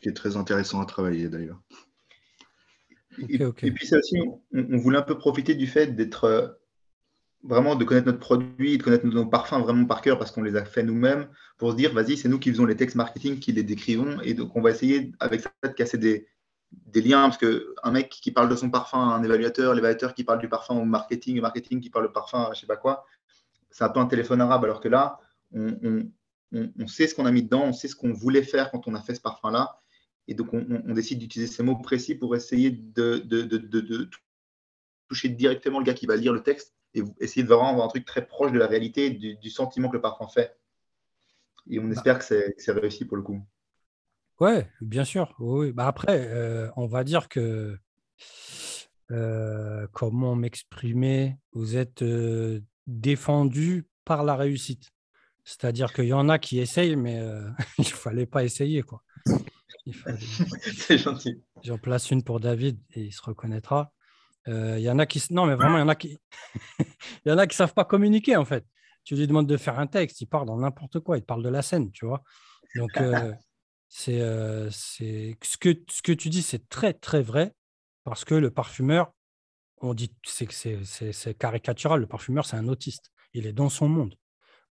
qui 0.00 0.08
est 0.08 0.14
très 0.14 0.36
intéressant 0.36 0.80
à 0.80 0.86
travailler 0.86 1.28
d'ailleurs. 1.28 1.60
et, 3.18 3.70
puis 3.72 3.86
ça 3.86 3.98
aussi, 3.98 4.16
on, 4.52 4.76
voulait 4.78 4.98
un 4.98 5.02
peu 5.02 5.18
profiter 5.18 5.54
du 5.54 5.66
fait 5.66 5.88
d'être 5.88 6.24
euh, 6.24 6.48
vraiment 7.42 7.74
de 7.74 7.84
connaître 7.84 8.06
notre 8.06 8.20
produit, 8.20 8.78
de 8.78 8.82
connaître 8.82 9.06
nos 9.06 9.26
parfums 9.26 9.60
vraiment 9.60 9.84
par 9.84 10.02
cœur 10.02 10.18
parce 10.18 10.30
qu'on 10.30 10.42
les 10.42 10.56
a 10.56 10.64
fait 10.64 10.82
nous-mêmes 10.82 11.28
pour 11.56 11.72
se 11.72 11.76
dire, 11.76 11.92
vas-y, 11.92 12.16
c'est 12.16 12.28
nous 12.28 12.38
qui 12.38 12.50
faisons 12.50 12.64
les 12.64 12.76
textes 12.76 12.96
marketing, 12.96 13.38
qui 13.38 13.52
les 13.52 13.64
décrivons. 13.64 14.20
Et 14.22 14.34
donc, 14.34 14.54
on 14.56 14.60
va 14.60 14.70
essayer 14.70 15.12
avec 15.18 15.40
ça 15.40 15.50
de 15.64 15.68
casser 15.68 15.98
des, 15.98 16.28
des 16.72 17.02
liens, 17.02 17.28
parce 17.28 17.38
qu'un 17.38 17.90
mec 17.90 18.08
qui 18.10 18.30
parle 18.30 18.48
de 18.48 18.56
son 18.56 18.70
parfum 18.70 18.98
un 18.98 19.22
évaluateur, 19.22 19.74
l'évaluateur 19.74 20.14
qui 20.14 20.24
parle 20.24 20.38
du 20.38 20.48
parfum 20.48 20.74
au 20.74 20.84
marketing, 20.84 21.36
le 21.36 21.42
marketing 21.42 21.80
qui 21.80 21.90
parle 21.90 22.06
du 22.06 22.12
parfum 22.12 22.50
je 22.54 22.60
sais 22.60 22.66
pas 22.66 22.76
quoi, 22.76 23.06
c'est 23.70 23.84
un 23.84 23.88
peu 23.88 24.00
un 24.00 24.06
téléphone 24.06 24.40
arabe, 24.40 24.64
alors 24.64 24.80
que 24.80 24.88
là, 24.88 25.18
on, 25.52 26.10
sait 26.86 27.06
ce 27.06 27.14
qu'on 27.14 27.26
a 27.26 27.30
mis 27.30 27.42
dedans, 27.42 27.64
on 27.64 27.72
sait 27.72 27.88
ce 27.88 27.96
qu'on 27.96 28.12
voulait 28.12 28.42
faire 28.42 28.70
quand 28.70 28.86
on 28.88 28.94
a 28.94 29.02
fait 29.02 29.14
ce 29.14 29.20
parfum-là, 29.20 29.80
et 30.26 30.34
donc 30.34 30.52
on, 30.52 30.92
décide 30.92 31.18
d'utiliser 31.18 31.50
ces 31.50 31.62
mots 31.62 31.76
précis 31.76 32.14
pour 32.14 32.36
essayer 32.36 32.70
de, 32.70 33.18
de, 33.18 34.10
toucher 35.08 35.30
directement 35.30 35.78
le 35.78 35.84
gars 35.84 35.94
qui 35.94 36.06
va 36.06 36.16
lire 36.16 36.34
le 36.34 36.42
texte 36.42 36.74
et 36.94 37.02
essayer 37.18 37.42
de 37.42 37.48
vraiment 37.48 37.70
avoir 37.70 37.86
un 37.86 37.88
truc 37.88 38.04
très 38.04 38.26
proche 38.26 38.52
de 38.52 38.58
la 38.58 38.66
réalité, 38.66 39.10
du, 39.10 39.50
sentiment 39.50 39.88
que 39.88 39.96
le 39.96 40.02
parfum 40.02 40.28
fait. 40.28 40.58
Et 41.70 41.78
on 41.78 41.84
bah. 41.84 41.92
espère 41.92 42.18
que 42.18 42.24
c'est 42.24 42.72
réussi 42.72 43.06
pour 43.06 43.16
le 43.16 43.22
coup. 43.22 43.42
Ouais, 44.40 44.70
bien 44.80 45.04
sûr. 45.04 45.34
Oui. 45.40 45.72
Bah 45.72 45.88
après, 45.88 46.28
euh, 46.28 46.70
on 46.76 46.86
va 46.86 47.02
dire 47.02 47.28
que 47.28 47.76
euh, 49.10 49.86
comment 49.92 50.36
m'exprimer 50.36 51.36
Vous 51.52 51.76
êtes 51.76 52.02
euh, 52.02 52.60
défendu 52.86 53.88
par 54.04 54.22
la 54.22 54.36
réussite. 54.36 54.90
C'est-à-dire 55.44 55.92
qu'il 55.92 56.04
y 56.04 56.12
en 56.12 56.28
a 56.28 56.38
qui 56.38 56.60
essayent, 56.60 56.96
mais 56.96 57.20
il 57.78 57.82
ne 57.82 57.84
fallait 57.84 58.26
pas 58.26 58.44
essayer. 58.44 58.82
quoi. 58.82 59.02
C'est 60.76 60.98
gentil. 60.98 61.42
J'en 61.64 61.78
place 61.78 62.10
une 62.10 62.22
pour 62.22 62.38
David 62.38 62.78
et 62.94 63.04
il 63.04 63.12
se 63.12 63.22
reconnaîtra. 63.22 63.92
Il 64.46 64.80
y 64.80 64.90
en 64.90 64.98
a 64.98 65.04
qui 65.04 65.22
non 65.30 65.44
mais 65.44 65.56
vraiment 65.56 65.76
il 65.76 65.80
y 65.80 65.82
en 65.82 65.88
a 65.88 65.94
qui 65.94 66.16
il 66.78 67.28
y 67.28 67.30
en 67.30 67.36
a 67.36 67.46
qui 67.46 67.54
savent 67.54 67.74
pas 67.74 67.84
communiquer 67.84 68.34
en 68.36 68.46
fait. 68.46 68.64
Tu 69.04 69.14
lui 69.14 69.26
demandes 69.26 69.46
de 69.46 69.56
faire 69.58 69.78
un 69.78 69.86
texte, 69.86 70.22
il 70.22 70.26
parle 70.26 70.46
dans 70.46 70.56
n'importe 70.56 71.00
quoi, 71.00 71.18
il 71.18 71.24
parle 71.24 71.42
de 71.42 71.50
la 71.50 71.60
scène, 71.60 71.92
tu 71.92 72.06
vois. 72.06 72.22
Donc 72.76 72.98
c'est 73.88 74.18
ce, 74.70 75.56
que, 75.58 75.82
ce 75.88 76.02
que 76.02 76.12
tu 76.12 76.28
dis, 76.28 76.42
c'est 76.42 76.68
très, 76.68 76.92
très 76.92 77.22
vrai, 77.22 77.54
parce 78.04 78.24
que 78.24 78.34
le 78.34 78.50
parfumeur, 78.50 79.12
on 79.80 79.94
dit 79.94 80.12
c'est 80.24 80.46
que 80.46 80.54
c'est 80.54 81.38
caricatural, 81.38 82.00
le 82.00 82.06
parfumeur, 82.06 82.46
c'est 82.46 82.56
un 82.56 82.68
autiste. 82.68 83.10
Il 83.32 83.46
est 83.46 83.52
dans 83.52 83.68
son 83.68 83.88
monde. 83.88 84.14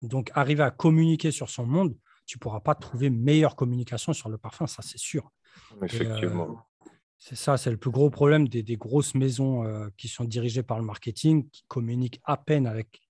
Donc, 0.01 0.31
arriver 0.35 0.63
à 0.63 0.71
communiquer 0.71 1.31
sur 1.31 1.49
son 1.49 1.65
monde, 1.65 1.97
tu 2.25 2.37
ne 2.37 2.39
pourras 2.39 2.59
pas 2.59 2.75
trouver 2.75 3.09
meilleure 3.09 3.55
communication 3.55 4.13
sur 4.13 4.29
le 4.29 4.37
parfum, 4.37 4.67
ça 4.67 4.81
c'est 4.81 4.99
sûr. 4.99 5.31
Effectivement. 5.81 6.59
c'est 7.17 7.35
ça, 7.35 7.57
c'est 7.57 7.71
le 7.71 7.77
plus 7.77 7.89
gros 7.89 8.09
problème 8.09 8.47
des, 8.47 8.61
des 8.61 8.77
grosses 8.77 9.15
maisons 9.15 9.89
qui 9.97 10.07
sont 10.07 10.25
dirigées 10.25 10.63
par 10.63 10.77
le 10.77 10.85
marketing, 10.85 11.49
qui 11.49 11.63
communiquent 11.67 12.21
à 12.23 12.37
peine 12.37 12.67
avec, 12.67 13.01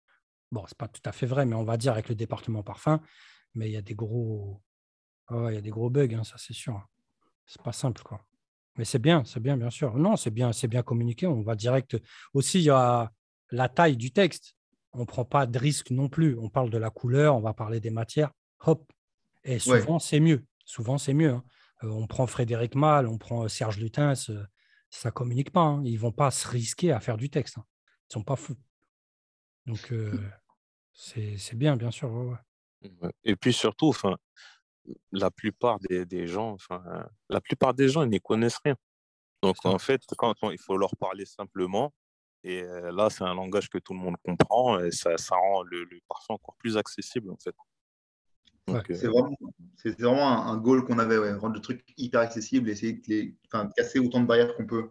bon, 0.51 0.63
c'est 0.67 0.77
pas 0.77 0.87
tout 0.87 1.01
à 1.03 1.11
fait 1.11 1.25
vrai, 1.25 1.45
mais 1.45 1.55
on 1.55 1.65
va 1.65 1.75
dire 1.75 1.91
avec 1.91 2.07
le 2.07 2.15
département 2.15 2.63
parfum, 2.63 3.01
mais 3.55 3.67
il 3.67 3.73
y 3.73 3.77
a 3.77 3.81
des 3.81 3.95
gros, 3.95 4.61
ah 5.27 5.47
il 5.49 5.55
y 5.55 5.57
a 5.57 5.61
des 5.61 5.69
gros 5.69 5.89
bugs, 5.89 6.13
hein, 6.13 6.23
ça 6.23 6.35
c'est 6.37 6.53
sûr. 6.53 6.81
C'est 7.45 7.61
pas 7.61 7.73
simple, 7.73 8.01
quoi. 8.03 8.25
Mais 8.77 8.85
c'est 8.85 8.99
bien, 8.99 9.23
c'est 9.25 9.39
bien, 9.39 9.57
bien 9.57 9.69
sûr. 9.69 9.97
Non, 9.97 10.15
c'est 10.15 10.29
bien, 10.29 10.53
c'est 10.53 10.67
bien 10.67 10.83
communiqué. 10.83 11.25
On 11.25 11.41
va 11.41 11.55
direct. 11.55 11.97
Aussi, 12.33 12.59
il 12.59 12.65
y 12.65 12.69
a 12.69 13.11
la 13.51 13.69
taille 13.69 13.97
du 13.97 14.11
texte. 14.11 14.55
On 14.93 14.99
ne 14.99 15.05
prend 15.05 15.25
pas 15.25 15.45
de 15.45 15.57
risque 15.57 15.89
non 15.91 16.09
plus. 16.09 16.37
On 16.37 16.49
parle 16.49 16.69
de 16.69 16.77
la 16.77 16.89
couleur, 16.89 17.35
on 17.35 17.41
va 17.41 17.53
parler 17.53 17.79
des 17.79 17.89
matières. 17.89 18.31
Hop. 18.65 18.91
Et 19.43 19.59
souvent, 19.59 19.99
c'est 19.99 20.19
mieux. 20.19 20.45
Souvent, 20.65 20.97
c'est 20.97 21.13
mieux. 21.13 21.31
Hein. 21.31 21.43
Euh, 21.83 21.89
on 21.89 22.07
prend 22.07 22.27
Frédéric 22.27 22.75
Mal, 22.75 23.07
on 23.07 23.17
prend 23.17 23.47
Serge 23.47 23.77
Lutens. 23.77 24.31
ça 24.89 25.11
communique 25.11 25.51
pas. 25.51 25.61
Hein. 25.61 25.81
Ils 25.85 25.97
vont 25.97 26.11
pas 26.11 26.29
se 26.29 26.47
risquer 26.47 26.91
à 26.91 26.99
faire 26.99 27.17
du 27.17 27.29
texte. 27.29 27.57
Ils 28.09 28.13
sont 28.13 28.23
pas 28.23 28.35
fous. 28.35 28.57
Donc, 29.65 29.93
c'est 30.93 31.55
bien, 31.55 31.75
bien 31.75 31.91
sûr. 31.91 32.37
Et 33.23 33.35
puis 33.35 33.53
surtout, 33.53 33.87
enfin, 33.89 34.17
la 35.11 35.31
plupart 35.31 35.79
des, 35.79 36.27
gens, 36.27 36.51
enfin, 36.51 36.83
la 37.29 37.41
plupart 37.41 37.73
des 37.73 37.89
gens, 37.89 38.03
ils 38.03 38.09
n'y 38.09 38.21
connaissent 38.21 38.59
rien. 38.63 38.75
Donc, 39.43 39.57
en 39.65 39.77
fait, 39.79 40.01
quand 40.17 40.33
il 40.49 40.59
faut 40.59 40.77
leur 40.77 40.95
parler 40.95 41.25
simplement, 41.25 41.93
et 42.43 42.61
là, 42.63 43.09
c'est 43.09 43.23
un 43.23 43.35
langage 43.35 43.69
que 43.69 43.77
tout 43.77 43.93
le 43.93 43.99
monde 43.99 44.15
comprend, 44.23 44.79
et 44.79 44.91
ça, 44.91 45.17
ça 45.17 45.35
rend 45.35 45.63
le, 45.63 45.83
le 45.83 45.99
parfum 46.07 46.35
encore 46.35 46.55
plus 46.57 46.77
accessible, 46.77 47.29
en 47.31 47.37
fait. 47.37 47.55
C'est 48.93 49.07
vraiment, 49.07 50.45
un, 50.45 50.57
goal 50.57 50.83
qu'on 50.83 50.99
avait, 50.99 51.17
rendre 51.33 51.55
le 51.55 51.61
truc 51.61 51.85
hyper 51.95 52.19
accessible, 52.19 52.69
essayer 52.69 52.93
de, 52.93 53.01
les, 53.07 53.35
casser 53.75 53.99
autant 53.99 54.19
de 54.19 54.25
barrières 54.25 54.55
qu'on 54.55 54.65
peut. 54.65 54.89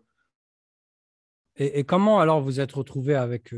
Et, 1.56 1.84
comment 1.84 2.20
alors 2.20 2.40
vous 2.40 2.60
êtes 2.60 2.72
retrouvé 2.72 3.14
avec, 3.14 3.54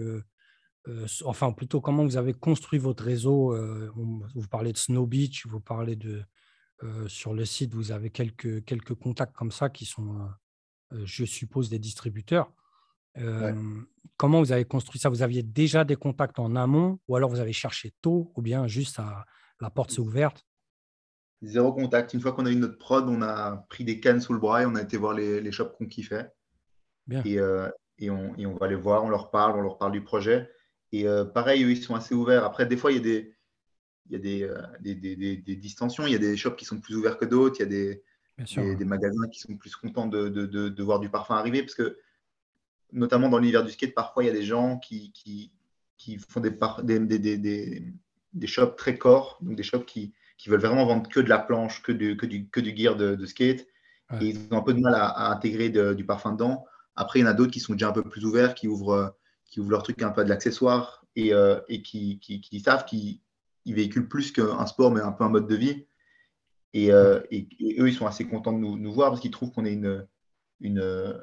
enfin 1.25 1.53
plutôt 1.53 1.81
comment 1.81 2.05
vous 2.05 2.17
avez 2.17 2.33
construit 2.33 2.79
votre 2.79 3.05
réseau 3.05 3.55
Vous 3.95 4.49
parlez 4.51 4.73
de 4.73 4.79
Snow 4.79 5.07
Beach, 5.07 5.47
vous 5.47 5.61
parlez 5.61 5.97
de, 5.97 6.23
sur 7.07 7.35
le 7.35 7.45
site, 7.45 7.75
vous 7.75 7.93
avez 7.93 8.11
quelques, 8.11 8.65
quelques 8.65 8.95
contacts 8.95 9.35
comme 9.35 9.51
ça 9.51 9.69
qui 9.69 9.85
sont, 9.85 10.29
je 10.93 11.25
suppose, 11.25 11.69
des 11.69 11.79
distributeurs. 11.79 12.53
Comment 14.17 14.41
vous 14.41 14.53
avez 14.53 14.65
construit 14.65 14.99
ça? 14.99 15.09
Vous 15.09 15.23
aviez 15.23 15.43
déjà 15.43 15.85
des 15.85 15.97
contacts 15.97 16.39
en 16.39 16.57
amont 16.57 16.99
ou 17.07 17.17
alors 17.17 17.31
vous 17.31 17.41
avez 17.41 17.53
cherché 17.53 17.93
tôt 18.03 18.33
ou 18.35 18.43
bien 18.43 18.67
juste 18.67 18.99
à, 18.99 19.25
la 19.61 19.71
porte 19.71 19.91
s'est 19.91 20.01
ouverte? 20.01 20.45
Zéro 21.43 21.73
contact. 21.73 22.15
Une 22.15 22.21
fois 22.21 22.33
qu'on 22.33 22.47
a 22.47 22.51
eu 22.51 22.57
notre 22.57 22.79
prod, 22.79 23.09
on 23.09 23.23
a 23.23 23.65
pris 23.69 23.85
des 23.85 24.01
cannes 24.01 24.21
sous 24.21 24.33
le 24.33 24.41
bras 24.41 24.63
et 24.63 24.67
on 24.67 24.75
a 24.75 24.83
été 24.83 24.97
voir 24.97 25.15
les, 25.15 25.41
les 25.41 25.53
shops 25.53 25.73
qu'on 25.79 25.87
kiffait. 25.87 26.29
Bien. 27.07 27.23
Et, 27.25 27.39
euh, 27.39 27.69
et, 27.99 28.11
on, 28.11 28.35
et, 28.37 28.47
on, 28.47 28.57
va 28.57 28.67
les 28.67 28.75
voir, 28.75 29.05
on 29.05 29.09
leur 29.09 29.31
parle, 29.31 29.57
on 29.59 29.63
leur 29.63 29.79
parle 29.79 29.93
du 29.93 30.03
projet. 30.03 30.51
Et 30.93 31.07
euh, 31.07 31.25
pareil, 31.25 31.65
eux, 31.65 31.71
ils 31.71 31.83
sont 31.83 31.95
assez 31.95 32.15
ouverts. 32.15 32.45
Après, 32.45 32.67
des 32.67 32.77
fois, 32.77 32.93
il 32.93 32.97
y 32.97 33.01
a 33.01 33.03
des, 33.03 33.35
il 34.07 34.13
y 34.13 34.17
a 34.17 34.19
des, 34.19 34.43
euh, 34.43 34.63
des, 34.81 34.95
des, 34.95 35.37
des, 35.37 35.57
distensions. 35.57 36.07
Il 36.07 36.13
y 36.13 36.17
a 36.17 36.19
des 36.19 36.37
shops 36.37 36.57
qui 36.57 36.65
sont 36.65 36.81
plus 36.81 36.97
ouverts 36.97 37.19
que 37.19 37.25
d'autres. 37.25 37.57
Il 37.59 37.63
y 37.63 37.63
a 37.63 37.67
des, 37.67 38.03
des, 38.77 38.85
magasins 38.85 39.29
qui 39.29 39.41
sont 39.41 39.57
plus 39.57 39.77
contents 39.77 40.07
de, 40.07 40.29
de, 40.29 40.47
de, 40.47 40.83
voir 40.83 41.01
du 41.01 41.11
parfum 41.11 41.35
arriver. 41.35 41.63
Parce 41.63 41.75
que, 41.75 41.99
notamment 42.93 43.29
dans 43.29 43.39
l'univers 43.39 43.65
du 43.65 43.71
skate, 43.71 43.95
parfois, 43.95 44.25
il 44.25 44.29
y 44.29 44.31
a 44.31 44.35
des 44.35 44.45
gens 44.45 44.79
qui, 44.79 45.13
qui, 45.13 45.53
qui 45.97 46.19
font 46.19 46.41
des, 46.41 46.51
des, 46.99 47.93
des 48.33 48.47
shops 48.47 48.77
très 48.77 48.97
corps, 48.97 49.39
donc 49.43 49.57
des 49.57 49.63
shops 49.63 49.85
qui, 49.85 50.15
qui, 50.39 50.49
veulent 50.49 50.61
vraiment 50.61 50.87
vendre 50.87 51.09
que 51.09 51.21
de 51.21 51.29
la 51.29 51.39
planche, 51.39 51.83
que 51.83 51.93
du, 51.93 52.17
que 52.17 52.25
du, 52.25 52.49
que 52.49 52.61
du 52.61 52.75
gear 52.75 52.97
de, 52.97 53.27
skate. 53.27 53.67
Et 54.23 54.29
ils 54.29 54.49
ont 54.51 54.57
un 54.57 54.63
peu 54.63 54.73
de 54.73 54.81
mal 54.81 54.95
à, 54.95 55.31
intégrer 55.31 55.69
du 55.69 56.07
parfum 56.07 56.33
dedans. 56.33 56.65
Après, 56.97 57.19
il 57.19 57.23
y 57.23 57.25
en 57.27 57.29
a 57.29 57.35
d'autres 57.35 57.53
qui 57.53 57.61
sont 57.61 57.75
déjà 57.75 57.91
un 57.91 57.93
peu 57.93 58.03
plus 58.03 58.25
ouverts, 58.25 58.55
qui 58.55 58.67
ouvrent, 58.67 59.15
qui 59.49 59.61
ouvrent 59.61 59.73
leur 59.73 59.83
truc 59.83 60.03
un 60.03 60.11
peu 60.11 60.23
de 60.25 60.29
l'accessoire 60.29 61.05
et, 61.17 61.33
euh, 61.33 61.61
et 61.69 61.83
qui, 61.83 62.21
qui, 62.21 62.41
qui, 62.41 62.61
savent 62.61 62.85
qu'ils 62.85 63.21
véhiculent 63.67 64.09
plus 64.09 64.31
qu'un 64.31 64.67
sport, 64.67 64.93
mais 64.93 65.01
un 65.01 65.13
peu 65.13 65.25
un 65.25 65.29
mode 65.29 65.49
de 65.49 65.57
vie. 65.57 65.87
Et, 66.75 66.93
euh, 66.93 67.21
et, 67.31 67.49
eux, 67.81 67.89
ils 67.89 67.95
sont 67.95 68.07
assez 68.07 68.27
contents 68.27 68.53
de 68.53 68.59
nous, 68.59 68.77
nous 68.79 68.93
voir 68.93 69.11
parce 69.11 69.21
qu'ils 69.21 69.31
trouvent 69.31 69.51
qu'on 69.51 69.65
est 69.65 69.73
une, 69.73 70.07
une, 70.61 71.19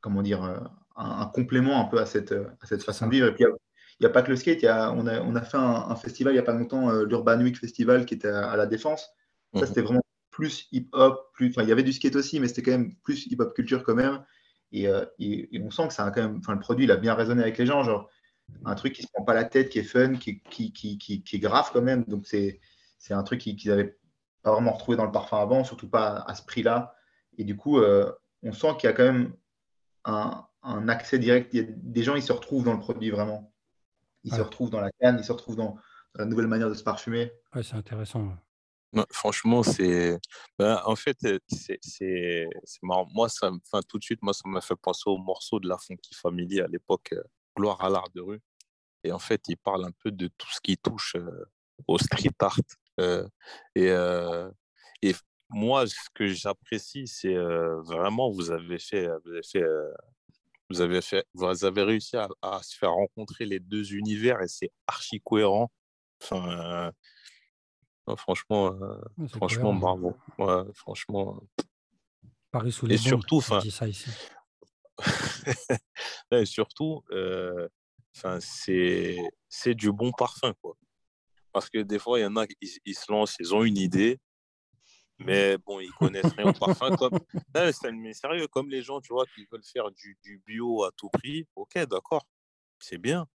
comment 0.00 0.22
dire, 0.22 0.42
un, 0.42 0.70
un, 0.96 1.26
complément 1.26 1.80
un 1.80 1.84
peu 1.84 1.98
à 1.98 2.06
cette, 2.06 2.32
à 2.32 2.66
cette 2.66 2.82
façon 2.82 3.06
de 3.06 3.10
vivre. 3.10 3.26
Et 3.26 3.34
puis, 3.34 3.44
il 3.44 4.02
n'y 4.02 4.06
a 4.06 4.10
pas 4.10 4.22
que 4.22 4.30
le 4.30 4.36
skate. 4.36 4.64
on, 4.64 5.06
a, 5.06 5.20
on, 5.20 5.34
a, 5.34 5.42
fait 5.42 5.58
un, 5.58 5.94
festival 5.96 6.32
il 6.32 6.36
n'y 6.36 6.40
a 6.40 6.44
pas 6.44 6.54
longtemps, 6.54 6.90
euh, 6.90 7.04
l'Urban 7.04 7.40
Week 7.40 7.56
Festival, 7.56 8.06
qui 8.06 8.14
était 8.14 8.28
à, 8.28 8.56
la 8.56 8.66
Défense. 8.66 9.10
Ça, 9.54 9.60
mhm. 9.60 9.66
c'était 9.66 9.82
vraiment 9.82 10.02
plus 10.30 10.68
hip-hop. 10.72 11.30
Plus, 11.34 11.50
enfin, 11.50 11.62
il 11.62 11.68
y 11.68 11.72
avait 11.72 11.82
du 11.82 11.92
skate 11.92 12.16
aussi, 12.16 12.40
mais 12.40 12.48
c'était 12.48 12.62
quand 12.62 12.72
même 12.72 12.94
plus 12.96 13.26
hip-hop 13.26 13.54
culture 13.54 13.84
quand 13.84 13.94
même. 13.94 14.24
Euh, 14.74 15.06
et, 15.18 15.48
on 15.62 15.70
sent 15.70 15.88
que 15.88 15.94
ça 15.94 16.04
a 16.04 16.10
quand 16.10 16.22
même, 16.22 16.38
enfin, 16.38 16.54
le 16.54 16.60
produit, 16.60 16.84
il 16.84 16.90
a 16.90 16.96
bien 16.96 17.14
résonné 17.14 17.42
avec 17.42 17.58
les 17.58 17.66
gens. 17.66 17.82
Genre, 17.82 18.08
un 18.64 18.74
truc 18.74 18.94
qui 18.94 19.02
ne 19.02 19.06
se 19.06 19.12
prend 19.12 19.24
pas 19.24 19.34
la 19.34 19.44
tête, 19.44 19.68
qui 19.68 19.78
est 19.78 19.84
fun, 19.84 20.14
qui, 20.14 20.40
qui, 20.42 20.72
qui, 20.72 20.98
qui 20.98 21.36
est 21.36 21.38
grave 21.38 21.70
quand 21.72 21.82
même. 21.82 22.04
Donc, 22.04 22.26
c'est 22.26 22.60
un 23.10 23.22
truc 23.22 23.40
qu'ils 23.40 23.58
n'avaient 23.68 23.98
pas 24.42 24.52
vraiment 24.52 24.72
retrouvé 24.72 24.96
dans 24.96 25.06
le 25.06 25.12
parfum 25.12 25.38
avant, 25.38 25.64
surtout 25.64 25.88
pas 25.88 26.24
à, 26.26 26.34
ce 26.34 26.44
prix-là. 26.44 26.94
Et 27.38 27.44
du 27.44 27.56
coup, 27.56 27.78
euh, 27.78 28.12
on 28.42 28.52
sent 28.52 28.68
qu'il 28.78 28.88
y 28.88 28.92
a 28.92 28.94
quand 28.94 29.04
même 29.04 29.34
un, 30.04 30.46
un 30.62 30.88
accès 30.88 31.18
direct. 31.18 31.54
des 31.54 32.02
gens, 32.02 32.14
ils 32.14 32.22
se 32.22 32.32
retrouvent 32.32 32.64
dans 32.64 32.74
le 32.74 32.80
produit 32.80 33.10
vraiment. 33.10 33.52
Il 34.24 34.32
se 34.32 34.40
retrouve 34.40 34.70
dans 34.70 34.80
la 34.80 34.92
canne, 34.92 35.16
il 35.18 35.24
se 35.24 35.32
retrouve 35.32 35.56
dans, 35.56 35.76
la 36.14 36.24
nouvelle 36.24 36.46
manière 36.46 36.68
de 36.68 36.74
se 36.74 36.82
parfumer. 36.82 37.32
Ouais, 37.54 37.62
c'est 37.62 37.74
intéressant. 37.74 38.36
Franchement, 39.10 39.62
c'est. 39.62 40.18
Ben, 40.58 40.80
en 40.84 40.96
fait, 40.96 41.16
c'est 41.48 42.48
marrant. 42.82 43.06
Moi, 43.12 43.28
ça, 43.28 43.50
tout 43.88 43.98
de 43.98 44.04
suite, 44.04 44.22
moi, 44.22 44.32
ça 44.34 44.42
m'a 44.46 44.60
fait 44.60 44.76
penser 44.76 45.04
au 45.06 45.18
morceau 45.18 45.60
de 45.60 45.68
la 45.68 45.78
Funky 45.78 46.14
Family 46.14 46.60
à 46.60 46.66
l'époque, 46.66 47.12
euh, 47.12 47.22
Gloire 47.56 47.82
à 47.82 47.90
l'art 47.90 48.10
de 48.14 48.20
rue. 48.20 48.40
Et 49.04 49.12
en 49.12 49.18
fait, 49.18 49.42
il 49.48 49.56
parle 49.56 49.84
un 49.84 49.92
peu 50.02 50.10
de 50.10 50.28
tout 50.38 50.50
ce 50.50 50.60
qui 50.60 50.76
touche 50.78 51.16
euh, 51.16 51.44
au 51.86 51.98
street 51.98 52.30
art. 52.40 52.60
Euh, 53.00 53.26
et, 53.74 53.88
et 55.02 55.14
moi, 55.50 55.86
ce 55.86 55.96
que 56.14 56.28
j'apprécie, 56.28 57.06
c'est 57.06 57.34
vraiment, 57.34 58.30
vous 58.30 58.50
avez 58.50 58.78
fait, 58.78 59.08
vous 59.24 59.32
avez 59.32 59.42
fait 59.42 59.64
vous 60.70 60.80
avez, 60.80 61.02
fait, 61.02 61.26
vous 61.34 61.64
avez 61.64 61.82
réussi 61.82 62.16
à, 62.16 62.62
se 62.62 62.76
faire 62.78 62.92
rencontrer 62.92 63.44
les 63.44 63.60
deux 63.60 63.94
univers 63.94 64.40
et 64.40 64.48
c'est 64.48 64.70
archi 64.86 65.20
cohérent. 65.20 65.70
Enfin, 66.22 66.92
euh, 68.08 68.16
franchement, 68.16 68.72
euh, 68.72 69.28
franchement, 69.28 69.74
bravo. 69.74 70.16
franchement. 70.74 71.42
Paris 72.50 72.72
sous 72.72 72.86
les 72.86 72.96
et 72.96 72.98
surtout, 72.98 73.36
enfin, 73.36 73.60
et 76.30 76.44
surtout, 76.46 77.02
euh, 77.10 77.68
enfin, 78.16 78.38
c'est 78.40 79.16
c'est 79.48 79.74
du 79.74 79.90
bon 79.90 80.12
parfum 80.12 80.52
quoi. 80.60 80.76
Parce 81.52 81.70
que 81.70 81.78
des 81.78 81.98
fois, 81.98 82.18
il 82.18 82.22
y 82.22 82.26
en 82.26 82.36
a, 82.36 82.46
qui 82.46 82.56
ils 82.84 82.94
se 82.94 83.10
lancent, 83.10 83.36
ils 83.38 83.54
ont 83.54 83.64
une 83.64 83.78
idée, 83.78 84.18
mais 85.18 85.56
bon, 85.58 85.80
ils 85.80 85.92
connaissent 85.92 86.32
rien 86.36 86.48
au 86.48 86.52
parfum. 86.52 86.96
Comme... 86.96 87.18
mais 87.94 88.12
sérieux, 88.12 88.48
comme 88.48 88.68
les 88.68 88.82
gens, 88.82 89.00
tu 89.00 89.12
vois, 89.12 89.24
qui 89.34 89.46
veulent 89.50 89.64
faire 89.64 89.90
du, 89.90 90.18
du 90.22 90.42
bio 90.46 90.84
à 90.84 90.90
tout 90.96 91.08
prix, 91.10 91.46
ok, 91.56 91.78
d'accord, 91.86 92.26
c'est 92.78 92.98
bien. 92.98 93.26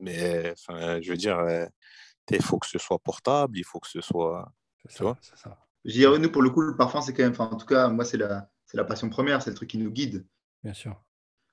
Mais 0.00 0.52
enfin, 0.52 1.00
je 1.00 1.10
veux 1.10 1.16
dire, 1.16 1.38
euh, 1.38 1.66
il 2.30 2.42
faut 2.42 2.58
que 2.58 2.66
ce 2.66 2.78
soit 2.78 2.98
portable, 2.98 3.58
il 3.58 3.64
faut 3.64 3.80
que 3.80 3.88
ce 3.88 4.00
soit. 4.00 4.52
Tu 4.88 5.02
vois 5.02 5.16
C'est 5.20 5.36
ça. 5.36 5.58
Je 5.84 5.92
dirais, 5.92 6.18
nous, 6.18 6.30
pour 6.30 6.42
le 6.42 6.50
coup, 6.50 6.62
le 6.62 6.76
parfum, 6.76 7.00
c'est 7.00 7.12
quand 7.12 7.22
même. 7.22 7.34
En 7.38 7.56
tout 7.56 7.66
cas, 7.66 7.88
moi, 7.88 8.04
c'est 8.04 8.16
la, 8.16 8.48
la 8.72 8.84
passion 8.84 9.08
première, 9.08 9.42
c'est 9.42 9.50
le 9.50 9.56
truc 9.56 9.70
qui 9.70 9.78
nous 9.78 9.90
guide. 9.90 10.26
Bien 10.62 10.72
sûr. 10.72 11.02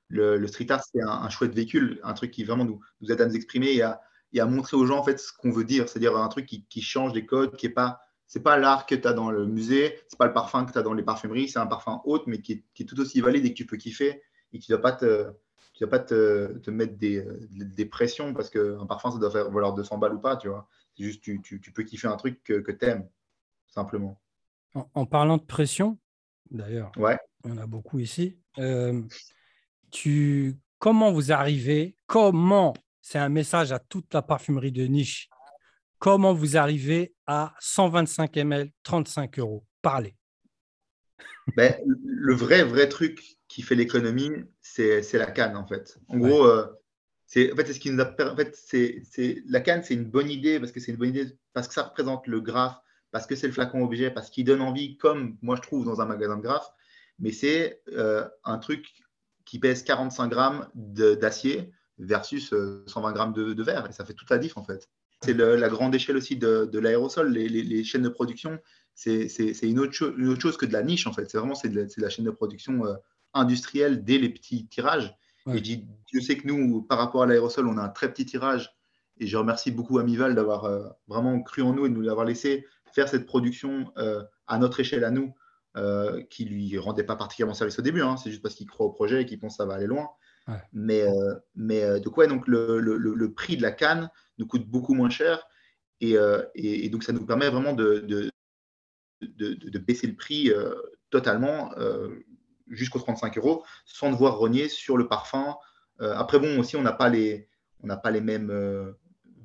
Le, 0.08 0.38
le 0.38 0.48
street 0.48 0.72
art, 0.72 0.84
c'est 0.84 1.02
un, 1.02 1.30
chouette 1.30 1.54
véhicule, 1.54 2.00
un 2.04 2.14
truc 2.14 2.32
qui 2.32 2.44
vraiment 2.44 2.66
nous, 2.66 2.80
nous 3.00 3.12
aide 3.12 3.22
à 3.22 3.26
nous 3.26 3.36
exprimer 3.36 3.72
et 3.74 3.82
à, 3.82 4.02
et 4.34 4.40
à 4.42 4.46
montrer 4.46 4.76
aux 4.76 4.86
gens 4.86 4.98
en 4.98 5.04
fait 5.04 5.20
ce 5.20 5.32
qu'on 5.34 5.52
veut 5.52 5.64
dire. 5.64 5.88
C'est-à-dire 5.88 6.18
un 6.18 6.28
truc 6.28 6.46
qui, 6.46 6.66
qui 6.68 6.82
change 6.82 7.14
des 7.14 7.26
codes, 7.26 7.56
qui 7.56 7.68
n'est 7.68 7.74
pas 7.74 8.02
c'est 8.32 8.44
pas 8.44 8.58
l'art 8.58 8.86
que 8.86 8.96
tu 8.96 9.06
as 9.06 9.12
dans 9.12 9.30
le 9.30 9.46
musée, 9.46 10.00
c'est 10.08 10.18
pas 10.18 10.26
le 10.26 10.32
parfum 10.32 10.64
que 10.64 10.72
tu 10.72 10.78
as 10.78 10.84
dans 10.84 10.94
les 10.94 11.04
parfumeries, 11.04 11.50
c'est 11.50 11.60
un 11.60 11.68
parfum 11.68 12.02
haute, 12.06 12.28
mais 12.28 12.40
qui 12.40 12.64
est, 12.80 12.86
tout 12.86 12.98
aussi 13.02 13.20
valide 13.20 13.46
et 13.46 13.50
que 13.50 13.58
tu 13.58 13.66
peux 13.66 13.76
kiffer 13.76 14.22
et 14.54 14.60
qui 14.60 14.72
ne 14.72 14.78
doit 14.78 14.82
pas 14.82 14.94
te, 14.94 15.34
tu 15.74 15.88
pas 15.88 16.00
te, 16.00 16.58
te 16.60 16.70
mettre 16.70 16.98
des, 16.98 17.26
des, 17.50 17.86
pressions 17.86 18.34
parce 18.34 18.50
qu'un 18.50 18.86
parfum, 18.86 19.12
ça 19.12 19.18
doit 19.18 19.32
faire 19.32 19.50
valoir 19.50 19.74
200 19.74 19.98
balles 19.98 20.14
ou 20.14 20.20
pas, 20.20 20.38
tu 20.38 20.48
vois. 20.48 20.68
C'est 20.96 21.04
juste, 21.04 21.22
tu, 21.22 21.42
tu, 21.42 21.60
tu, 21.60 21.72
peux 21.72 21.84
kiffer 21.84 22.08
un 22.08 22.18
truc 22.18 22.44
que, 22.44 22.60
que 22.60 22.72
tu 22.72 22.86
aimes, 22.86 23.08
simplement. 23.68 24.22
En, 24.74 25.06
parlant 25.06 25.38
de 25.38 25.44
pression, 25.44 25.98
d'ailleurs, 26.50 26.92
ouais. 26.98 27.18
on 27.44 27.58
a 27.58 27.66
beaucoup 27.66 28.00
ici. 28.00 28.38
Euh, 28.60 29.02
tu, 29.90 30.58
comment 30.80 31.12
vous 31.12 31.32
arrivez 31.32 31.96
Comment 32.06 32.74
C'est 33.02 33.20
un 33.20 33.30
message 33.30 33.72
à 33.72 33.80
toute 33.80 34.14
la 34.14 34.22
parfumerie 34.22 34.72
de 34.72 34.86
niche 34.86 35.30
Comment 36.00 36.34
vous 36.34 36.58
arrivez 36.58 37.14
à 37.28 37.54
125 37.60 38.36
ml, 38.38 38.72
35 38.84 39.40
euros 39.40 39.66
Parlez. 39.82 40.16
Ben, 41.56 41.76
le 41.86 42.34
vrai, 42.34 42.64
vrai 42.64 42.88
truc 42.88 43.38
qui 43.52 43.64
fait 43.64 43.76
l'économie, 43.76 44.32
c'est 44.62 45.12
la 45.14 45.30
canne, 45.30 45.58
en 45.58 45.68
fait. 45.68 46.00
En 46.08 46.18
gros, 46.18 46.46
euh, 46.46 46.66
c'est 47.26 47.52
en 47.52 47.56
fait, 47.58 47.74
ce 47.74 47.80
qui 47.82 47.92
nous 47.92 48.02
a 48.02 48.16
en 48.32 48.36
fait, 48.38 48.56
c'est 48.56 49.44
la 49.46 49.60
canne, 49.60 49.84
c'est 49.84 49.94
une 49.94 50.06
bonne 50.06 50.30
idée 50.30 50.58
parce 50.58 50.72
que 50.72 50.80
c'est 50.80 50.94
une 50.94 50.98
bonne 50.98 51.10
idée 51.10 51.38
parce 51.52 51.68
que 51.68 51.74
ça 51.74 51.84
représente 51.84 52.28
le 52.28 52.40
graphe, 52.40 52.78
parce 53.12 53.28
que 53.28 53.36
c'est 53.36 53.48
le 53.48 53.54
flacon 53.54 53.84
objet, 53.84 54.10
parce 54.10 54.30
qu'il 54.30 54.46
donne 54.46 54.62
envie, 54.62 54.96
comme 54.96 55.38
moi 55.42 55.58
je 55.58 55.62
trouve 55.62 55.84
dans 55.84 56.00
un 56.00 56.06
magasin 56.06 56.38
de 56.38 56.42
graphe. 56.42 56.70
Mais 57.20 57.34
c'est 57.34 57.82
euh, 57.90 58.26
un 58.46 58.58
truc 58.58 58.88
qui 59.44 59.60
pèse 59.60 59.84
45 59.84 60.30
grammes 60.30 60.70
d'acier 60.74 61.74
versus 61.98 62.54
120 62.88 63.10
euh, 63.10 63.12
grammes 63.12 63.34
de, 63.34 63.52
de 63.52 63.64
verre 63.64 63.86
et 63.90 63.92
ça 63.92 64.06
fait 64.06 64.14
toute 64.14 64.30
la 64.30 64.38
diff 64.38 64.56
en 64.56 64.64
fait. 64.64 64.90
C'est 65.24 65.34
la 65.34 65.70
grande 65.70 65.94
échelle 65.94 66.18
aussi 66.18 66.36
de, 66.36 66.80
l'aérosol. 66.80 67.32
Les, 67.32 67.84
chaînes 67.84 68.02
de 68.02 68.10
production, 68.10 68.60
c'est 68.96 69.28
une, 69.62 69.80
autre 69.80 69.94
chose 69.94 70.58
que 70.58 70.66
de 70.66 70.74
la 70.74 70.82
niche, 70.82 71.06
en 71.06 71.14
fait. 71.14 71.30
C'est 71.30 71.38
vraiment 71.38 71.54
de 71.54 71.88
la, 71.98 72.10
chaîne 72.10 72.26
de 72.26 72.32
production 72.32 72.86
euh, 72.86 72.96
industrielle 73.34 74.04
dès 74.04 74.18
les 74.18 74.30
petits 74.30 74.68
tirages. 74.68 75.16
Et 75.48 75.64
je, 76.14 76.20
sais 76.20 76.38
que 76.38 76.48
nous, 76.48 76.84
par 76.84 77.00
rapport 77.00 77.24
à 77.24 77.26
l'aérosol, 77.26 77.68
on 77.68 77.78
a 77.78 77.82
un 77.82 77.90
très 77.90 78.12
petit 78.12 78.26
tirage. 78.26 78.76
Et 79.20 79.28
je 79.28 79.38
remercie 79.38 79.72
beaucoup 79.72 80.00
Amival 80.00 80.36
d'avoir 80.36 80.66
euh, 80.66 80.88
vraiment 81.08 81.42
cru 81.42 81.62
en 81.62 81.74
nous 81.74 81.86
et 81.86 81.90
de 81.90 81.96
nous 81.96 82.10
avoir 82.10 82.26
laissé 82.26 82.66
faire 82.94 83.08
cette 83.08 83.26
production 83.26 83.92
euh, 83.98 84.24
à 84.48 84.58
notre 84.58 84.80
échelle 84.80 85.04
à 85.04 85.12
nous, 85.12 85.34
euh, 85.78 86.22
qui 86.30 86.46
lui 86.46 86.78
rendait 86.78 87.04
pas 87.04 87.16
particulièrement 87.16 87.54
service 87.54 87.80
au 87.80 87.82
début. 87.82 88.02
Hein. 88.02 88.18
C'est 88.18 88.30
juste 88.30 88.42
parce 88.42 88.56
qu'il 88.56 88.68
croit 88.68 88.86
au 88.86 88.92
projet 88.92 89.22
et 89.22 89.26
qu'il 89.26 89.40
pense 89.40 89.54
que 89.54 89.58
ça 89.58 89.66
va 89.66 89.76
aller 89.76 89.88
loin. 89.88 90.10
Mais, 90.74 91.04
euh, 91.04 91.36
mais 91.56 92.00
donc, 92.02 92.18
ouais, 92.18 92.28
donc 92.28 92.46
le, 92.48 92.80
le, 92.80 92.98
le, 92.98 93.34
prix 93.34 93.56
de 93.56 93.62
la 93.62 93.72
canne 93.72 94.10
nous 94.38 94.46
coûte 94.46 94.68
beaucoup 94.68 94.94
moins 94.94 95.10
cher. 95.10 95.42
Et, 96.02 96.18
et, 96.56 96.90
donc, 96.90 97.04
ça 97.04 97.14
nous 97.14 97.26
permet 97.26 97.48
vraiment 97.50 97.74
de, 97.74 98.00
de, 98.00 98.30
de, 99.22 99.54
de 99.54 99.80
baisser 99.80 100.08
le 100.08 100.16
prix 100.16 100.52
totalement 101.10 101.72
jusqu'aux 102.72 103.00
35 103.00 103.38
euros 103.38 103.64
sans 103.86 104.12
devoir 104.12 104.38
rogner 104.38 104.70
sur 104.70 104.98
le 104.98 105.08
parfum. 105.08 105.56
après, 106.00 106.40
bon, 106.40 106.60
aussi, 106.60 106.76
on 106.76 106.82
n'a 106.82 106.94
pas 106.94 107.10
les, 107.10 107.48
on 107.84 107.88
n'a 107.88 107.98
pas 107.98 108.12
les 108.12 108.22
mêmes 108.22 108.50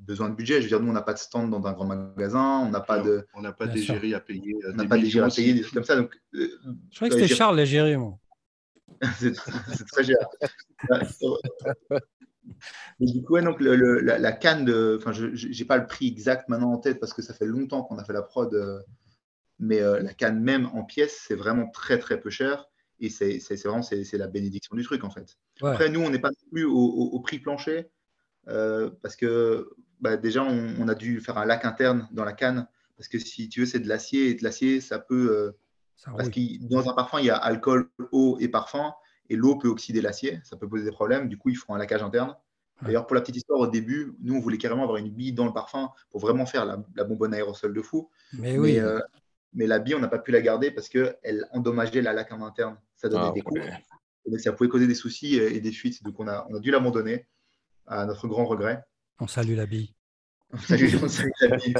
besoin 0.07 0.31
de 0.31 0.35
budget. 0.35 0.57
Je 0.57 0.63
veux 0.63 0.69
dire, 0.69 0.81
nous, 0.81 0.91
on 0.91 0.95
n'a 0.95 1.03
pas 1.03 1.13
de 1.13 1.19
stand 1.19 1.51
dans 1.51 1.67
un 1.67 1.73
grand 1.73 1.85
magasin, 1.85 2.61
on 2.65 2.71
n'a 2.71 2.81
pas 2.81 3.01
de. 3.01 3.27
On 3.35 3.43
n'a 3.43 3.53
pas 3.53 3.67
d'égérie 3.67 4.15
à 4.15 4.21
payer. 4.21 4.57
On 4.69 4.75
n'a 4.75 4.87
pas 4.87 4.97
d'égérie 4.97 5.27
à 5.27 5.35
payer, 5.35 5.53
des 5.53 5.63
trucs 5.63 5.75
comme 5.75 5.85
ça. 5.85 5.97
Donc, 5.97 6.15
euh, 6.35 6.49
je 6.91 6.97
croyais 6.97 7.13
que 7.13 7.21
c'était 7.21 7.35
Charles 7.35 7.57
l'égérie, 7.57 7.97
moi. 7.97 8.19
c'est 9.19 9.33
très 9.33 10.05
cher. 10.05 10.17
du 13.01 13.23
coup, 13.23 13.35
ouais, 13.35 13.43
donc 13.43 13.61
le, 13.61 14.01
la, 14.01 14.33
canne 14.33 14.65
de. 14.65 14.97
Enfin, 15.01 15.13
je 15.13 15.47
n'ai 15.47 15.65
pas 15.67 15.77
le 15.77 15.87
prix 15.87 16.07
exact 16.07 16.49
maintenant 16.49 16.73
en 16.73 16.79
tête 16.79 17.01
parce 17.01 17.13
que 17.13 17.21
ça 17.21 17.35
fait 17.35 17.47
longtemps 17.47 17.83
qu'on 17.83 17.99
a 17.99 18.05
fait 18.05 18.15
la 18.15 18.23
prod. 18.23 18.55
Euh, 18.55 18.81
mais 19.59 19.81
euh, 19.81 20.01
la 20.03 20.13
canne 20.13 20.41
même 20.41 20.67
en 20.75 20.85
pièces, 20.85 21.25
c'est 21.27 21.35
vraiment 21.35 21.69
très 21.71 21.99
très 21.99 22.21
peu 22.21 22.31
cher. 22.31 22.67
Et 23.01 23.11
c'est 23.11 23.39
vraiment 23.65 23.83
c'est 23.83 24.13
la 24.15 24.27
bénédiction 24.27 24.77
du 24.77 24.83
truc 24.83 25.05
en 25.05 25.11
fait. 25.11 25.37
Après, 25.61 25.89
nous, 25.89 26.01
on 26.01 26.11
n'est 26.11 26.19
pas 26.19 26.31
plus 26.51 26.65
au, 26.65 26.77
au, 26.77 27.21
prix 27.21 27.39
plancher 27.39 27.87
parce 28.45 29.17
que 29.17 29.69
bah, 30.01 30.17
déjà, 30.17 30.43
on, 30.43 30.89
a 30.89 30.95
dû 30.95 31.21
faire 31.21 31.39
un 31.39 31.47
lac 31.47 31.65
interne 31.65 32.09
dans 32.13 32.25
la 32.25 32.33
canne, 32.33 32.67
parce 32.97 33.09
que 33.09 33.19
si 33.19 33.49
tu 33.49 33.61
veux, 33.61 33.67
c'est 33.67 33.81
de 33.81 33.89
l'acier, 33.89 34.29
et 34.29 34.35
de 34.35 34.45
l'acier, 34.45 34.81
ça 34.81 34.99
peut... 34.99 35.31
Euh, 35.31 35.53
parce 36.05 36.29
que 36.29 36.69
dans 36.69 36.91
un 36.91 36.93
parfum, 36.93 37.19
il 37.21 37.27
y 37.27 37.31
a 37.31 37.37
alcool, 37.37 37.89
eau 38.13 38.37
et 38.39 38.49
parfum, 38.49 38.93
et 39.31 39.37
l'eau 39.37 39.57
peut 39.57 39.69
oxyder 39.69 40.03
l'acier, 40.03 40.41
ça 40.45 40.57
peut 40.57 40.69
poser 40.69 40.85
des 40.85 40.91
problèmes, 40.91 41.29
du 41.29 41.39
coup, 41.39 41.49
ils 41.49 41.57
font 41.57 41.75
un 41.75 41.79
laquage 41.79 42.03
interne. 42.03 42.37
D'ailleurs, 42.83 43.07
pour 43.07 43.15
la 43.15 43.23
petite 43.23 43.37
histoire, 43.37 43.59
au 43.59 43.67
début, 43.67 44.15
nous, 44.21 44.35
on 44.35 44.41
voulait 44.41 44.59
carrément 44.59 44.83
avoir 44.83 44.99
une 44.99 45.09
bille 45.09 45.33
dans 45.33 45.47
le 45.47 45.53
parfum 45.53 45.91
pour 46.11 46.21
vraiment 46.21 46.45
faire 46.45 46.67
la, 46.67 47.05
bonbonne 47.05 47.33
aérosol 47.33 47.73
de 47.73 47.81
fou. 47.81 48.11
Mais, 48.35 48.59
oui. 48.59 48.79
Euh, 48.79 49.01
mais, 49.55 49.67
la 49.67 49.79
bille, 49.79 49.95
on 49.95 49.99
n'a 49.99 50.09
pas 50.09 50.19
pu 50.19 50.31
la 50.31 50.43
garder 50.43 50.71
parce 50.71 50.91
qu'elle 50.91 51.49
endommageait 51.53 52.03
la 52.03 52.13
laque 52.13 52.33
en 52.33 52.43
interne. 52.43 52.77
Ça 52.97 53.09
donnait 53.09 53.27
ah, 53.29 53.33
des 53.33 53.43
coups. 53.43 53.61
donc, 54.27 54.41
ça 54.41 54.53
pouvait 54.53 54.69
causer 54.69 54.87
des 54.87 54.95
soucis 54.95 55.37
et 55.37 55.61
des 55.61 55.73
fuites. 55.73 56.03
Donc, 56.03 56.19
on 56.19 56.29
a, 56.29 56.47
on 56.51 56.57
a 56.57 56.61
dû 56.61 56.71
l'abandonner 56.71 57.27
à 57.87 58.05
notre 58.07 58.29
grand 58.29 58.45
regret. 58.45 58.83
On 59.19 59.27
salue 59.27 59.57
la 59.57 59.67
bille. 59.67 59.95
On 60.53 60.59
salue, 60.59 60.93
la 61.41 61.57
bille. 61.57 61.75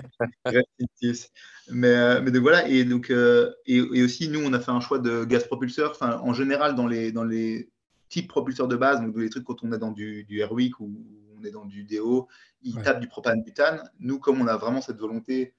mais, 1.71 1.89
euh, 1.89 2.21
mais 2.21 2.31
donc 2.31 2.43
voilà, 2.43 2.69
et, 2.69 2.85
donc, 2.85 3.11
euh, 3.11 3.53
et, 3.67 3.81
aussi, 3.81 4.29
nous, 4.29 4.41
on 4.41 4.53
a 4.53 4.61
fait 4.61 4.71
un 4.71 4.81
choix 4.81 4.99
de 4.99 5.25
gaz 5.25 5.45
propulseur. 5.45 5.93
Enfin, 5.93 6.19
en 6.19 6.33
général, 6.33 6.75
dans 6.75 6.87
les, 6.87 7.13
dans 7.13 7.25
les 7.25 7.71
types 8.09 8.29
propulseurs 8.29 8.69
de 8.69 8.77
base, 8.77 9.01
donc 9.01 9.17
les 9.17 9.31
trucs 9.31 9.45
quand 9.45 9.63
on 9.63 9.73
est 9.73 9.79
dans 9.79 9.93
du, 9.93 10.25
du 10.25 10.41
Airwick 10.41 10.81
ou 10.81 10.93
on 11.39 11.45
est 11.45 11.51
dans 11.51 11.65
du 11.65 11.85
DO, 11.85 12.29
ils 12.63 12.81
tapent 12.83 13.01
du 13.01 13.09
propane-butane. 13.09 13.89
Nous, 14.01 14.19
comme 14.19 14.41
on 14.41 14.47
a 14.47 14.57
vraiment 14.57 14.81
cette 14.81 14.99
volonté, 14.99 15.55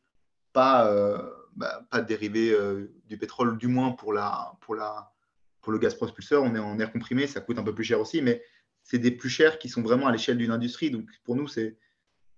pas, 0.52 0.88
euh, 0.88 1.17
bah, 1.56 1.86
pas 1.89 2.02
de 2.02 2.08
dériver 2.08 2.56
du 3.08 3.17
pétrole, 3.17 3.58
du 3.58 3.67
moins 3.67 3.91
pour, 3.91 4.12
la, 4.12 4.54
pour, 4.62 4.76
la, 4.76 5.13
pour 5.67 5.73
le 5.73 5.80
gaz 5.80 5.95
propulseur, 5.95 6.43
on 6.43 6.56
est 6.56 6.60
en 6.60 6.80
air 6.80 6.93
comprimé, 6.93 7.27
ça 7.27 7.41
coûte 7.41 7.60
un 7.60 7.63
peu 7.63 7.75
plus 7.75 7.84
cher 7.84 7.99
aussi, 7.99 8.21
mais 8.21 8.41
c'est 8.84 8.99
des 8.99 9.12
plus 9.12 9.27
chers 9.27 9.60
qui 9.60 9.67
sont 9.67 9.82
vraiment 9.82 10.08
à 10.08 10.13
l'échelle 10.13 10.38
d'une 10.38 10.51
industrie. 10.51 10.91
Donc 10.91 11.10
pour 11.25 11.36
nous, 11.36 11.49
c'est. 11.49 11.75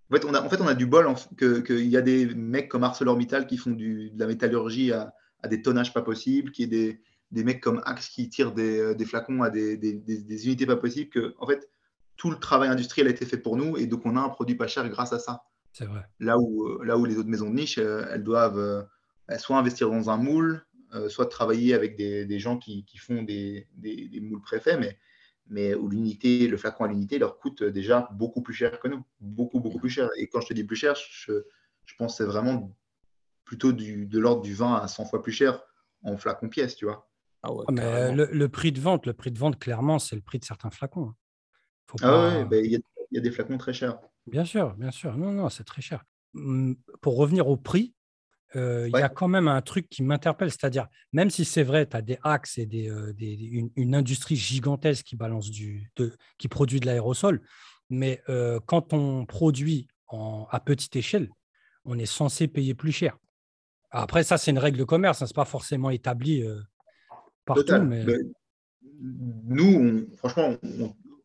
En 0.10 0.16
fait, 0.16 0.26
on 0.26 0.34
a, 0.34 0.42
en 0.42 0.50
fait, 0.50 0.60
on 0.60 0.66
a 0.66 0.74
du 0.74 0.88
bol 0.88 1.14
qu'il 1.38 1.86
y 1.86 1.96
a 1.96 2.02
des 2.02 2.26
mecs 2.34 2.70
comme 2.70 2.84
ArcelorMittal 2.84 3.46
qui 3.46 3.58
font 3.58 3.70
du, 3.70 4.10
de 4.10 4.20
la 4.20 4.26
métallurgie 4.26 4.94
à, 4.94 5.14
des 5.48 5.62
tonnages 5.62 5.94
pas 5.94 6.02
possibles, 6.02 6.50
qu'il 6.50 6.64
y 6.64 6.66
ait 6.66 6.88
des, 6.88 7.02
des, 7.30 7.44
mecs 7.44 7.62
comme 7.62 7.84
Axe 7.86 8.10
qui 8.10 8.30
tirent 8.30 8.52
des, 8.52 8.80
euh, 8.80 8.96
des 8.96 9.06
flacons 9.06 9.44
à 9.44 9.52
des, 9.52 9.78
des, 9.78 10.46
unités 10.48 10.66
pas 10.66 10.78
possibles, 10.78 11.12
que 11.12 11.36
en 11.38 11.46
fait, 11.46 11.70
tout 12.18 12.32
le 12.32 12.38
travail 12.38 12.70
industriel 12.70 13.06
a 13.06 13.12
été 13.12 13.28
fait 13.28 13.38
pour 13.38 13.58
nous 13.58 13.78
et 13.78 13.86
donc 13.86 14.08
on 14.08 14.16
a 14.16 14.22
un 14.22 14.30
produit 14.30 14.56
pas 14.56 14.66
cher 14.66 14.90
grâce 14.90 15.14
à 15.14 15.20
ça. 15.20 15.44
C'est 15.72 15.86
vrai. 15.86 16.04
Là 16.20 16.40
où, 16.40 16.66
euh, 16.66 16.84
là 16.84 16.98
où 16.98 17.06
les 17.06 17.20
autres 17.20 17.30
maisons 17.30 17.52
de 17.52 17.56
niche, 17.56 17.78
euh, 17.78 18.08
elles 18.10 18.24
doivent 18.24 18.88
soit 19.38 19.60
investir 19.60 19.92
dans 19.92 20.10
un 20.10 20.18
moule, 20.18 20.66
soit 21.08 21.28
travailler 21.28 21.74
avec 21.74 21.96
des, 21.96 22.40
gens 22.40 22.58
qui, 22.58 22.84
qui 22.86 22.98
font 22.98 23.24
des, 23.24 23.68
moules 24.22 24.42
préfets, 24.42 24.78
mais 24.78 24.98
mais 25.52 25.74
où 25.74 25.90
l'unité, 25.90 26.48
le 26.48 26.58
flacon 26.58 26.84
à 26.84 26.88
l'unité 26.88 27.18
leur 27.18 27.40
coûte 27.40 27.64
déjà 27.64 28.08
beaucoup 28.12 28.44
plus 28.44 28.54
cher 28.54 28.80
que 28.80 28.88
nous. 28.88 29.04
Beaucoup, 29.20 29.60
beaucoup 29.60 29.80
plus 29.80 29.90
cher. 29.90 30.08
Et 30.16 30.28
quand 30.28 30.42
je 30.42 30.48
te 30.48 30.54
dis 30.54 30.64
plus 30.64 30.76
cher, 30.76 30.94
je, 30.96 31.44
je 31.86 31.96
pense 31.98 32.14
que 32.14 32.18
c'est 32.24 32.30
vraiment 32.30 32.78
plutôt 33.46 33.72
du, 33.72 34.06
de 34.06 34.20
l'ordre 34.20 34.44
du 34.44 34.54
20 34.54 34.76
à 34.76 34.88
100 34.88 35.06
fois 35.06 35.24
plus 35.24 35.32
cher 35.32 35.64
en 36.04 36.18
flacon 36.18 36.50
pièce, 36.50 36.76
tu 36.76 36.86
vois. 36.86 37.10
Ah 37.42 37.52
ouais, 37.52 37.66
ah, 37.68 37.72
mais 37.72 38.14
le, 38.14 38.50
prix 38.50 38.72
de 38.72 38.80
vente, 38.80 39.08
le 39.08 39.14
prix 39.14 39.32
de 39.32 39.40
vente, 39.40 39.58
clairement, 39.58 39.98
c'est 39.98 40.16
le 40.16 40.22
prix 40.22 40.38
de 40.38 40.46
certains 40.46 40.70
flacons. 40.70 41.10
Hein. 41.10 41.16
Ah 42.04 42.44
ben, 42.44 42.64
il 42.64 42.72
y, 42.72 43.18
a 43.18 43.22
des 43.22 43.32
flacons 43.32 43.58
très 43.58 43.74
chers. 43.74 44.00
Bien 44.28 44.46
sûr, 44.46 44.76
bien 44.76 44.92
sûr. 44.92 45.18
Non, 45.18 45.32
non, 45.32 45.50
c'est 45.50 45.64
très 45.64 45.82
cher. 45.82 46.06
Hum, 46.36 46.76
pour 47.02 47.18
revenir 47.18 47.48
au 47.48 47.58
prix, 47.58 47.96
euh, 48.56 48.88
il 48.88 48.98
y 48.98 49.02
a 49.02 49.10
quand 49.10 49.28
même 49.28 49.48
un 49.48 49.62
truc 49.62 49.90
qui 49.90 50.02
m'interpelle, 50.02 50.50
c'est-à-dire, 50.50 50.88
même 51.14 51.30
si 51.30 51.46
c'est 51.46 51.64
vrai, 51.64 51.88
tu 51.88 51.96
as 51.96 52.02
des 52.02 52.18
axes 52.24 52.58
et 52.58 52.66
des, 52.66 52.90
euh, 52.90 53.14
une, 53.76 53.96
industrie 53.96 54.36
gigantesque 54.36 55.06
qui, 55.06 55.16
balance 55.16 55.50
du, 55.50 55.92
qui 56.38 56.48
produit 56.48 56.80
de 56.80 56.88
l'aérosol, 56.88 57.42
mais 57.90 58.22
euh, 58.30 58.60
quand 58.66 58.94
on 58.94 59.26
produit 59.26 59.88
en, 60.08 60.48
à 60.50 60.60
petite 60.60 60.96
échelle, 60.96 61.30
on 61.86 62.00
est 62.00 62.08
censé 62.08 62.48
payer 62.48 62.74
plus 62.74 62.92
cher. 62.92 63.18
Après, 63.92 64.24
ça, 64.24 64.38
c'est 64.38 64.52
une 64.52 64.60
règle 64.60 64.78
de 64.78 64.84
commerce, 64.84 65.22
hein, 65.22 65.26
ce 65.26 65.34
n'est 65.34 65.36
pas 65.36 65.46
forcément 65.46 65.90
établi 65.90 66.44
partout. 67.46 67.82
Mais... 67.84 68.06
Nous, 69.02 70.08
franchement, 70.18 70.56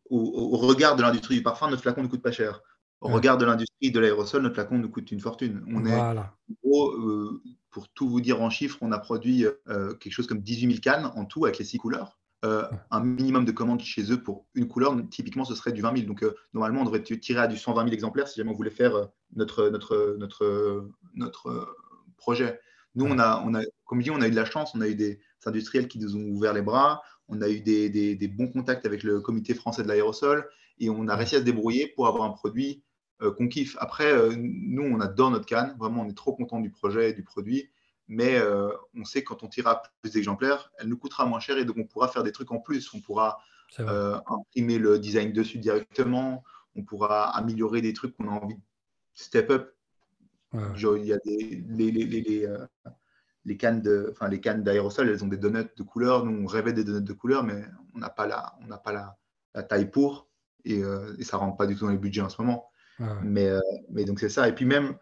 au, 0.09 0.19
au, 0.19 0.57
regard 0.57 0.95
de 0.95 1.01
l'industrie 1.01 1.35
du 1.35 1.43
parfum, 1.43 1.69
notre 1.69 1.81
flacon 1.81 2.03
ne 2.03 2.07
coûte 2.07 2.21
pas 2.21 2.31
cher. 2.31 2.61
Au 3.01 3.09
regard 3.09 3.37
de 3.37 3.45
l'industrie 3.45 3.91
de 3.91 3.99
l'aérosol, 3.99 4.41
notre 4.41 4.55
flacon 4.55 4.77
nous 4.79 4.89
coûte 4.89 5.11
une 5.11 5.19
fortune. 5.19 5.63
On 5.67 5.85
est, 5.85 6.25
euh, 6.65 7.29
pour 7.69 7.89
tout 7.89 8.09
vous 8.09 8.21
dire 8.21 8.41
en 8.41 8.49
chiffres, 8.49 8.77
on 8.81 8.91
a 8.91 8.99
produit 8.99 9.45
euh, 9.45 9.93
quelque 9.95 10.13
chose 10.13 10.27
comme 10.27 10.41
18 10.41 10.67
000 10.67 10.79
cannes 10.81 11.11
en 11.15 11.25
tout 11.25 11.45
avec 11.45 11.59
les 11.59 11.65
six 11.65 11.77
couleurs. 11.77 12.17
Euh, 12.43 12.67
un 12.91 13.03
minimum 13.03 13.43
de 13.43 13.51
commandes 13.51 13.81
chez 13.81 14.11
eux 14.11 14.21
pour 14.21 14.45
une 14.53 14.67
couleur, 14.67 14.95
typiquement, 15.09 15.45
ce 15.45 15.55
serait 15.55 15.71
du 15.71 15.81
20 15.81 15.97
000. 15.97 16.07
Donc, 16.07 16.25
normalement, 16.53 16.81
on 16.81 16.85
devrait 16.85 17.03
tirer 17.03 17.41
à 17.41 17.47
du 17.47 17.57
120 17.57 17.83
000 17.83 17.93
exemplaires 17.93 18.27
si 18.27 18.37
jamais 18.37 18.51
on 18.51 18.55
voulait 18.55 18.71
faire 18.71 19.09
notre, 19.35 19.69
notre, 19.69 20.15
notre, 20.17 20.89
notre 21.15 21.75
projet. 22.17 22.59
Nous, 22.95 23.05
on 23.05 23.19
a, 23.19 23.43
on 23.45 23.53
a, 23.55 23.61
comme 23.85 24.01
dit, 24.01 24.11
on 24.11 24.21
a 24.21 24.27
eu 24.27 24.31
de 24.31 24.35
la 24.35 24.45
chance. 24.45 24.73
On 24.73 24.81
a 24.81 24.87
eu 24.87 24.95
des 24.95 25.19
industriels 25.45 25.87
qui 25.87 25.99
nous 25.99 26.15
ont 26.15 26.29
ouvert 26.29 26.53
les 26.53 26.61
bras. 26.61 27.01
On 27.27 27.41
a 27.41 27.49
eu 27.49 27.61
des, 27.61 27.89
des, 27.89 28.15
des 28.15 28.27
bons 28.27 28.47
contacts 28.47 28.85
avec 28.85 29.03
le 29.03 29.21
comité 29.21 29.53
français 29.53 29.83
de 29.83 29.87
l'aérosol 29.87 30.47
et 30.79 30.89
on 30.89 31.07
a 31.07 31.15
réussi 31.15 31.35
à 31.35 31.39
se 31.39 31.43
débrouiller 31.43 31.87
pour 31.95 32.07
avoir 32.07 32.23
un 32.23 32.31
produit 32.31 32.83
euh, 33.21 33.31
qu'on 33.31 33.47
kiffe. 33.47 33.77
Après, 33.79 34.11
euh, 34.11 34.35
nous, 34.37 34.83
on 34.83 34.99
adore 34.99 35.31
notre 35.31 35.45
canne. 35.45 35.73
Vraiment, 35.79 36.01
on 36.01 36.09
est 36.09 36.17
trop 36.17 36.35
content 36.35 36.59
du 36.59 36.69
projet 36.69 37.11
et 37.11 37.13
du 37.13 37.23
produit. 37.23 37.69
Mais 38.07 38.37
euh, 38.37 38.69
on 38.93 39.05
sait 39.05 39.23
que 39.23 39.29
quand 39.29 39.43
on 39.43 39.47
tirera 39.47 39.81
plus 40.01 40.11
d'exemplaires, 40.11 40.71
elle 40.77 40.89
nous 40.89 40.97
coûtera 40.97 41.25
moins 41.25 41.39
cher 41.39 41.57
et 41.57 41.65
donc 41.65 41.77
on 41.77 41.85
pourra 41.85 42.09
faire 42.09 42.23
des 42.23 42.33
trucs 42.33 42.51
en 42.51 42.59
plus. 42.59 42.93
On 42.93 42.99
pourra 42.99 43.39
imprimer 43.77 44.77
le 44.77 44.99
design 44.99 45.31
dessus 45.31 45.57
directement. 45.59 46.43
On 46.75 46.83
pourra 46.83 47.35
améliorer 47.35 47.81
des 47.81 47.93
trucs 47.93 48.15
qu'on 48.15 48.27
a 48.27 48.31
envie 48.31 48.55
de 48.55 48.61
step 49.13 49.49
up. 49.49 49.73
il 50.53 51.05
y 51.05 51.13
a 51.13 51.17
des, 51.25 51.63
les, 53.45 53.57
cannes 53.57 53.81
de, 53.81 54.09
enfin, 54.11 54.27
les 54.27 54.41
cannes 54.41 54.63
d'aérosol, 54.63 55.09
elles 55.09 55.23
ont 55.23 55.27
des 55.27 55.37
donuts 55.37 55.71
de 55.75 55.83
couleur. 55.83 56.25
Nous, 56.25 56.43
on 56.43 56.45
rêvait 56.45 56.73
des 56.73 56.83
donuts 56.83 57.01
de 57.01 57.13
couleur, 57.13 57.43
mais 57.43 57.63
on 57.95 57.99
n'a 57.99 58.09
pas 58.09 58.27
la, 58.27 58.55
on 58.61 58.67
n'a 58.67 58.77
pas 58.77 58.91
la, 58.91 59.17
la, 59.55 59.63
taille 59.63 59.89
pour 59.89 60.29
et, 60.65 60.81
et 61.19 61.23
ça 61.23 61.37
rentre 61.37 61.57
pas 61.57 61.67
du 61.67 61.75
tout 61.75 61.85
dans 61.85 61.91
les 61.91 61.97
budgets 61.97 62.21
en 62.21 62.29
ce 62.29 62.41
moment. 62.41 62.69
Mais, 63.23 63.47
euh, 63.47 63.59
mais 63.89 64.05
donc 64.05 64.19
c'est 64.19 64.29
ça. 64.29 64.47
Et 64.47 64.55
puis 64.55 64.65
même, 64.65 64.97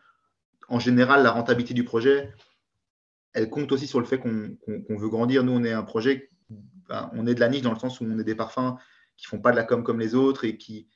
en 0.67 0.79
général, 0.79 1.23
la 1.23 1.31
rentabilité 1.31 1.73
du 1.73 1.83
projet, 1.83 2.33
elle 3.33 3.49
compte 3.49 3.71
aussi 3.71 3.87
sur 3.87 3.99
le 3.99 4.05
fait 4.05 4.19
qu'on 4.19 4.97
veut 4.97 5.09
grandir. 5.09 5.43
Nous, 5.43 5.51
on 5.51 5.63
est 5.63 5.71
un 5.73 5.83
projet, 5.83 6.29
on 6.89 7.27
est 7.27 7.35
de 7.35 7.39
la 7.39 7.49
niche 7.49 7.61
dans 7.61 7.73
le 7.73 7.79
sens 7.79 7.99
où 7.99 8.05
on 8.05 8.19
est 8.19 8.23
des 8.23 8.35
parfums 8.35 8.75
qui 9.17 9.27
font 9.27 9.39
pas 9.39 9.51
de 9.51 9.55
la 9.55 9.63
com 9.63 9.83
comme 9.83 9.99
les 9.99 10.15
autres 10.15 10.45
et 10.45 10.57
qui, 10.57 10.87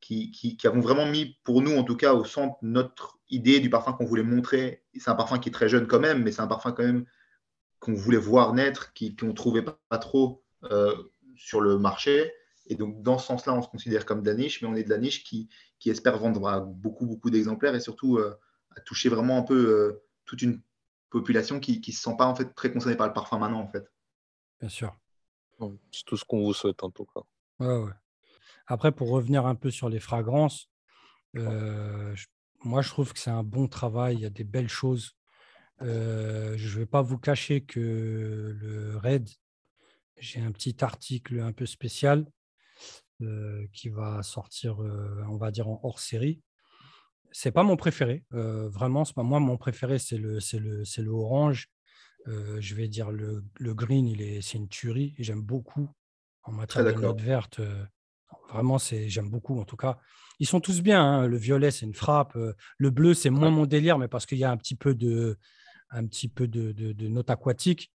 qui, 0.00 0.30
qui, 0.30 0.66
avons 0.66 0.80
vraiment 0.80 1.06
mis, 1.06 1.38
pour 1.44 1.62
nous 1.62 1.76
en 1.76 1.82
tout 1.82 1.96
cas, 1.96 2.14
au 2.14 2.24
centre 2.24 2.56
notre 2.62 3.18
idée 3.28 3.60
du 3.60 3.70
parfum 3.70 3.92
qu'on 3.92 4.06
voulait 4.06 4.22
montrer. 4.22 4.84
C'est 4.94 5.10
un 5.10 5.14
parfum 5.14 5.38
qui 5.38 5.48
est 5.48 5.52
très 5.52 5.68
jeune 5.68 5.86
quand 5.86 6.00
même, 6.00 6.22
mais 6.22 6.32
c'est 6.32 6.42
un 6.42 6.46
parfum 6.46 6.72
quand 6.72 6.84
même 6.84 7.04
qu'on 7.80 7.94
voulait 7.94 8.18
voir 8.18 8.54
naître, 8.54 8.92
qu'on 8.94 9.26
ne 9.26 9.32
trouvait 9.32 9.62
pas, 9.62 9.98
trop 9.98 10.42
euh, 10.70 10.94
sur 11.36 11.60
le 11.60 11.78
marché. 11.78 12.32
Et 12.66 12.74
donc, 12.74 13.02
dans 13.02 13.18
ce 13.18 13.26
sens-là, 13.26 13.54
on 13.54 13.62
se 13.62 13.68
considère 13.68 14.04
comme 14.04 14.22
de 14.22 14.30
la 14.30 14.36
niche, 14.36 14.62
mais 14.62 14.68
on 14.68 14.74
est 14.74 14.84
de 14.84 14.90
la 14.90 14.98
niche 14.98 15.24
qui, 15.24 15.48
qui 15.78 15.90
espère 15.90 16.18
vendre 16.18 16.66
beaucoup, 16.66 17.06
beaucoup 17.06 17.30
d'exemplaires 17.30 17.74
et 17.74 17.80
surtout 17.80 18.18
euh, 18.18 18.34
à 18.76 18.80
toucher 18.80 19.08
vraiment 19.08 19.38
un 19.38 19.42
peu 19.42 19.54
euh, 19.54 20.04
toute 20.24 20.42
une 20.42 20.60
population 21.10 21.60
qui 21.60 21.78
ne 21.78 21.92
se 21.92 22.00
sent 22.00 22.16
pas 22.18 22.26
en 22.26 22.34
fait 22.34 22.52
très 22.54 22.72
concernée 22.72 22.96
par 22.96 23.06
le 23.06 23.12
parfum 23.12 23.38
maintenant, 23.38 23.60
en 23.60 23.68
fait. 23.68 23.90
Bien 24.60 24.68
sûr. 24.68 24.96
C'est 25.92 26.04
tout 26.04 26.16
ce 26.16 26.24
qu'on 26.24 26.42
vous 26.42 26.52
souhaite 26.52 26.82
en 26.82 26.90
tout 26.90 27.06
cas. 27.06 27.22
Ouais, 27.60 27.78
ouais. 27.84 27.92
Après, 28.66 28.92
pour 28.92 29.10
revenir 29.10 29.46
un 29.46 29.54
peu 29.54 29.70
sur 29.70 29.88
les 29.88 30.00
fragrances, 30.00 30.68
euh, 31.36 32.14
moi, 32.64 32.82
je 32.82 32.88
trouve 32.88 33.12
que 33.12 33.18
c'est 33.18 33.30
un 33.30 33.44
bon 33.44 33.68
travail. 33.68 34.16
Il 34.16 34.20
y 34.20 34.26
a 34.26 34.30
des 34.30 34.44
belles 34.44 34.68
choses. 34.68 35.16
Euh, 35.82 36.54
je 36.56 36.74
ne 36.74 36.80
vais 36.80 36.86
pas 36.86 37.02
vous 37.02 37.18
cacher 37.18 37.60
que 37.60 38.56
le 38.58 38.96
RAID, 38.96 39.28
j'ai 40.18 40.40
un 40.40 40.50
petit 40.50 40.76
article 40.82 41.40
un 41.40 41.52
peu 41.52 41.66
spécial 41.66 42.26
euh, 43.22 43.66
qui 43.72 43.88
va 43.88 44.22
sortir, 44.22 44.82
euh, 44.82 45.24
on 45.30 45.38
va 45.38 45.50
dire, 45.50 45.68
en 45.68 45.80
hors 45.82 46.00
série. 46.00 46.42
C'est 47.32 47.50
pas 47.50 47.62
mon 47.62 47.76
préféré, 47.76 48.24
vraiment. 48.30 49.04
Moi, 49.16 49.40
mon 49.40 49.56
préféré, 49.56 49.98
c'est 49.98 50.18
le, 50.18 50.38
le, 50.38 50.82
le 51.02 51.10
orange. 51.10 51.68
je 52.26 52.74
vais 52.74 52.88
dire 52.88 53.10
le, 53.10 53.42
le 53.58 53.74
green, 53.74 54.06
il 54.06 54.22
est, 54.22 54.40
c'est 54.42 54.58
une 54.58 54.68
tuerie 54.68 55.14
j'aime 55.18 55.42
beaucoup 55.42 55.90
en 56.44 56.52
matière 56.52 56.84
de 56.84 56.92
notes 56.92 57.20
vertes. 57.20 57.60
vraiment, 58.50 58.78
c'est, 58.78 59.08
j'aime 59.08 59.28
beaucoup 59.28 59.58
en 59.58 59.64
tout 59.64 59.76
cas. 59.76 59.98
Ils 60.38 60.46
sont 60.46 60.60
tous 60.60 60.82
bien. 60.82 61.02
Hein. 61.02 61.26
Le 61.26 61.36
violet, 61.36 61.70
c'est 61.70 61.84
une 61.86 61.94
frappe. 61.94 62.38
Le 62.78 62.90
bleu, 62.90 63.12
c'est 63.12 63.30
moins 63.30 63.50
mon 63.50 63.66
délire, 63.66 63.98
mais 63.98 64.08
parce 64.08 64.24
qu'il 64.24 64.38
y 64.38 64.44
a 64.44 64.50
un 64.50 64.56
petit 64.56 64.76
peu 64.76 64.94
de, 64.94 65.38
un 65.90 66.06
petit 66.06 66.28
peu 66.28 66.48
de, 66.48 66.72
de, 66.72 67.08
notes 67.08 67.30
aquatiques. 67.30 67.92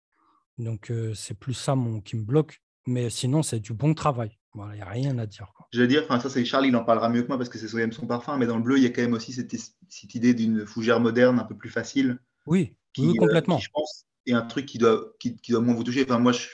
Donc, 0.57 0.91
c'est 1.13 1.37
plus 1.37 1.53
ça 1.53 1.75
mon, 1.75 2.01
qui 2.01 2.15
me 2.15 2.23
bloque. 2.23 2.61
Mais 2.87 3.09
sinon, 3.09 3.43
c'est 3.43 3.59
du 3.59 3.73
bon 3.73 3.93
travail. 3.93 4.37
Il 4.55 4.75
n'y 4.75 4.81
a 4.81 4.85
rien 4.85 5.17
à 5.17 5.25
dire. 5.25 5.47
Je 5.71 5.79
veux 5.79 5.87
dire, 5.87 6.05
ça, 6.07 6.29
c'est 6.29 6.43
Charles, 6.43 6.65
il 6.65 6.75
en 6.75 6.83
parlera 6.83 7.09
mieux 7.09 7.21
que 7.21 7.27
moi 7.27 7.37
parce 7.37 7.49
que 7.49 7.57
c'est 7.57 7.67
son, 7.67 7.91
son 7.91 8.07
parfum. 8.07 8.37
Mais 8.37 8.47
dans 8.47 8.57
le 8.57 8.63
bleu, 8.63 8.77
il 8.77 8.83
y 8.83 8.85
a 8.85 8.89
quand 8.89 9.01
même 9.01 9.13
aussi 9.13 9.31
cette, 9.31 9.55
cette 9.87 10.15
idée 10.15 10.33
d'une 10.33 10.65
fougère 10.65 10.99
moderne 10.99 11.39
un 11.39 11.45
peu 11.45 11.55
plus 11.55 11.69
facile. 11.69 12.19
Oui, 12.45 12.75
qui, 12.93 13.15
complètement. 13.15 13.59
je 13.59 13.69
pense, 13.71 14.05
est 14.25 14.33
un 14.33 14.41
truc 14.41 14.65
qui 14.65 14.77
doit, 14.77 15.13
qui, 15.19 15.37
doit 15.49 15.61
moins 15.61 15.73
vous 15.73 15.83
toucher. 15.83 16.03
Enfin, 16.03 16.19
moi, 16.19 16.33
je 16.33 16.47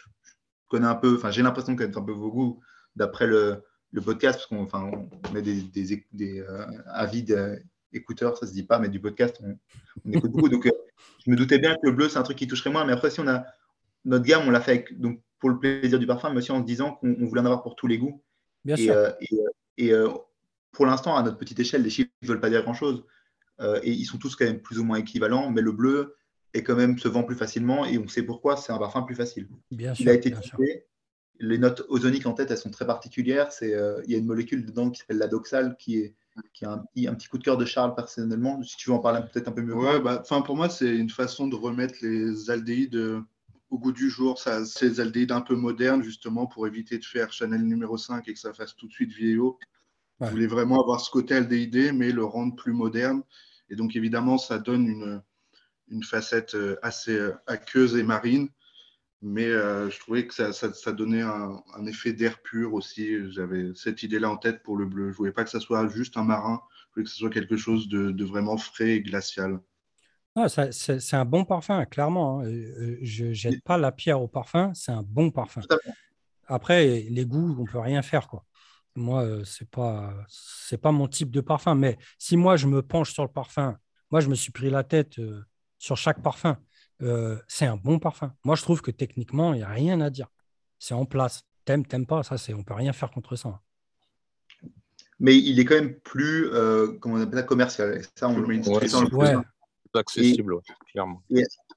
connais 0.67 0.85
un 0.85 0.95
peu, 0.95 1.15
enfin, 1.15 1.31
j'ai 1.31 1.41
l'impression 1.41 1.73
de 1.73 1.77
connaître 1.77 1.97
un 1.97 2.03
peu 2.03 2.11
vos 2.11 2.29
goûts 2.29 2.59
d'après 2.95 3.25
le, 3.25 3.63
le, 3.91 4.01
podcast, 4.01 4.39
parce 4.39 4.47
qu'on 4.47 4.63
enfin, 4.63 4.91
on 4.91 5.33
met 5.33 5.41
des, 5.41 5.61
des, 5.61 6.05
des 6.13 6.45
avis 6.87 7.25
écouteurs, 7.93 8.37
ça 8.37 8.45
se 8.45 8.53
dit 8.53 8.63
pas, 8.63 8.77
mais 8.77 8.89
du 8.89 8.99
podcast, 8.99 9.41
on, 9.43 10.11
écoute 10.11 10.31
beaucoup. 10.31 10.49
Donc, 10.49 10.69
je 11.25 11.31
me 11.31 11.35
doutais 11.35 11.57
bien 11.57 11.73
que 11.73 11.81
le 11.83 11.91
bleu, 11.91 12.09
c'est 12.09 12.17
un 12.17 12.23
truc 12.23 12.37
qui 12.37 12.47
toucherait 12.47 12.69
moins. 12.69 12.85
Mais 12.85 12.93
après, 12.93 13.09
si 13.09 13.19
on 13.19 13.27
a 13.27 13.45
notre 14.05 14.25
gamme, 14.25 14.47
on 14.47 14.51
l'a 14.51 14.61
fait 14.61 14.85
donc, 14.91 15.21
pour 15.39 15.49
le 15.49 15.59
plaisir 15.59 15.99
du 15.99 16.07
parfum, 16.07 16.29
mais 16.31 16.37
aussi 16.37 16.51
en 16.51 16.61
se 16.61 16.65
disant 16.65 16.93
qu'on 16.93 17.25
voulait 17.25 17.41
en 17.41 17.45
avoir 17.45 17.63
pour 17.63 17.75
tous 17.75 17.87
les 17.87 17.97
goûts. 17.97 18.23
Bien 18.65 18.75
et, 18.75 18.83
sûr. 18.83 18.93
Euh, 18.93 19.11
et, 19.77 19.93
euh, 19.93 20.09
pour 20.71 20.85
l'instant, 20.85 21.15
à 21.15 21.23
notre 21.23 21.37
petite 21.37 21.59
échelle, 21.59 21.83
les 21.83 21.89
chiffres 21.89 22.11
ne 22.21 22.27
veulent 22.27 22.39
pas 22.39 22.49
dire 22.49 22.63
grand-chose. 22.63 23.03
Euh, 23.59 23.79
et 23.83 23.91
ils 23.91 24.05
sont 24.05 24.17
tous 24.17 24.35
quand 24.35 24.45
même 24.45 24.61
plus 24.61 24.77
ou 24.79 24.83
moins 24.83 24.97
équivalents, 24.97 25.49
mais 25.49 25.61
le 25.61 25.71
bleu 25.71 26.15
est 26.53 26.63
quand 26.63 26.75
même 26.75 26.97
se 26.99 27.07
vend 27.07 27.23
plus 27.23 27.35
facilement 27.35 27.85
et 27.85 27.97
on 27.97 28.07
sait 28.07 28.23
pourquoi, 28.23 28.57
c'est 28.57 28.71
un 28.71 28.77
parfum 28.77 29.01
plus 29.01 29.15
facile. 29.15 29.47
Bien 29.71 29.93
il 29.99 30.07
a 30.09 30.13
été 30.13 30.33
Les 31.39 31.57
notes 31.57 31.83
ozoniques 31.89 32.25
en 32.25 32.33
tête, 32.33 32.51
elles 32.51 32.57
sont 32.57 32.69
très 32.69 32.85
particulières. 32.85 33.51
C'est, 33.51 33.75
il 34.05 34.11
y 34.11 34.15
a 34.15 34.17
une 34.17 34.25
molécule 34.25 34.65
dedans 34.65 34.91
qui 34.91 34.99
s'appelle 34.99 35.17
la 35.17 35.27
doxale 35.27 35.75
qui 35.77 35.97
est 35.97 36.15
qui 36.53 36.65
a 36.65 36.71
un 36.71 36.77
petit, 36.77 37.07
un 37.07 37.15
petit, 37.15 37.27
coup 37.27 37.39
de 37.39 37.43
cœur 37.43 37.57
de 37.57 37.65
Charles 37.65 37.95
personnellement. 37.95 38.61
Si 38.61 38.77
tu 38.77 38.91
veux 38.91 38.95
en 38.95 38.99
parler 38.99 39.21
peut-être 39.21 39.47
un 39.47 39.51
peu 39.51 39.63
mieux. 39.63 39.73
Ouais, 39.73 39.99
bah, 39.99 40.23
pour 40.45 40.55
moi, 40.55 40.69
c'est 40.69 40.95
une 40.95 41.09
façon 41.09 41.47
de 41.47 41.55
remettre 41.55 41.95
les 42.03 42.51
aldéhydes 42.51 43.23
au 43.69 43.79
goût 43.79 43.91
du 43.91 44.09
jour. 44.09 44.39
Ça, 44.39 44.65
ces 44.65 44.99
aldéhydes 44.99 45.31
un 45.31 45.41
peu 45.41 45.55
modernes, 45.55 46.03
justement, 46.03 46.47
pour 46.47 46.67
éviter 46.67 46.97
de 46.97 47.05
faire 47.05 47.31
Chanel 47.31 47.63
numéro 47.63 47.97
5 47.97 48.27
et 48.27 48.33
que 48.33 48.39
ça 48.39 48.53
fasse 48.53 48.75
tout 48.75 48.87
de 48.87 48.93
suite 48.93 49.11
vieillot. 49.11 49.57
Ouais. 50.19 50.27
Je 50.27 50.31
voulais 50.31 50.47
vraiment 50.47 50.81
avoir 50.81 50.99
ce 50.99 51.11
côté 51.11 51.35
aldéhydé, 51.35 51.91
mais 51.91 52.11
le 52.11 52.23
rendre 52.23 52.55
plus 52.55 52.73
moderne. 52.73 53.23
Et 53.69 53.75
donc, 53.75 53.95
évidemment, 53.95 54.37
ça 54.37 54.57
donne 54.57 54.87
une, 54.87 55.21
une 55.89 56.03
facette 56.03 56.55
euh, 56.55 56.77
assez 56.81 57.17
euh, 57.17 57.33
aqueuse 57.47 57.95
et 57.95 58.03
marine 58.03 58.49
mais 59.21 59.45
euh, 59.45 59.89
je 59.89 59.99
trouvais 59.99 60.27
que 60.27 60.33
ça, 60.33 60.53
ça, 60.53 60.91
donnait 60.91 61.21
un, 61.21 61.63
effet 61.87 62.13
d'air 62.13 62.41
pur 62.41 62.73
aussi. 62.73 63.31
J'avais 63.31 63.71
cette 63.73 64.03
idée-là 64.03 64.29
en 64.29 64.37
tête 64.37 64.61
pour 64.63 64.77
le 64.77 64.85
bleu. 64.85 65.05
Je 65.05 65.09
ne 65.09 65.15
voulais 65.15 65.31
pas 65.31 65.43
que 65.43 65.49
ça 65.49 65.59
soit 65.59 65.87
juste 65.89 66.17
un 66.17 66.23
marin, 66.23 66.61
je 66.89 66.93
voulais 66.93 67.03
que 67.05 67.09
ce 67.09 67.17
soit 67.17 67.29
quelque 67.29 67.57
chose 67.57 67.87
de, 67.87 68.23
vraiment 68.23 68.57
frais 68.57 68.91
et 68.91 69.01
glacial. 69.01 69.59
Ah, 70.39 70.47
c'est 70.49 71.15
un 71.15 71.25
bon 71.25 71.45
parfum, 71.45 71.83
clairement. 71.85 72.41
Hein. 72.41 72.45
Euh, 72.45 72.99
je 73.01 73.25
ne 73.25 73.33
jette 73.33 73.63
pas 73.63 73.79
la 73.79 73.91
pierre 73.91 74.21
au 74.21 74.27
parfum, 74.27 74.71
c'est 74.75 74.91
un 74.91 75.01
bon 75.01 75.31
parfum. 75.31 75.61
Après, 76.45 77.07
les 77.09 77.25
goûts, 77.25 77.55
on 77.57 77.63
ne 77.63 77.67
peut 77.67 77.79
rien 77.79 78.03
faire. 78.03 78.27
Quoi. 78.27 78.45
Moi, 78.95 79.23
euh, 79.23 79.43
ce 79.43 79.63
n'est 79.63 79.67
pas, 79.67 80.13
pas 80.79 80.91
mon 80.91 81.07
type 81.07 81.31
de 81.31 81.41
parfum. 81.41 81.73
Mais 81.73 81.97
si 82.19 82.37
moi, 82.37 82.55
je 82.55 82.67
me 82.67 82.83
penche 82.83 83.13
sur 83.13 83.23
le 83.23 83.31
parfum, 83.31 83.77
moi, 84.11 84.21
je 84.21 84.29
me 84.29 84.35
suis 84.35 84.51
pris 84.51 84.69
la 84.69 84.83
tête 84.83 85.15
sur 85.79 85.97
chaque 85.97 86.21
parfum. 86.21 86.57
Euh, 87.01 87.39
c'est 87.47 87.65
un 87.65 87.77
bon 87.77 87.97
parfum. 87.97 88.31
Moi, 88.43 88.55
je 88.55 88.61
trouve 88.61 88.81
que 88.81 88.91
techniquement, 88.91 89.55
il 89.55 89.57
n'y 89.57 89.63
a 89.63 89.69
rien 89.69 90.01
à 90.01 90.11
dire. 90.11 90.27
C'est 90.77 90.93
en 90.93 91.05
place. 91.05 91.43
T'aimes, 91.65 91.85
t'aimes 91.85 92.05
pas, 92.05 92.21
ça, 92.21 92.37
c'est, 92.37 92.53
on 92.53 92.63
peut 92.63 92.75
rien 92.75 92.93
faire 92.93 93.09
contre 93.09 93.35
ça. 93.35 93.59
Mais 95.19 95.35
il 95.35 95.59
est 95.59 95.65
quand 95.65 95.75
même 95.75 95.95
plus, 95.99 96.47
euh, 96.53 96.93
comment 96.99 97.15
on 97.15 97.21
appelle 97.21 97.39
ça, 97.39 97.43
commercial. 97.43 98.01
Ça, 98.15 98.29
on, 98.29 98.39
ouais, 98.39 99.35
accessible, 99.95 100.55
clairement. 100.91 101.23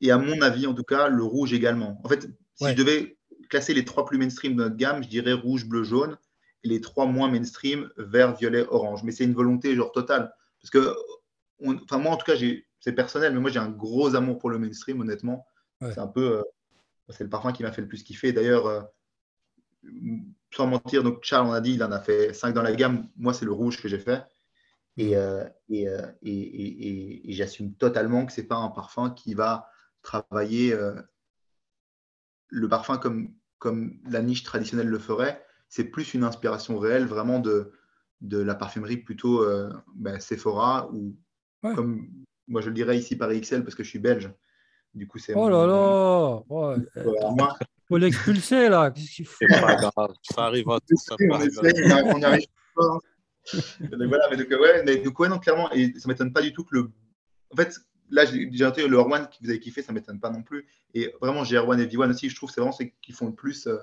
Et, 0.01 0.11
à 0.11 0.19
mon 0.19 0.41
avis, 0.43 0.67
en 0.67 0.75
tout 0.75 0.85
cas, 0.85 1.09
le 1.09 1.23
rouge 1.23 1.53
également. 1.53 2.01
En 2.05 2.09
fait, 2.09 2.29
si 2.57 2.69
je 2.69 2.75
devais 2.75 3.17
classer 3.49 3.75
les 3.75 3.85
trois 3.85 4.05
plus 4.05 4.19
mainstream 4.19 4.55
de 4.55 4.63
notre 4.63 4.77
gamme, 4.77 5.03
je 5.03 5.09
dirais 5.09 5.33
rouge, 5.33 5.67
bleu, 5.67 5.83
jaune, 5.83 6.17
et 6.65 6.69
les 6.69 6.81
trois 6.81 7.07
moins 7.07 7.31
mainstream, 7.31 7.91
vert, 7.97 8.35
violet, 8.37 8.67
orange. 8.69 9.03
Mais 9.03 9.13
c'est 9.13 9.25
une 9.25 9.35
volonté 9.35 9.75
genre 9.75 9.93
totale. 9.93 10.33
Parce 10.61 10.71
que, 10.71 10.95
enfin, 11.65 11.99
moi, 11.99 12.13
en 12.13 12.17
tout 12.17 12.27
cas, 12.27 12.35
j'ai 12.35 12.67
c'est 12.81 12.93
personnel, 12.93 13.35
mais 13.35 13.41
moi 13.41 13.51
j'ai 13.51 13.59
un 13.59 13.69
gros 13.69 14.15
amour 14.15 14.39
pour 14.39 14.51
le 14.51 14.59
mainstream, 14.59 15.01
honnêtement. 15.01 15.47
C'est 15.81 15.99
un 15.99 16.07
peu, 16.07 16.39
euh, 16.39 16.43
c'est 17.09 17.25
le 17.25 17.31
parfum 17.31 17.53
qui 17.53 17.63
m'a 17.63 17.73
fait 17.73 17.81
le 17.81 17.89
plus 17.89 18.03
kiffer. 18.03 18.33
D'ailleurs, 18.33 18.67
euh, 18.67 18.83
sans 20.51 20.67
mentir, 20.67 21.03
donc 21.03 21.23
Charles, 21.23 21.47
on 21.47 21.53
a 21.53 21.61
dit, 21.61 21.75
il 21.75 21.83
en 21.83 21.93
a 21.93 22.01
fait 22.01 22.35
5 22.35 22.53
dans 22.53 22.63
la 22.63 22.73
gamme. 22.73 23.09
Moi, 23.17 23.33
c'est 23.33 23.47
le 23.47 23.53
rouge 23.53 23.81
que 23.81 23.89
j'ai 23.89 23.99
fait. 23.99 24.23
Et, 25.01 25.17
euh, 25.17 25.45
et, 25.69 25.87
et, 26.23 27.31
et 27.31 27.33
j'assume 27.33 27.75
totalement 27.75 28.27
que 28.27 28.33
ce 28.33 28.41
n'est 28.41 28.47
pas 28.47 28.57
un 28.57 28.69
parfum 28.69 29.11
qui 29.11 29.35
va 29.35 29.69
travailler 30.03 30.75
le 32.49 32.69
parfum 32.69 32.99
comme, 32.99 33.35
comme 33.59 33.99
la 34.09 34.23
niche 34.23 34.43
traditionnelle 34.43 34.89
le 34.89 34.99
ferait. 34.99 35.45
C'est 35.69 35.85
plus 35.85 36.15
une 36.15 36.25
inspiration 36.25 36.79
réelle, 36.79 37.07
vraiment 37.07 37.39
de, 37.39 37.73
de 38.21 38.39
la 38.39 38.55
parfumerie 38.55 38.99
plutôt 38.99 39.47
ben, 39.95 40.19
Sephora 40.21 40.91
ou 40.93 41.17
comme 41.63 42.09
moi, 42.51 42.61
je 42.61 42.67
le 42.69 42.75
dirais 42.75 42.99
ici 42.99 43.17
par 43.17 43.31
XL 43.31 43.63
parce 43.63 43.77
que 43.77 43.85
je 43.85 43.89
suis 43.89 44.01
belge. 44.01 44.31
Du 44.93 45.07
coup, 45.07 45.19
c'est. 45.19 45.35
Oh 45.35 45.49
là 45.49 45.67
là 45.67 46.43
oh, 46.49 46.75
faut 47.89 47.97
l'expulser 47.97 48.69
là. 48.69 48.91
Qu'est-ce 48.91 49.11
qu'il 49.15 49.27
faut 49.27 49.47
pas 49.49 49.77
grave. 49.77 50.15
Ça 50.23 50.47
arrive 50.47 50.69
à 50.69 50.81
tout. 50.81 50.97
Ça 50.97 51.15
on, 51.21 52.15
on 52.15 52.19
n'y 52.19 52.25
arrive 52.25 52.47
pas. 52.75 52.99
donc, 53.81 54.09
voilà, 54.09 54.29
mais 54.31 54.37
donc, 54.37 54.49
ouais, 54.51 54.83
mais 54.85 54.97
donc, 54.97 55.19
ouais, 55.19 55.29
non, 55.29 55.39
clairement, 55.39 55.71
et 55.73 55.93
ça 55.95 56.09
ne 56.09 56.13
m'étonne 56.13 56.33
pas 56.33 56.43
du 56.43 56.53
tout 56.53 56.65
que 56.65 56.77
le. 56.77 56.91
En 57.53 57.57
fait, 57.57 57.75
là, 58.11 58.25
j'ai 58.27 58.65
entendu 58.65 58.89
le 58.89 58.99
R1 58.99 59.29
que 59.29 59.35
vous 59.43 59.51
avez 59.51 59.61
kiffé, 59.61 59.83
ça 59.83 59.93
ne 59.93 59.99
m'étonne 59.99 60.21
pas 60.21 60.31
non 60.31 60.43
plus. 60.43 60.67
Et 60.95 61.13
vraiment, 61.21 61.43
GR1 61.43 61.81
et 61.81 61.87
V1 61.87 62.11
aussi, 62.11 62.29
je 62.29 62.37
trouve, 62.37 62.51
c'est 62.51 62.61
vraiment 62.61 62.77
ceux 62.77 62.87
qui 63.03 63.13
font 63.13 63.27
le 63.27 63.35
plus 63.35 63.67
euh, 63.67 63.79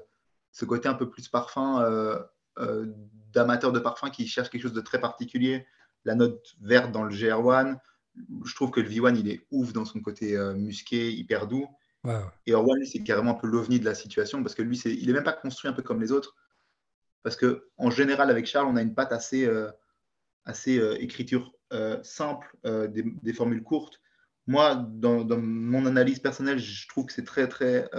ce 0.58 0.66
côté 0.66 0.90
un 0.90 0.96
peu 0.96 1.08
plus 1.08 1.28
parfum, 1.28 1.82
euh, 1.82 2.18
euh, 2.58 2.88
d'amateurs 3.32 3.72
de 3.72 3.80
parfum 3.80 4.10
qui 4.10 4.28
cherchent 4.28 4.50
quelque 4.50 4.64
chose 4.64 4.74
de 4.74 4.82
très 4.82 5.00
particulier. 5.00 5.68
La 6.04 6.16
note 6.16 6.56
verte 6.62 6.92
dans 6.92 7.04
le 7.04 7.14
GR1, 7.14 7.78
je 8.44 8.56
trouve 8.56 8.72
que 8.72 8.80
le 8.80 8.90
V1, 8.90 9.16
il 9.20 9.30
est 9.30 9.46
ouf 9.52 9.72
dans 9.72 9.86
son 9.86 10.00
côté 10.02 10.36
euh, 10.36 10.56
musqué, 10.56 11.12
hyper 11.12 11.46
doux. 11.46 11.68
Et 12.46 12.54
Orwan, 12.54 12.86
c'est 12.86 13.04
carrément 13.04 13.32
un 13.32 13.34
peu 13.34 13.48
l'ovni 13.48 13.82
de 13.82 13.86
la 13.86 13.94
situation 13.94 14.42
parce 14.42 14.56
que 14.56 14.62
lui, 14.62 14.78
c'est, 14.78 14.94
il 14.94 15.08
n'est 15.08 15.14
même 15.14 15.26
pas 15.26 15.34
construit 15.34 15.70
un 15.70 15.74
peu 15.74 15.82
comme 15.82 16.00
les 16.02 16.14
autres. 16.14 16.36
Parce 17.28 17.36
que 17.36 17.68
en 17.76 17.90
général, 17.90 18.30
avec 18.30 18.46
Charles, 18.46 18.68
on 18.70 18.78
a 18.78 18.82
une 18.82 18.96
patte 18.96 19.12
assez, 19.12 19.46
euh, 19.46 19.70
assez 20.46 20.80
euh, 20.80 20.96
écriture 21.02 21.52
simple, 22.02 22.48
des, 22.64 23.34
formules 23.34 23.62
courtes. 23.62 24.00
Moi, 24.46 24.76
dans, 24.76 25.26
mon 25.38 25.86
analyse 25.86 26.20
personnelle, 26.20 26.60
je 26.60 26.88
trouve 26.88 27.08
que 27.08 27.12
c'est 27.12 27.26
très, 27.26 27.50
très 27.50 27.90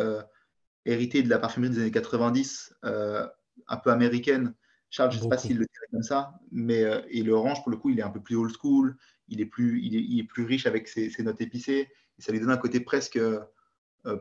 hérité 0.86 1.22
de 1.22 1.28
la 1.28 1.38
parfumerie 1.38 1.74
des 1.74 1.80
années 1.80 1.90
90, 1.90 2.72
un 2.82 3.76
peu 3.76 3.90
américaine. 3.90 4.54
Charles, 4.88 5.10
je 5.10 5.18
ne 5.18 5.22
sais 5.24 5.28
pas 5.28 5.36
s'il 5.36 5.58
le 5.58 5.66
dirait 5.66 5.86
comme 5.90 6.02
ça, 6.02 6.40
mais 6.50 6.82
et 7.10 7.22
l'orange, 7.22 7.62
pour 7.62 7.70
le 7.70 7.76
coup, 7.76 7.90
il 7.90 7.98
est 7.98 8.02
un 8.02 8.08
peu 8.08 8.22
plus 8.22 8.36
old 8.36 8.54
school 8.58 8.96
il 9.28 9.42
est 9.42 9.46
plus, 9.46 9.82
il 9.82 10.18
est, 10.18 10.24
plus 10.24 10.44
riche 10.44 10.64
avec 10.64 10.88
ses, 10.88 11.12
notes 11.20 11.42
épicées. 11.42 11.90
Et 12.18 12.22
ça 12.22 12.32
lui 12.32 12.40
donne 12.40 12.50
un 12.50 12.56
côté 12.56 12.80
presque 12.80 13.18
euh, 13.18 13.44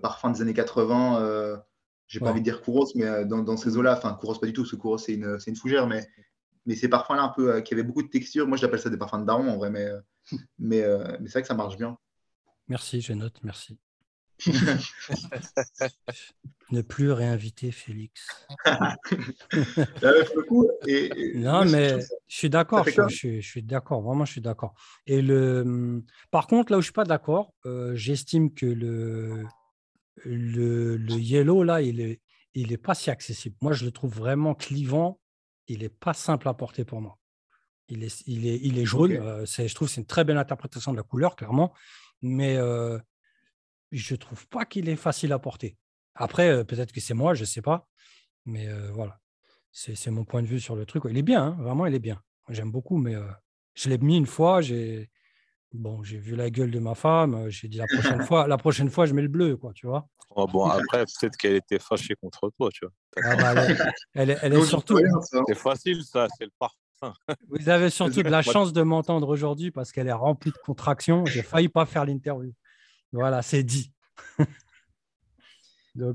parfum 0.02 0.32
des 0.32 0.42
années 0.42 0.54
80. 0.54 1.64
Euh, 2.08 2.10
j'ai 2.10 2.20
pas 2.20 2.32
envie 2.32 2.40
de 2.40 2.46
dire 2.46 2.62
Kouros, 2.62 2.88
mais 2.96 3.06
euh, 3.06 3.26
dans, 3.26 3.58
ces 3.58 3.78
eaux-là, 3.78 3.98
enfin 3.98 4.14
Kouros 4.20 4.40
pas 4.40 4.48
du 4.48 4.54
tout, 4.54 4.62
parce 4.62 4.72
que 4.72 4.78
Kouros 4.78 4.98
c'est 4.98 5.14
une, 5.14 5.38
une, 5.46 5.56
fougère, 5.56 5.88
mais, 5.88 6.08
mais 6.66 6.76
ces 6.76 6.88
parfums-là 6.88 7.24
un 7.24 7.30
peu 7.30 7.62
qui 7.62 7.74
avaient 7.74 7.84
beaucoup 7.84 8.04
de 8.04 8.10
texture. 8.10 8.48
Moi, 8.48 8.58
j'appelle 8.58 8.80
ça 8.80 8.90
des 8.90 8.98
parfums 8.98 9.20
de 9.20 9.26
daron 9.26 9.50
en 9.50 9.58
vrai, 9.58 9.70
mais, 9.70 9.88
mais, 10.60 10.86
mais 11.20 11.28
c'est 11.28 11.34
vrai 11.34 11.42
que 11.42 11.48
ça 11.48 11.54
marche 11.54 11.78
bien. 11.78 11.98
Merci, 12.70 13.02
je 13.02 13.14
note, 13.14 13.40
merci. 13.44 13.78
ne 16.72 16.82
plus 16.82 17.12
réinviter 17.12 17.72
Félix. 17.72 18.46
non, 21.36 21.66
mais 21.66 22.00
je 22.28 22.36
suis 22.36 22.50
d'accord. 22.50 22.86
Je, 22.86 23.40
suis 23.42 23.64
d'accord. 23.64 24.02
Vraiment, 24.02 24.26
je 24.26 24.34
suis 24.34 24.42
d'accord. 24.42 24.74
Et 25.06 25.22
le, 25.22 26.04
par 26.30 26.48
contre, 26.48 26.72
là 26.72 26.78
où 26.78 26.82
je 26.82 26.88
suis 26.88 26.94
pas 26.94 27.06
d'accord, 27.06 27.54
euh, 27.66 27.96
j'estime 27.96 28.54
que 28.54 28.66
le, 28.66 29.46
le, 30.26 30.98
le, 30.98 31.14
yellow 31.16 31.64
là, 31.64 31.82
il 31.82 32.00
est, 32.02 32.22
il 32.54 32.72
est 32.72 32.78
pas 32.78 32.96
si 32.96 33.10
accessible. 33.10 33.56
Moi, 33.62 33.74
je 33.74 33.86
le 33.86 33.92
trouve 33.92 34.14
vraiment 34.14 34.56
clivant. 34.56 35.20
Il 35.68 35.84
est 35.84 35.90
pas 35.90 36.14
simple 36.14 36.48
à 36.48 36.54
porter 36.54 36.86
pour 36.86 37.02
moi. 37.02 37.18
Il 37.90 38.04
est, 38.04 38.24
il 38.26 38.48
est, 38.48 38.60
il 38.64 38.80
est 38.80 38.86
jaune. 38.86 39.12
Euh, 39.14 39.46
je 39.46 39.74
trouve 39.74 39.88
que 39.88 39.94
c'est 39.94 40.02
une 40.02 40.08
très 40.08 40.24
belle 40.24 40.38
interprétation 40.38 40.92
de 40.92 40.98
la 40.98 41.04
couleur, 41.04 41.36
clairement. 41.36 41.74
Mais 42.22 42.58
euh, 42.58 42.98
je 43.92 44.16
trouve 44.16 44.48
pas 44.48 44.66
qu'il 44.66 44.90
est 44.90 44.96
facile 44.96 45.32
à 45.34 45.40
porter. 45.40 45.78
Après, 46.16 46.50
euh, 46.50 46.64
peut-être 46.64 46.92
que 46.92 47.00
c'est 47.00 47.14
moi, 47.14 47.34
je 47.34 47.46
sais 47.46 47.62
pas. 47.62 47.88
Mais 48.46 48.70
voilà, 48.94 49.20
c'est 49.74 50.10
mon 50.10 50.24
point 50.24 50.42
de 50.42 50.48
vue 50.48 50.62
sur 50.62 50.78
le 50.78 50.86
truc. 50.86 51.04
Il 51.10 51.18
est 51.18 51.22
bien, 51.22 51.48
hein, 51.48 51.58
vraiment, 51.60 51.86
il 51.86 51.94
est 51.94 52.00
bien. 52.00 52.22
J'aime 52.48 52.72
beaucoup, 52.72 52.98
mais 52.98 53.14
je 53.74 53.90
l'ai 53.90 53.98
mis 53.98 54.16
une 54.16 54.26
fois. 54.26 54.62
J'ai 54.62 55.10
bon, 55.78 56.04
j'ai 56.04 56.18
vu 56.18 56.36
la 56.36 56.50
gueule 56.50 56.72
de 56.72 56.80
ma 56.80 56.96
femme. 56.96 57.50
J'ai 57.50 57.68
dit 57.68 57.78
la 57.78 57.88
prochaine 57.88 58.24
fois, 58.24 58.48
la 58.48 58.58
prochaine 58.58 58.90
fois, 58.90 59.06
je 59.06 59.14
mets 59.14 59.22
le 59.22 59.28
bleu, 59.28 59.58
quoi, 59.58 59.72
tu 59.74 59.88
vois. 59.88 60.08
Oh, 60.32 60.46
bon, 60.48 60.66
après, 60.66 61.06
peut-être 61.06 61.38
qu'elle 61.38 61.56
était 61.56 61.80
fâchée 61.80 62.16
contre 62.16 62.52
toi, 62.58 62.70
tu 62.72 62.86
vois. 62.86 62.94
Ah, 63.24 63.54
bah, 63.54 63.64
elle, 64.14 64.32
est, 64.32 64.38
elle 64.42 64.54
est 64.54 64.66
surtout. 64.66 65.00
C'est 65.48 65.56
facile, 65.56 66.04
ça, 66.04 66.28
c'est 66.38 66.46
le 66.46 66.52
parfum. 66.60 66.78
Vous 67.50 67.70
avez 67.70 67.90
surtout 67.90 68.24
de 68.24 68.30
la 68.30 68.42
chance 68.42 68.74
de 68.74 68.82
m'entendre 68.82 69.28
aujourd'hui 69.30 69.72
parce 69.72 69.92
qu'elle 69.92 70.08
est 70.08 70.14
remplie 70.14 70.52
de 70.52 70.58
contractions. 70.58 71.26
J'ai 71.26 71.44
failli 71.44 71.70
pas 71.70 71.86
faire 71.86 72.06
l'interview. 72.06 72.54
Voilà, 73.12 73.42
c'est 73.42 73.64
dit. 73.64 73.94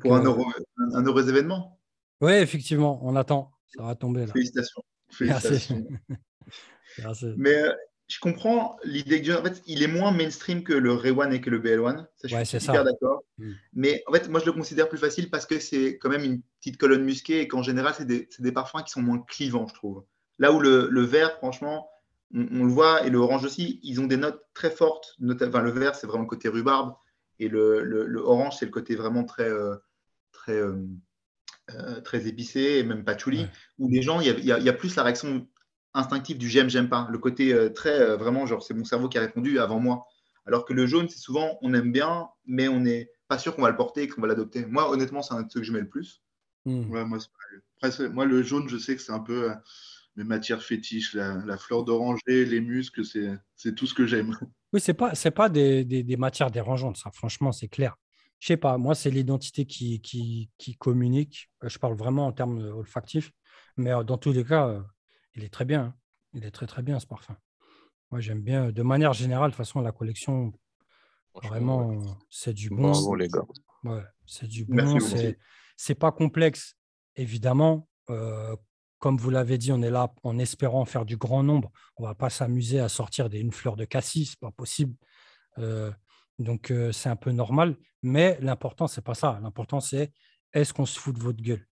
Pour 0.01 0.15
un, 0.15 0.21
euh, 0.21 0.25
heureux, 0.27 0.45
un, 0.95 1.05
heureux 1.05 1.29
événement. 1.29 1.81
Oui, 2.21 2.33
effectivement, 2.35 3.01
on 3.03 3.17
attend. 3.17 3.53
Ça 3.67 3.83
va 3.83 3.95
tomber 3.97 4.27
là. 4.27 4.33
Félicitations. 4.33 4.85
Félicitations. 5.11 5.85
Merci. 6.99 7.35
Mais 7.37 7.55
euh, 7.55 7.73
je 8.13 8.21
comprends 8.21 8.77
l'idée 8.85 9.23
que 9.23 9.33
en 9.33 9.43
fait, 9.43 9.63
il 9.67 9.83
est 9.83 9.87
moins 9.87 10.11
mainstream 10.11 10.63
que 10.65 10.75
le 10.75 10.93
Ray 10.93 11.13
One 11.13 11.33
et 11.33 11.41
que 11.41 11.49
le 11.49 11.59
BL1. 11.59 12.05
Ça, 12.17 12.29
je 12.29 12.45
suis 12.45 12.61
super 12.61 12.85
d'accord. 12.85 13.23
Mm. 13.39 13.53
Mais 13.73 14.05
en 14.07 14.13
fait, 14.13 14.29
moi, 14.29 14.39
je 14.39 14.45
le 14.45 14.53
considère 14.53 14.91
plus 14.91 14.99
facile 14.99 15.31
parce 15.31 15.47
que 15.47 15.59
c'est 15.59 15.97
quand 15.97 16.11
même 16.11 16.25
une 16.25 16.43
petite 16.61 16.77
colonne 16.77 17.05
musquée 17.05 17.41
et 17.41 17.49
qu'en 17.49 17.63
général, 17.63 17.95
c'est 17.97 18.05
des, 18.05 18.29
des, 18.39 18.53
parfums 18.53 18.83
qui 18.85 18.93
sont 18.93 19.01
moins 19.01 19.19
clivants, 19.27 19.67
je 19.67 19.73
trouve. 19.73 20.05
Là 20.39 20.53
où 20.53 20.61
le, 20.61 20.89
le 20.91 21.01
vert, 21.01 21.39
franchement, 21.39 21.89
on, 22.35 22.65
le 22.65 22.71
voit, 22.71 23.07
et 23.07 23.11
le 23.11 23.19
orange 23.19 23.45
aussi, 23.45 23.81
ils 23.83 23.99
ont 24.01 24.07
des 24.07 24.19
notes 24.19 24.43
très 24.53 24.71
fortes. 24.71 25.17
enfin, 25.23 25.63
le 25.63 25.71
vert, 25.71 25.95
c'est 25.95 26.07
vraiment 26.07 26.25
le 26.25 26.29
côté 26.29 26.49
rhubarbe. 26.49 26.95
Et 27.39 27.49
le, 27.49 27.83
le, 27.83 28.21
orange, 28.21 28.57
c'est 28.59 28.67
le 28.67 28.71
côté 28.71 28.95
vraiment 28.95 29.25
très, 29.25 29.49
euh, 29.49 29.77
très, 30.33 30.57
euh, 30.57 30.87
euh, 31.71 32.01
très 32.03 32.27
épicé, 32.27 32.79
et 32.79 32.83
même 32.83 33.05
patchouli, 33.05 33.47
où 33.79 33.89
les 33.89 34.03
gens, 34.03 34.21
il 34.21 34.45
y, 34.45 34.69
a, 34.69 34.73
plus 34.75 34.97
la 34.97 35.03
réaction 35.03 35.49
instinctive 35.95 36.39
du 36.39 36.49
j'aime, 36.49 36.71
j'aime 36.71 36.89
pas. 36.89 37.09
Le 37.11 37.19
côté 37.19 37.73
très, 37.75 38.17
vraiment, 38.17 38.47
genre, 38.47 38.63
c'est 38.63 38.75
mon 38.75 38.85
cerveau 38.85 39.09
qui 39.09 39.19
a 39.19 39.21
répondu 39.21 39.59
avant 39.59 39.81
moi. 39.81 40.07
Alors 40.47 40.65
que 40.65 40.73
le 40.73 40.87
jaune, 40.87 41.09
c'est 41.09 41.19
souvent, 41.19 41.59
on 41.63 41.73
aime 41.75 41.93
bien, 41.93 42.29
mais 42.47 42.69
on 42.69 42.81
n'est 42.81 43.11
pas 43.29 43.39
sûr 43.39 43.55
qu'on 43.55 43.63
va 43.63 43.71
le 43.71 43.77
porter 43.77 44.03
et 44.03 44.09
qu'on 44.09 44.21
va 44.21 44.29
l'adopter. 44.29 44.67
Moi, 44.67 44.91
honnêtement, 44.91 45.23
c'est 45.23 45.35
un 45.35 45.43
de 45.43 45.51
ceux 45.51 45.61
que 45.61 45.67
je 45.67 45.73
mets 45.73 45.81
le 45.81 45.89
plus. 45.89 46.23
Hmm. 46.65 46.83
moi, 46.87 47.05
moi, 48.13 48.25
le 48.25 48.43
jaune, 48.43 48.69
je 48.69 48.79
sais 48.79 48.97
que 48.97 49.03
c'est 49.03 49.13
un 49.13 49.21
peu 49.21 49.51
mes 50.17 50.25
matières 50.25 50.63
fétiches, 50.63 51.15
la, 51.15 51.57
fleur 51.57 51.85
d'oranger, 51.85 52.45
les 52.45 52.61
muscles, 52.61 53.03
c'est 53.05 53.75
tout 53.75 53.87
ce 53.87 53.95
que 53.95 54.07
j'aime. 54.07 54.37
Oui, 54.75 54.81
ce 54.81 54.91
n'est 54.91 54.95
pas, 54.95 55.13
pas 55.35 55.51
des, 55.51 55.85
des, 55.85 56.17
matières 56.17 56.51
dérangeantes, 56.51 56.97
ça, 56.97 57.11
franchement, 57.11 57.53
c'est 57.53 57.69
clair. 57.69 57.95
Je 58.39 58.47
sais 58.47 58.57
pas, 58.57 58.79
moi, 58.79 58.95
c'est 58.95 59.11
l'identité 59.11 59.67
qui, 59.67 60.01
qui, 60.01 60.49
qui, 60.57 60.77
communique. 60.77 61.51
Euh, 61.63 61.69
je 61.69 61.79
parle 61.79 61.95
vraiment 61.95 62.27
en 62.27 62.33
termes 62.33 62.59
olfactifs, 62.59 63.33
mais 63.77 63.93
euh, 63.93 64.03
dans 64.03 64.17
tous 64.17 64.33
les 64.33 64.45
cas, 64.47 64.69
euh, 64.69 64.81
il 65.35 65.45
est 65.45 65.53
très 65.53 65.65
bien. 65.65 65.83
Hein. 65.83 65.95
Il 66.35 66.45
est 66.45 66.51
très, 66.51 66.67
très 66.67 66.83
bien, 66.83 66.99
ce 66.99 67.07
parfum. 67.07 67.37
Moi, 68.11 68.21
j'aime 68.21 68.41
bien, 68.41 68.71
de 68.71 68.83
manière 68.83 69.13
générale, 69.13 69.51
de 69.51 69.57
toute 69.57 69.59
façon, 69.59 69.81
la 69.81 69.93
collection, 69.93 70.53
vraiment, 71.43 71.99
c'est 72.31 72.55
du 72.55 72.71
bon. 72.71 72.91
Bravo, 72.91 73.15
les 73.15 73.29
gars. 73.29 73.45
Ouais, 73.85 74.03
c'est 74.27 74.49
du 74.49 74.65
bon. 74.65 74.99
C'est 75.77 75.95
pas 75.95 76.13
complexe, 76.13 76.77
évidemment 77.17 77.89
comme 79.03 79.17
vous 79.17 79.31
l'avez 79.31 79.59
dit, 79.59 79.73
on 79.73 79.83
est 79.83 79.91
là 79.91 80.15
en 80.23 80.39
espérant 80.39 80.85
faire 80.85 81.05
du 81.05 81.17
grand 81.17 81.43
nombre. 81.43 81.73
On 81.97 82.05
ne 82.05 82.09
va 82.09 82.15
pas 82.15 82.31
s'amuser 82.31 82.79
à 82.79 82.89
sortir 82.89 83.29
des, 83.29 83.41
une 83.41 83.51
fleur 83.51 83.75
de 83.75 83.85
cassis, 83.85 84.31
ce 84.31 84.37
pas 84.37 84.53
possible. 84.53 84.95
Euh, 85.59 85.91
donc, 86.39 86.71
euh, 86.71 86.93
c'est 86.93 87.09
un 87.09 87.17
peu 87.17 87.33
normal. 87.33 87.77
Mais 88.05 88.39
l'important, 88.41 88.87
ce 88.87 89.01
n'est 89.01 89.03
pas 89.03 89.15
ça. 89.15 89.41
L'important, 89.43 89.81
c'est 89.81 90.13
est-ce 90.53 90.73
qu'on 90.73 90.87
se 90.87 91.01
fout 91.01 91.17
de 91.17 91.21
votre 91.21 91.43
gueule? 91.43 91.67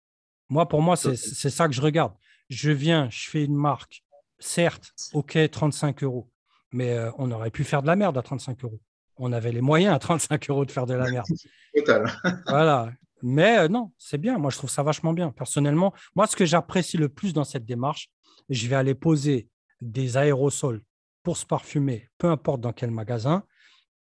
Moi, 0.48 0.66
pour 0.66 0.82
moi, 0.82 0.96
c'est 0.96 1.14
ça 1.14 1.68
que 1.68 1.72
je 1.72 1.80
regarde. 1.80 2.14
Je 2.50 2.72
viens, 2.72 3.08
je 3.10 3.30
fais 3.30 3.44
une 3.44 3.54
marque. 3.54 4.04
Certes, 4.40 4.92
OK, 5.12 5.38
35 5.50 6.02
euros. 6.02 6.28
Mais 6.72 6.92
euh, 6.92 7.10
on 7.16 7.30
aurait 7.30 7.50
pu 7.50 7.64
faire 7.64 7.80
de 7.80 7.86
la 7.86 7.96
merde 7.96 8.18
à 8.18 8.22
35 8.22 8.64
euros. 8.64 8.80
On 9.16 9.32
avait 9.32 9.52
les 9.52 9.60
moyens 9.60 9.94
à 9.94 9.98
35 9.98 10.50
euros 10.50 10.64
de 10.64 10.70
faire 10.70 10.86
de 10.86 10.94
la 10.94 11.10
merde. 11.10 11.26
Total. 11.74 12.10
voilà. 12.46 12.92
Mais 13.22 13.58
euh, 13.58 13.68
non, 13.68 13.92
c'est 13.98 14.18
bien. 14.18 14.38
Moi, 14.38 14.50
je 14.50 14.56
trouve 14.56 14.70
ça 14.70 14.82
vachement 14.82 15.12
bien. 15.12 15.30
Personnellement, 15.30 15.94
moi, 16.14 16.26
ce 16.26 16.36
que 16.36 16.44
j'apprécie 16.44 16.96
le 16.96 17.08
plus 17.08 17.32
dans 17.32 17.44
cette 17.44 17.64
démarche, 17.64 18.10
je 18.48 18.66
vais 18.66 18.76
aller 18.76 18.94
poser 18.94 19.48
des 19.80 20.16
aérosols 20.16 20.82
pour 21.22 21.36
se 21.36 21.46
parfumer, 21.46 22.08
peu 22.18 22.28
importe 22.28 22.60
dans 22.60 22.72
quel 22.72 22.90
magasin, 22.90 23.44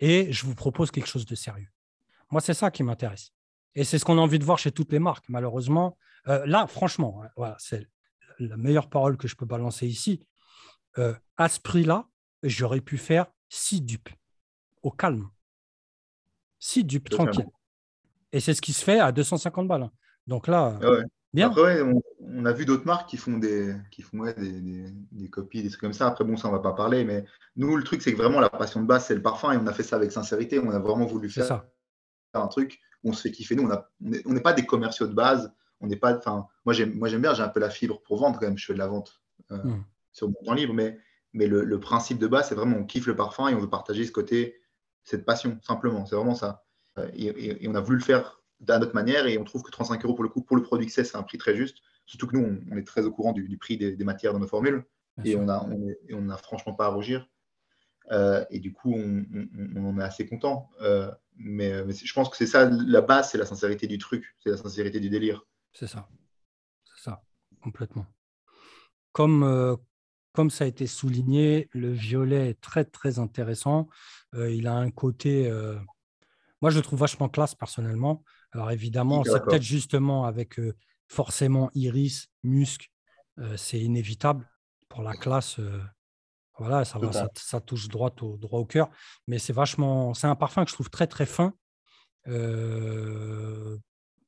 et 0.00 0.32
je 0.32 0.46
vous 0.46 0.54
propose 0.54 0.90
quelque 0.90 1.08
chose 1.08 1.26
de 1.26 1.34
sérieux. 1.34 1.68
Moi, 2.30 2.40
c'est 2.40 2.54
ça 2.54 2.70
qui 2.70 2.82
m'intéresse. 2.82 3.32
Et 3.74 3.84
c'est 3.84 3.98
ce 3.98 4.04
qu'on 4.04 4.18
a 4.18 4.20
envie 4.20 4.38
de 4.38 4.44
voir 4.44 4.58
chez 4.58 4.70
toutes 4.70 4.92
les 4.92 4.98
marques. 4.98 5.24
Malheureusement, 5.28 5.98
euh, 6.28 6.44
là, 6.46 6.66
franchement, 6.66 7.20
hein, 7.22 7.28
voilà, 7.36 7.56
c'est 7.58 7.86
la 8.38 8.56
meilleure 8.56 8.88
parole 8.88 9.16
que 9.16 9.28
je 9.28 9.36
peux 9.36 9.46
balancer 9.46 9.86
ici. 9.86 10.20
Euh, 10.98 11.14
à 11.36 11.48
ce 11.48 11.60
prix-là, 11.60 12.08
j'aurais 12.42 12.80
pu 12.80 12.98
faire 12.98 13.26
six 13.48 13.80
dupes 13.80 14.10
au 14.82 14.90
calme. 14.90 15.28
Six 16.58 16.84
dupes 16.84 17.08
tranquilles. 17.08 17.48
Et 18.32 18.40
c'est 18.40 18.54
ce 18.54 18.60
qui 18.60 18.72
se 18.72 18.84
fait 18.84 19.00
à 19.00 19.12
250 19.12 19.68
balles. 19.68 19.84
Hein. 19.84 19.92
Donc 20.26 20.48
là, 20.48 20.78
ah 20.82 20.86
bien. 21.32 21.48
Après, 21.48 21.80
on, 22.20 22.44
a 22.44 22.52
vu 22.52 22.66
d'autres 22.66 22.84
marques 22.84 23.08
qui 23.08 23.16
font, 23.16 23.38
des, 23.38 23.74
qui 23.90 24.02
font 24.02 24.24
des, 24.24 25.28
copies, 25.30 25.62
des 25.62 25.70
trucs 25.70 25.80
comme 25.80 25.92
ça. 25.92 26.08
Après, 26.08 26.24
bon, 26.24 26.36
ça, 26.36 26.48
on 26.48 26.52
va 26.52 26.58
pas 26.58 26.72
parler. 26.72 27.04
Mais 27.04 27.24
nous, 27.56 27.76
le 27.76 27.82
truc, 27.82 28.02
c'est 28.02 28.12
que 28.12 28.18
vraiment, 28.18 28.40
la 28.40 28.50
passion 28.50 28.82
de 28.82 28.86
base, 28.86 29.06
c'est 29.06 29.14
le 29.14 29.22
parfum. 29.22 29.52
Et 29.52 29.56
on 29.56 29.66
a 29.66 29.72
fait 29.72 29.82
ça 29.82 29.96
avec 29.96 30.12
sincérité. 30.12 30.58
On 30.58 30.70
a 30.70 30.78
vraiment 30.78 31.06
voulu 31.06 31.30
faire, 31.30 31.46
ça. 31.46 31.70
un 32.34 32.48
truc 32.48 32.78
où 33.02 33.10
on 33.10 33.12
se 33.12 33.22
fait 33.22 33.30
kiffer. 33.30 33.54
Nous, 33.56 33.68
on 34.26 34.32
n'est 34.32 34.40
pas 34.40 34.52
des 34.52 34.66
commerciaux 34.66 35.06
de 35.06 35.14
base. 35.14 35.52
On 35.80 35.86
n'est 35.86 35.96
pas. 35.96 36.16
Enfin, 36.16 36.46
moi, 36.64 36.74
j'aime 36.74 37.22
bien. 37.22 37.34
J'ai 37.34 37.42
un 37.42 37.48
peu 37.48 37.60
la 37.60 37.70
fibre 37.70 38.00
pour 38.02 38.18
vendre 38.18 38.38
quand 38.38 38.46
même. 38.46 38.58
Je 38.58 38.64
fais 38.64 38.72
de 38.74 38.78
la 38.78 38.86
vente 38.86 39.20
euh, 39.50 39.56
hmm. 39.56 39.84
sur 40.12 40.28
mon 40.28 40.34
temps 40.44 40.54
libre. 40.54 40.74
Mais, 40.74 40.98
mais 41.32 41.46
le, 41.46 41.80
principe 41.80 42.18
de 42.18 42.26
base, 42.26 42.48
c'est 42.48 42.54
vraiment 42.54 42.76
on 42.76 42.84
kiffe 42.84 43.06
le 43.06 43.16
parfum 43.16 43.48
et 43.48 43.54
on 43.54 43.58
veut 43.58 43.70
partager 43.70 44.04
ce 44.04 44.12
côté, 44.12 44.60
cette 45.04 45.24
passion, 45.24 45.58
simplement. 45.62 46.06
C'est 46.06 46.16
vraiment 46.16 46.34
ça. 46.34 46.64
Euh, 46.98 47.08
et, 47.14 47.68
on 47.68 47.74
a 47.74 47.80
voulu 47.80 47.98
le 47.98 48.04
faire 48.04 48.42
d'une 48.60 48.82
autre 48.82 48.94
manière 48.94 49.26
et 49.26 49.38
on 49.38 49.44
trouve 49.44 49.62
que 49.62 49.70
35 49.70 50.04
euros 50.04 50.14
pour 50.14 50.24
le 50.24 50.30
coup, 50.30 50.42
pour 50.42 50.56
le 50.56 50.62
produit 50.62 50.86
que 50.86 50.92
c'est, 50.92 51.04
c'est 51.04 51.16
un 51.16 51.22
prix 51.22 51.38
très 51.38 51.54
juste. 51.54 51.78
Surtout 52.06 52.26
que 52.26 52.36
nous, 52.36 52.60
on, 52.70 52.76
est 52.76 52.86
très 52.86 53.04
au 53.04 53.12
courant 53.12 53.32
du, 53.32 53.58
prix 53.58 53.76
des, 53.76 54.04
matières 54.04 54.32
dans 54.32 54.38
nos 54.38 54.48
formules 54.48 54.84
et 55.24 55.36
on 55.36 55.44
n'a 55.44 55.64
on, 55.64 56.36
franchement 56.38 56.72
pas 56.72 56.86
à 56.86 56.88
rougir. 56.88 57.28
Euh, 58.10 58.44
et 58.50 58.58
du 58.58 58.72
coup, 58.72 58.94
on, 58.94 59.84
en 59.84 59.98
est 59.98 60.02
assez 60.02 60.26
content. 60.26 60.70
Euh, 60.80 61.10
mais, 61.36 61.84
je 61.92 62.12
pense 62.12 62.28
que 62.28 62.36
c'est 62.36 62.46
ça, 62.46 62.68
la 62.70 63.00
base, 63.00 63.30
c'est 63.30 63.38
la 63.38 63.46
sincérité 63.46 63.86
du 63.86 63.98
truc, 63.98 64.34
c'est 64.38 64.50
la 64.50 64.56
sincérité 64.56 65.00
du 65.00 65.10
délire. 65.10 65.46
C'est 65.72 65.86
ça. 65.86 66.08
C'est 66.84 67.04
ça, 67.04 67.22
complètement. 67.62 68.06
Comme, 69.12 69.78
comme 70.32 70.50
ça 70.50 70.64
a 70.64 70.66
été 70.66 70.86
souligné, 70.86 71.68
le 71.72 71.90
violet 71.90 72.50
est 72.50 72.60
très, 72.60 72.84
très 72.84 73.18
intéressant. 73.18 73.88
il 74.34 74.66
a 74.66 74.74
un 74.74 74.90
côté 74.90 75.50
moi, 76.60 76.70
je 76.70 76.76
le 76.76 76.82
trouve 76.82 76.98
vachement 77.00 77.28
classe 77.28 77.54
personnellement. 77.54 78.24
Alors 78.52 78.70
évidemment, 78.70 79.22
c'est 79.24 79.44
peut-être 79.44 79.62
justement 79.62 80.24
avec 80.24 80.58
euh, 80.58 80.74
forcément 81.06 81.70
iris, 81.74 82.28
musc, 82.42 82.90
euh, 83.38 83.56
c'est 83.56 83.78
inévitable 83.78 84.48
pour 84.88 85.02
la 85.02 85.14
classe. 85.14 85.58
Euh, 85.58 85.80
voilà, 86.58 86.84
ça, 86.84 86.98
va, 86.98 87.12
ça, 87.34 87.60
touche 87.60 87.86
droit 87.88 88.12
au, 88.20 88.36
droit 88.36 88.58
au 88.58 88.64
cœur. 88.64 88.90
Mais 89.28 89.38
c'est 89.38 89.52
vachement. 89.52 90.12
C'est 90.14 90.26
un 90.26 90.34
parfum 90.34 90.64
que 90.64 90.70
je 90.70 90.74
trouve 90.74 90.90
très 90.90 91.06
très 91.06 91.26
fin. 91.26 91.54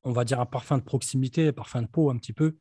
On 0.03 0.11
va 0.11 0.25
dire 0.25 0.39
un 0.39 0.45
parfum 0.45 0.77
de 0.77 0.83
proximité, 0.83 1.49
un 1.49 1.53
parfum 1.53 1.81
de 1.81 1.87
peau 1.87 2.09
un 2.09 2.17
petit 2.17 2.33
peu. 2.33 2.57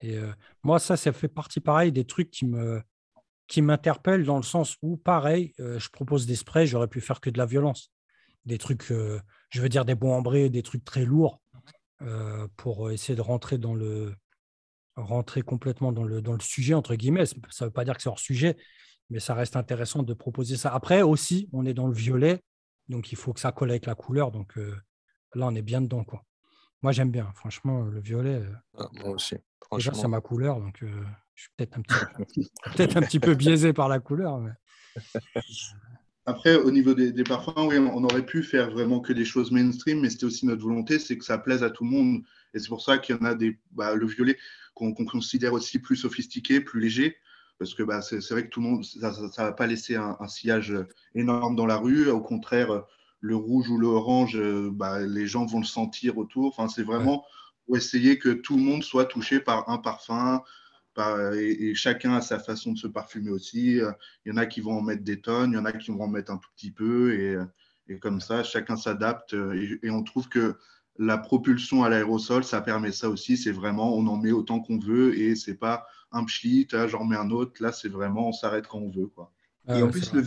Et 0.00 0.18
moi, 0.62 0.78
ça, 0.78 0.96
ça 0.96 1.12
fait 1.12 1.28
partie 1.28 1.60
pareil 1.60 1.90
des 1.90 2.04
trucs 2.04 2.30
qui 2.30 3.62
m'interpellent 3.62 4.24
dans 4.24 4.36
le 4.36 4.42
sens 4.42 4.76
où, 4.82 4.96
pareil, 4.98 5.54
je 5.58 5.88
propose 5.88 6.26
des 6.26 6.36
sprays, 6.36 6.66
j'aurais 6.66 6.88
pu 6.88 7.00
faire 7.00 7.20
que 7.20 7.30
de 7.30 7.38
la 7.38 7.46
violence 7.46 7.94
des 8.44 8.58
trucs, 8.58 8.90
euh, 8.92 9.20
je 9.50 9.60
veux 9.60 9.68
dire 9.68 9.84
des 9.84 9.94
bons 9.94 10.12
ambrés, 10.12 10.50
des 10.50 10.62
trucs 10.62 10.84
très 10.84 11.04
lourds 11.04 11.40
euh, 12.02 12.46
pour 12.56 12.90
essayer 12.90 13.16
de 13.16 13.20
rentrer 13.20 13.58
dans 13.58 13.74
le 13.74 14.14
rentrer 14.96 15.42
complètement 15.42 15.90
dans 15.90 16.04
le, 16.04 16.22
dans 16.22 16.34
le 16.34 16.40
sujet, 16.40 16.74
entre 16.74 16.94
guillemets. 16.94 17.26
Ça 17.26 17.34
ne 17.36 17.64
veut 17.64 17.72
pas 17.72 17.84
dire 17.84 17.96
que 17.96 18.02
c'est 18.02 18.08
hors 18.08 18.20
sujet, 18.20 18.56
mais 19.10 19.18
ça 19.18 19.34
reste 19.34 19.56
intéressant 19.56 20.04
de 20.04 20.14
proposer 20.14 20.56
ça. 20.56 20.72
Après 20.72 21.02
aussi, 21.02 21.48
on 21.52 21.66
est 21.66 21.74
dans 21.74 21.88
le 21.88 21.94
violet, 21.94 22.40
donc 22.88 23.10
il 23.10 23.16
faut 23.16 23.32
que 23.32 23.40
ça 23.40 23.50
colle 23.50 23.70
avec 23.70 23.86
la 23.86 23.96
couleur. 23.96 24.30
Donc 24.30 24.56
euh, 24.56 24.76
là, 25.34 25.46
on 25.48 25.54
est 25.54 25.62
bien 25.62 25.80
dedans. 25.80 26.04
Quoi. 26.04 26.24
Moi, 26.84 26.92
j'aime 26.92 27.10
bien, 27.10 27.32
franchement, 27.34 27.80
le 27.80 27.98
violet. 27.98 28.42
Ah, 28.76 28.90
moi 28.92 29.12
aussi. 29.12 29.36
Déjà, 29.72 29.94
c'est 29.94 30.06
ma 30.06 30.20
couleur, 30.20 30.60
donc 30.60 30.76
je 30.82 30.86
suis 31.42 31.48
peut-être 31.56 31.78
un, 31.78 31.80
petit, 31.80 32.50
peut 32.76 32.98
un 32.98 33.00
petit 33.00 33.20
peu 33.20 33.34
biaisé 33.34 33.72
par 33.72 33.88
la 33.88 34.00
couleur. 34.00 34.38
Mais... 34.38 34.50
Après, 36.26 36.56
au 36.56 36.70
niveau 36.70 36.92
des, 36.92 37.24
parfums, 37.24 37.68
oui, 37.68 37.78
on 37.78 38.04
aurait 38.04 38.26
pu 38.26 38.42
faire 38.42 38.70
vraiment 38.70 39.00
que 39.00 39.14
des 39.14 39.24
choses 39.24 39.50
mainstream, 39.50 40.02
mais 40.02 40.10
c'était 40.10 40.26
aussi 40.26 40.44
notre 40.44 40.60
volonté, 40.62 40.98
c'est 40.98 41.16
que 41.16 41.24
ça 41.24 41.38
plaise 41.38 41.62
à 41.62 41.70
tout 41.70 41.84
le 41.84 41.90
monde. 41.90 42.22
Et 42.52 42.58
c'est 42.58 42.68
pour 42.68 42.82
ça 42.82 42.98
qu'il 42.98 43.16
y 43.16 43.18
en 43.18 43.24
a 43.24 43.34
des, 43.34 43.58
bah, 43.70 43.94
le 43.94 44.06
violet 44.06 44.36
qu'on 44.74 44.92
considère 44.92 45.54
aussi 45.54 45.78
plus 45.78 45.96
sophistiqué, 45.96 46.60
plus 46.60 46.82
léger, 46.82 47.16
parce 47.58 47.72
que 47.72 47.82
bah, 47.82 48.02
c'est 48.02 48.20
vrai 48.28 48.44
que 48.44 48.50
tout 48.50 48.60
le 48.60 48.68
monde, 48.68 48.84
ça 48.84 49.10
ne 49.10 49.36
va 49.38 49.52
pas 49.52 49.66
laisser 49.66 49.96
un, 49.96 50.28
sillage 50.28 50.74
énorme 51.14 51.56
dans 51.56 51.64
la 51.64 51.78
rue. 51.78 52.10
Au 52.10 52.20
contraire, 52.20 52.84
le 53.24 53.36
rouge 53.36 53.70
ou 53.70 53.78
l'orange, 53.78 54.36
euh, 54.36 54.70
bah, 54.70 55.00
les 55.00 55.26
gens 55.26 55.46
vont 55.46 55.60
le 55.60 55.64
sentir 55.64 56.18
autour. 56.18 56.48
Enfin, 56.48 56.68
c'est 56.68 56.82
vraiment 56.82 57.24
pour 57.64 57.78
essayer 57.78 58.18
que 58.18 58.28
tout 58.28 58.58
le 58.58 58.62
monde 58.62 58.82
soit 58.82 59.06
touché 59.06 59.40
par 59.40 59.70
un 59.70 59.78
parfum. 59.78 60.42
et, 61.34 61.74
chacun 61.74 62.12
a 62.14 62.20
sa 62.20 62.38
façon 62.38 62.72
de 62.72 62.78
se 62.78 62.86
parfumer 62.86 63.30
aussi. 63.30 63.80
Il 64.26 64.26
y 64.26 64.30
en 64.30 64.36
a 64.36 64.44
qui 64.44 64.60
vont 64.60 64.78
en 64.78 64.82
mettre 64.82 65.04
des 65.04 65.22
tonnes, 65.22 65.52
il 65.52 65.54
y 65.54 65.58
en 65.58 65.64
a 65.64 65.72
qui 65.72 65.90
vont 65.90 66.02
en 66.02 66.08
mettre 66.08 66.32
un 66.32 66.36
tout 66.36 66.50
petit 66.54 66.70
peu. 66.70 67.14
Et, 67.14 67.38
et 67.88 67.98
comme 67.98 68.20
ça, 68.20 68.44
chacun 68.44 68.76
s'adapte. 68.76 69.32
Et, 69.32 69.78
et, 69.82 69.90
on 69.90 70.02
trouve 70.02 70.28
que 70.28 70.58
la 70.98 71.16
propulsion 71.16 71.82
à 71.82 71.88
l'aérosol, 71.88 72.44
ça 72.44 72.60
permet 72.60 72.92
ça 72.92 73.08
aussi. 73.08 73.38
C'est 73.38 73.52
vraiment, 73.52 73.96
on 73.96 74.06
en 74.06 74.18
met 74.18 74.32
autant 74.32 74.60
qu'on 74.60 74.78
veut 74.78 75.18
et 75.18 75.34
c'est 75.34 75.56
pas 75.56 75.86
un 76.12 76.24
pchit, 76.24 76.68
j'en 76.88 77.04
mets 77.04 77.16
un 77.16 77.30
autre. 77.30 77.62
Là, 77.62 77.72
c'est 77.72 77.88
vraiment, 77.88 78.28
on 78.28 78.32
s'arrête 78.32 78.66
quand 78.66 78.80
on 78.80 78.90
veut. 78.90 79.06
Quoi. 79.06 79.32
et 79.68 79.82
en 79.82 79.88
plus, 79.88 80.12
le 80.12 80.20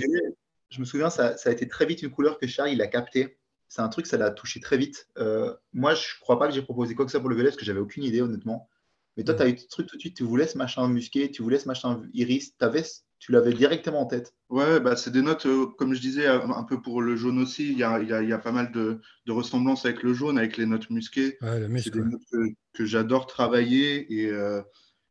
je 0.69 0.79
me 0.79 0.85
souviens, 0.85 1.09
ça, 1.09 1.35
a 1.43 1.51
été 1.51 1.67
très 1.67 1.85
vite 1.85 2.01
une 2.01 2.11
couleur 2.11 2.37
que 2.37 2.47
Charles 2.47 2.71
il 2.71 2.81
a 2.81 2.87
capté. 2.87 3.37
C'est 3.69 3.81
un 3.81 3.89
truc, 3.89 4.07
ça 4.07 4.17
l'a 4.17 4.31
touché 4.31 4.59
très 4.59 4.77
vite. 4.77 5.07
Euh, 5.17 5.53
moi, 5.73 5.93
je 5.93 6.01
ne 6.01 6.21
crois 6.21 6.39
pas 6.39 6.47
que 6.47 6.53
j'ai 6.53 6.61
proposé 6.61 6.95
quoi 6.95 7.05
que 7.05 7.11
ça 7.11 7.19
pour 7.19 7.29
le 7.29 7.35
violet 7.35 7.49
parce 7.49 7.57
que 7.57 7.65
j'avais 7.65 7.79
aucune 7.79 8.03
idée, 8.03 8.21
honnêtement. 8.21 8.69
Mais 9.17 9.23
toi, 9.23 9.33
tu 9.33 9.41
as 9.41 9.49
eu 9.49 9.57
ce 9.57 9.67
truc 9.67 9.87
tout 9.87 9.95
de 9.97 10.01
suite, 10.01 10.15
tu 10.15 10.23
voulais 10.23 10.47
ce 10.47 10.57
machin 10.57 10.87
musqué, 10.87 11.31
tu 11.31 11.41
voulais 11.41 11.57
ce 11.57 11.67
machin 11.67 12.03
iris, 12.13 12.53
avais, 12.59 12.83
tu 13.19 13.31
l'avais 13.31 13.51
directement 13.51 14.01
en 14.01 14.05
tête. 14.05 14.35
Ouais, 14.49 14.79
bah, 14.79 14.95
c'est 14.95 15.11
des 15.11 15.23
notes, 15.23 15.47
euh, 15.47 15.65
comme 15.77 15.93
je 15.93 15.99
disais, 15.99 16.27
un 16.27 16.63
peu 16.63 16.81
pour 16.81 17.01
le 17.01 17.15
jaune 17.15 17.39
aussi. 17.39 17.71
Il 17.71 17.77
y 17.77 17.83
a, 17.83 17.99
y 17.99 18.31
a, 18.31 18.37
pas 18.37 18.51
mal 18.51 18.71
de, 18.71 19.01
de, 19.25 19.31
ressemblances 19.31 19.85
avec 19.85 20.03
le 20.03 20.13
jaune, 20.13 20.37
avec 20.37 20.55
les 20.55 20.67
notes 20.67 20.89
musquées. 20.91 21.37
c'est 21.41 21.93
des 21.93 21.99
notes 21.99 22.55
que, 22.73 22.85
j'adore 22.85 23.25
travailler 23.25 24.13
et, 24.13 24.29
euh, 24.29 24.61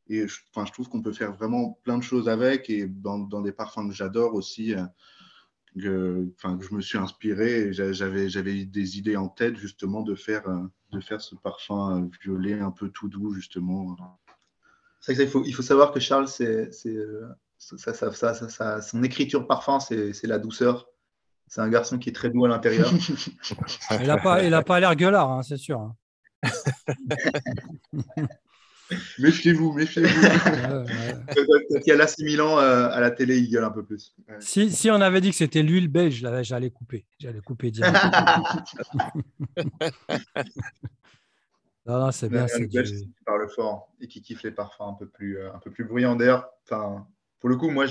et 0.09 0.29
je, 0.29 0.37
je 0.37 0.73
trouve 0.73 0.89
qu'on 0.89 1.03
peut 1.03 1.13
faire 1.13 1.33
vraiment 1.33 1.81
plein 1.83 1.99
de 1.99 2.03
choses 2.03 2.29
avec 2.29 2.71
et 2.71 2.87
dans, 2.87 3.19
dans 3.19 3.41
des 3.41 3.53
parfums 3.53 3.89
que 3.89 3.95
j'adore 3.95 4.35
aussi 4.35 4.73
que, 5.81 6.27
enfin, 6.37 6.57
que 6.57 6.65
je 6.65 6.75
me 6.75 6.81
suis 6.81 6.99
inspiré. 6.99 7.73
J'avais, 7.73 8.29
j'avais 8.29 8.65
des 8.65 8.99
idées 8.99 9.17
en 9.17 9.29
tête 9.29 9.57
justement 9.57 10.03
de 10.03 10.15
faire, 10.15 10.49
euh, 10.49 10.63
de 10.93 11.01
faire 11.01 11.21
ce 11.21 11.35
parfum 11.35 12.03
euh, 12.03 12.09
violet 12.23 12.61
un 12.61 12.71
peu 12.71 12.89
tout 12.89 13.09
doux 13.09 13.35
justement. 13.35 13.97
C'est 15.01 15.15
il 15.15 15.29
faut, 15.29 15.45
il 15.45 15.53
faut 15.53 15.63
savoir 15.63 15.93
que 15.93 16.01
Charles, 16.01 16.29
c'est, 16.29 16.73
c'est 16.73 16.95
euh, 16.95 17.27
ça, 17.59 17.95
ça, 17.95 18.13
ça, 18.13 18.83
son 18.83 19.03
écriture 19.03 19.47
parfum, 19.47 19.81
c'est, 19.81 20.13
c'est 20.13 20.27
la 20.27 20.39
douceur. 20.39 20.89
C'est 21.49 21.61
un 21.61 21.69
garçon 21.69 21.99
qui 21.99 22.09
est 22.09 22.13
très 22.13 22.31
doux 22.31 22.45
à 22.45 22.49
l'intérieur. 22.49 22.91
il 24.01 24.07
n'a 24.07 24.19
pas, 24.19 24.43
il 24.43 24.53
a 24.53 24.63
pas 24.63 24.81
l'air 24.81 24.97
gueulard, 24.97 25.31
hein, 25.31 25.43
c'est 25.43 25.57
sûr. 25.57 25.95
Méfiez-vous, 29.19 29.73
méfiez-vous. 29.73 30.09
Il 30.09 31.83
y 31.87 31.91
a 31.91 31.97
l'AC 31.97 32.19
Milan 32.21 32.59
euh, 32.59 32.89
à 32.89 33.01
la 33.01 33.11
télé, 33.11 33.39
il 33.39 33.51
gueule 33.51 33.65
un 33.65 33.71
peu 33.71 33.85
plus. 33.85 34.15
Si, 34.39 34.71
si 34.71 34.91
on 34.91 35.01
avait 35.01 35.21
dit 35.21 35.31
que 35.31 35.37
c'était 35.37 35.63
l'huile 35.63 35.89
belge, 35.89 36.25
j'allais 36.43 36.71
couper. 36.71 37.05
J'allais 37.19 37.41
couper 37.41 37.71
direct. 37.71 37.97
non, 41.87 42.11
c'est 42.13 42.29
bien. 42.29 42.47
C'est 42.47 42.73
belge 42.73 42.93
qui 42.93 43.11
parle 43.25 43.49
fort 43.51 43.93
et 44.01 44.07
qui 44.07 44.23
kiffe 44.23 44.45
les 44.45 44.53
parfums 44.53 44.83
un 44.83 44.95
peu 44.95 45.09
plus, 45.09 45.39
euh, 45.39 45.53
un 45.53 45.59
peu 45.59 45.71
plus 45.71 45.85
bruyants. 45.85 46.15
D'ailleurs, 46.15 46.49
pour 46.69 47.49
le 47.49 47.57
coup, 47.57 47.71
moi, 47.71 47.87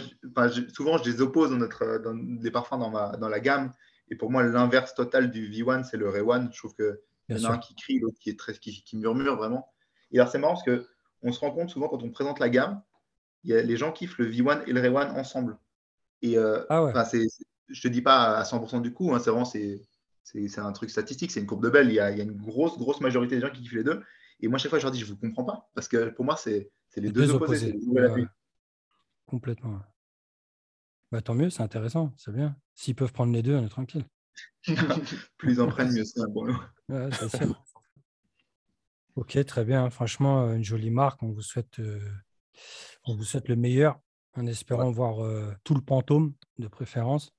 souvent, 0.74 0.98
je 0.98 1.10
les 1.10 1.22
oppose 1.22 1.50
dans, 1.50 1.58
notre, 1.58 2.02
dans 2.04 2.18
les 2.42 2.52
parfums 2.52 2.80
dans, 2.80 2.90
ma, 2.90 3.18
dans 3.18 3.30
la 3.30 3.42
gamme. 3.42 3.74
Et 4.10 4.16
pour 4.16 4.32
moi, 4.32 4.44
l'inverse 4.44 4.94
total 4.94 5.32
du 5.32 5.50
V1, 5.50 5.84
c'est 5.84 5.98
le 5.98 6.10
Ray1. 6.10 6.54
Je 6.54 6.58
trouve 6.58 6.76
qu'il 6.76 6.98
y 7.30 7.46
en 7.46 7.50
a 7.50 7.54
un 7.54 7.58
qui 7.58 7.76
crie, 7.76 8.00
l'autre 8.00 8.18
qui, 8.20 8.30
est 8.30 8.40
très, 8.40 8.54
qui, 8.54 8.84
qui 8.84 8.96
murmure 8.96 9.36
vraiment. 9.36 9.68
Et 10.12 10.20
alors, 10.20 10.32
c'est 10.32 10.38
marrant 10.38 10.54
parce 10.54 10.64
qu'on 10.64 11.32
se 11.32 11.40
rend 11.40 11.52
compte 11.52 11.70
souvent 11.70 11.88
quand 11.88 12.04
on 12.04 12.10
présente 12.10 12.40
la 12.40 12.50
gamme, 12.50 12.82
y 13.44 13.54
a, 13.54 13.62
les 13.62 13.78
gens 13.78 13.92
kiffent 13.92 14.18
le 14.18 14.30
V1 14.30 14.64
et 14.68 14.74
le 14.74 14.82
Ray 14.82 14.96
1 14.96 15.16
ensemble. 15.16 15.58
Et 16.22 16.38
euh, 16.38 16.64
ah 16.70 16.92
je 17.68 17.82
te 17.82 17.88
dis 17.88 18.02
pas 18.02 18.38
à 18.38 18.44
100% 18.44 18.82
du 18.82 18.94
coup, 18.94 19.14
hein, 19.14 19.20
c'est 19.20 19.32
vraiment 19.32 19.46
c'est, 19.46 19.80
un 20.58 20.72
truc 20.72 20.90
statistique, 20.90 21.32
c'est 21.32 21.40
une 21.40 21.48
courbe 21.48 21.64
de 21.64 21.70
belle. 21.70 21.90
Il 21.90 21.96
y, 21.96 22.00
a, 22.00 22.12
une 22.12 22.38
grosse, 22.38 22.78
grosse 22.78 23.02
majorité 23.02 23.36
des 23.36 23.42
gens 23.42 23.52
qui 23.52 23.62
kiffent 23.62 23.74
les 23.74 23.84
deux. 23.84 24.04
Et 24.42 24.48
moi, 24.48 24.60
chaque 24.60 24.70
fois, 24.70 24.80
je 24.80 24.84
leur 24.84 24.92
dis, 24.92 25.00
je 25.00 25.06
ne 25.06 25.12
vous 25.12 25.18
comprends 25.18 25.46
pas. 25.46 25.70
Parce 25.74 25.88
que 25.88 26.10
pour 26.10 26.26
moi, 26.26 26.36
c'est, 26.38 26.72
les, 26.96 27.12
deux, 27.12 27.32
opposés. 27.32 27.76
Complètement. 29.26 29.80
Bah, 31.12 31.22
tant 31.22 31.34
mieux, 31.34 31.50
c'est 31.50 31.64
intéressant, 31.64 32.14
c'est 32.18 32.32
bien. 32.32 32.56
S'ils 32.74 32.96
peuvent 32.96 33.14
prendre 33.14 33.34
les 33.34 33.42
deux, 33.42 33.56
on 33.56 33.66
est 33.66 33.70
tranquille. 33.70 34.06
Plus 35.38 35.54
ils 35.54 35.62
en 35.62 35.68
prennent, 35.68 35.94
mieux 35.94 36.04
c'est 36.04 36.22
pour 36.34 36.46
nous. 36.46 36.58
Ok, 39.16 39.44
très 39.46 39.64
bien. 39.64 39.90
Franchement, 39.90 40.52
une 40.54 40.64
jolie 40.64 40.92
marque. 40.92 41.24
On 41.24 41.32
vous 41.32 41.42
souhaite, 41.42 41.80
euh, 41.80 42.02
on 43.06 43.16
vous 43.16 43.24
souhaite 43.24 43.48
le 43.48 43.56
meilleur 43.56 43.98
en 44.34 44.46
espérant 44.46 44.92
voir 44.92 45.24
euh, 45.24 45.54
tout 45.64 45.74
le 45.74 45.80
pantôme 45.80 46.34
de 46.60 46.68
préférence. 46.68 47.34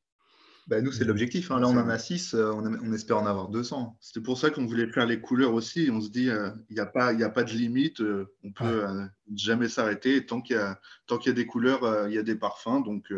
Bah, 0.69 0.81
nous, 0.81 0.91
c'est 0.91 1.05
euh, 1.05 1.09
l'objectif. 1.09 1.51
Hein. 1.51 1.61
Là, 1.61 1.69
on 1.69 1.77
en 1.77 1.89
a 1.91 1.99
6, 1.99 2.35
on, 2.35 2.93
espère 2.95 3.19
en 3.19 3.27
avoir 3.27 3.49
200. 3.51 3.99
C'est 4.01 4.23
pour 4.23 4.39
ça 4.39 4.49
qu'on 4.49 4.65
voulait 4.65 4.91
faire 4.91 5.05
les 5.05 5.21
couleurs 5.21 5.53
aussi. 5.53 5.91
On 5.93 6.01
se 6.01 6.09
dit, 6.09 6.31
il 6.31 6.75
n'y 6.75 6.81
a, 6.81 6.87
pas, 6.87 7.09
a 7.09 7.29
pas 7.29 7.45
de 7.45 7.53
limite. 7.53 8.01
on 8.43 8.53
peut 8.53 8.87
jamais 9.35 9.69
s'arrêter. 9.69 10.25
Tant 10.25 10.41
qu'il 10.41 10.57
y, 10.57 10.59
a, 10.59 10.81
y 11.11 11.29
a 11.29 11.33
des 11.33 11.47
couleurs, 11.47 12.09
il 12.09 12.15
y 12.15 12.19
a 12.19 12.23
des 12.23 12.37
parfums. 12.37 12.83
Donc, 12.87 13.13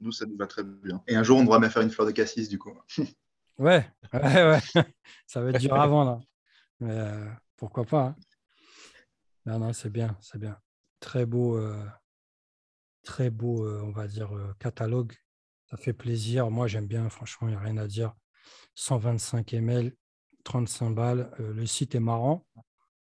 nous, 0.00 0.12
ça 0.12 0.24
nous 0.24 0.38
va 0.38 0.46
très 0.46 0.64
bien. 0.64 1.02
Et 1.08 1.14
un 1.14 1.22
jour, 1.22 1.36
on 1.38 1.42
devra 1.42 1.58
même 1.58 1.70
faire 1.70 1.82
une 1.82 1.90
fleur 1.90 2.06
de 2.06 2.12
cassis, 2.12 2.48
du 2.48 2.58
coup. 2.58 2.72
ouais, 3.58 3.86
ouais, 4.14 4.60
ouais. 4.74 4.84
ça 5.26 5.42
va 5.42 5.50
être 5.50 5.60
dur 5.60 5.74
à 5.74 5.86
vendre. 5.86 6.22
Mais, 6.80 7.12
pourquoi 7.58 7.84
pas 7.84 8.04
hein. 8.04 8.16
Non, 9.48 9.58
non, 9.58 9.72
c'est 9.72 9.90
bien, 9.90 10.16
c'est 10.20 10.38
bien. 10.38 10.58
Très 11.00 11.24
beau, 11.24 11.56
euh, 11.56 11.82
très 13.02 13.30
beau, 13.30 13.64
euh, 13.64 13.80
on 13.82 13.92
va 13.92 14.06
dire, 14.06 14.36
euh, 14.36 14.54
catalogue. 14.58 15.14
Ça 15.70 15.78
fait 15.78 15.94
plaisir. 15.94 16.50
Moi, 16.50 16.66
j'aime 16.66 16.86
bien, 16.86 17.08
franchement, 17.08 17.48
il 17.48 17.52
n'y 17.52 17.56
a 17.56 17.60
rien 17.60 17.78
à 17.78 17.86
dire. 17.86 18.14
125 18.74 19.54
ml, 19.54 19.92
35 20.44 20.90
balles. 20.90 21.30
le 21.38 21.64
site 21.64 21.94
est 21.94 22.00
marrant. 22.00 22.46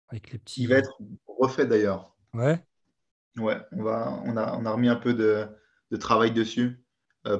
Avec 0.08 0.32
les 0.32 0.39
petits... 0.39 0.64
Il 0.64 0.70
va 0.70 0.78
être 0.78 0.97
refait 1.28 1.66
d'ailleurs. 1.66 2.16
Ouais. 2.34 2.64
Ouais, 3.38 3.58
on, 3.74 3.84
va, 3.84 4.22
on, 4.24 4.38
a, 4.38 4.58
on 4.58 4.66
a 4.66 4.72
remis 4.72 4.88
un 4.88 4.95
peu 4.95 5.14
de, 5.14 5.47
travail 5.97 6.32
dessus 6.32 6.82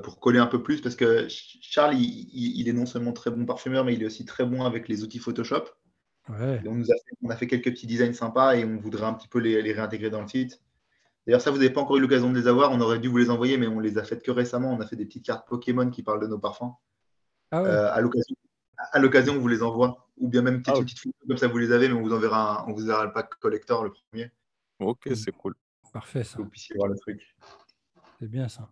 pour 0.04 0.20
coller 0.20 0.40
un 0.40 0.48
peu 0.48 0.62
plus 0.62 0.82
parce 0.82 0.98
que 0.98 1.28
Charles, 1.30 1.96
il, 1.96 2.68
est 2.68 2.74
non 2.74 2.86
seulement 2.86 3.14
très 3.14 3.32
bon 3.32 3.46
parfumeur, 3.46 3.86
mais 3.86 3.94
il 3.94 4.04
est 4.04 4.06
aussi 4.06 4.26
très 4.26 4.46
bon 4.46 4.64
avec 4.64 4.90
les 4.90 5.04
outils 5.04 5.20
Photoshop 5.20 5.64
on, 6.30 6.76
nous 6.76 6.92
a 6.92 6.96
fait, 6.96 7.18
on, 7.22 7.30
a 7.30 7.36
fait, 7.36 7.48
quelques 7.48 7.72
petits 7.72 7.88
designs 7.88 8.14
sympas 8.14 8.56
et 8.56 8.66
on 8.66 8.78
voudrait 8.78 9.06
un 9.06 9.14
petit 9.14 9.28
peu 9.28 9.40
les, 9.40 9.72
réintégrer 9.72 10.10
dans 10.10 10.22
le 10.22 10.28
site. 10.28 10.62
D'ailleurs, 11.26 11.42
ça, 11.42 11.52
vous 11.52 11.58
n'avez 11.58 11.70
pas 11.70 11.82
encore 11.82 11.98
eu 11.98 12.02
l'occasion 12.02 12.32
de 12.32 12.40
les 12.40 12.48
avoir. 12.48 12.72
On 12.72 12.80
aurait 12.80 13.00
dû 13.00 13.10
vous 13.10 13.18
les 13.18 13.30
envoyer, 13.30 13.58
mais 13.58 13.68
on 13.68 13.80
les 13.80 13.98
a 13.98 14.04
faites 14.04 14.24
que 14.24 14.32
récemment. 14.32 14.74
On 14.74 14.80
a 14.80 14.88
fait 14.88 14.96
des 14.96 15.06
petites 15.06 15.26
cartes 15.26 15.48
Pokémon 15.48 15.90
qui 15.90 16.04
parlent 16.04 16.22
de 16.22 16.28
nos 16.28 16.40
parfums. 16.40 16.74
Ah 17.52 17.62
euh, 17.62 17.92
à 17.92 19.00
l'occasion, 19.00 19.34
on 19.34 19.40
vous 19.40 19.48
les 19.48 19.64
envoie. 19.64 20.08
Ou 20.18 20.30
bien 20.30 20.42
même 20.42 20.64
ah 20.68 20.74
petites, 20.74 21.00
photos 21.00 21.28
comme 21.28 21.38
ça, 21.38 21.48
vous 21.48 21.58
les 21.58 21.72
avez, 21.72 21.90
mais 21.90 21.96
on 21.96 22.02
vous 22.02 22.14
enverra, 22.14 22.66
on 22.68 22.74
vous 22.74 22.84
enverra 22.84 23.06
le 23.06 23.12
pack 23.12 23.30
collector, 23.40 23.84
le 23.84 23.92
premier. 23.92 24.32
Ok, 24.80 25.10
c'est 25.16 25.32
cool. 25.32 25.56
Parfait, 25.92 26.24
ça. 26.24 26.38
Que 26.38 26.44
vous 26.44 26.50
puissiez 26.50 26.76
voir 26.76 26.88
le 26.90 26.98
truc. 26.98 27.36
C'est 28.20 28.30
bien 28.30 28.48
ça. 28.48 28.70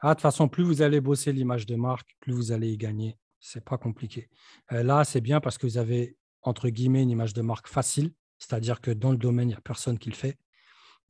Ah, 0.00 0.10
de 0.10 0.14
toute 0.14 0.22
façon, 0.22 0.48
plus 0.48 0.62
vous 0.62 0.82
allez 0.82 1.00
bosser 1.00 1.32
l'image 1.32 1.66
de 1.66 1.76
marque, 1.76 2.16
plus 2.20 2.32
vous 2.32 2.52
allez 2.52 2.70
y 2.70 2.76
gagner. 2.76 3.18
C'est 3.38 3.64
pas 3.64 3.78
compliqué. 3.78 4.28
Euh, 4.72 4.82
là, 4.82 5.04
c'est 5.04 5.20
bien 5.20 5.40
parce 5.40 5.58
que 5.58 5.66
vous 5.66 5.78
avez 5.78 6.16
entre 6.42 6.68
guillemets, 6.68 7.02
une 7.02 7.10
image 7.10 7.34
de 7.34 7.42
marque 7.42 7.68
facile, 7.68 8.12
c'est-à-dire 8.38 8.80
que 8.80 8.90
dans 8.90 9.10
le 9.10 9.18
domaine, 9.18 9.48
il 9.48 9.52
n'y 9.52 9.58
a 9.58 9.60
personne 9.60 9.98
qui 9.98 10.10
le 10.10 10.16
fait. 10.16 10.38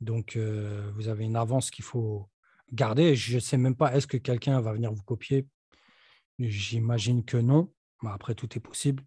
Donc, 0.01 0.37
euh, 0.37 0.91
vous 0.95 1.09
avez 1.09 1.25
une 1.25 1.37
avance 1.37 1.71
qu'il 1.71 1.85
faut 1.85 2.29
garder. 2.73 3.15
Je 3.15 3.37
ne 3.37 3.41
sais 3.41 3.57
même 3.57 3.77
pas, 3.77 3.95
est-ce 3.95 4.07
que 4.07 4.17
quelqu'un 4.17 4.61
va 4.61 4.73
venir 4.73 4.93
vous 4.93 5.03
copier? 5.03 5.47
J'imagine 6.39 7.25
que 7.25 7.37
non. 7.37 7.73
Mais 8.03 8.11
après, 8.11 8.35
tout 8.35 8.49
est 8.57 8.61
possible. 8.61 9.05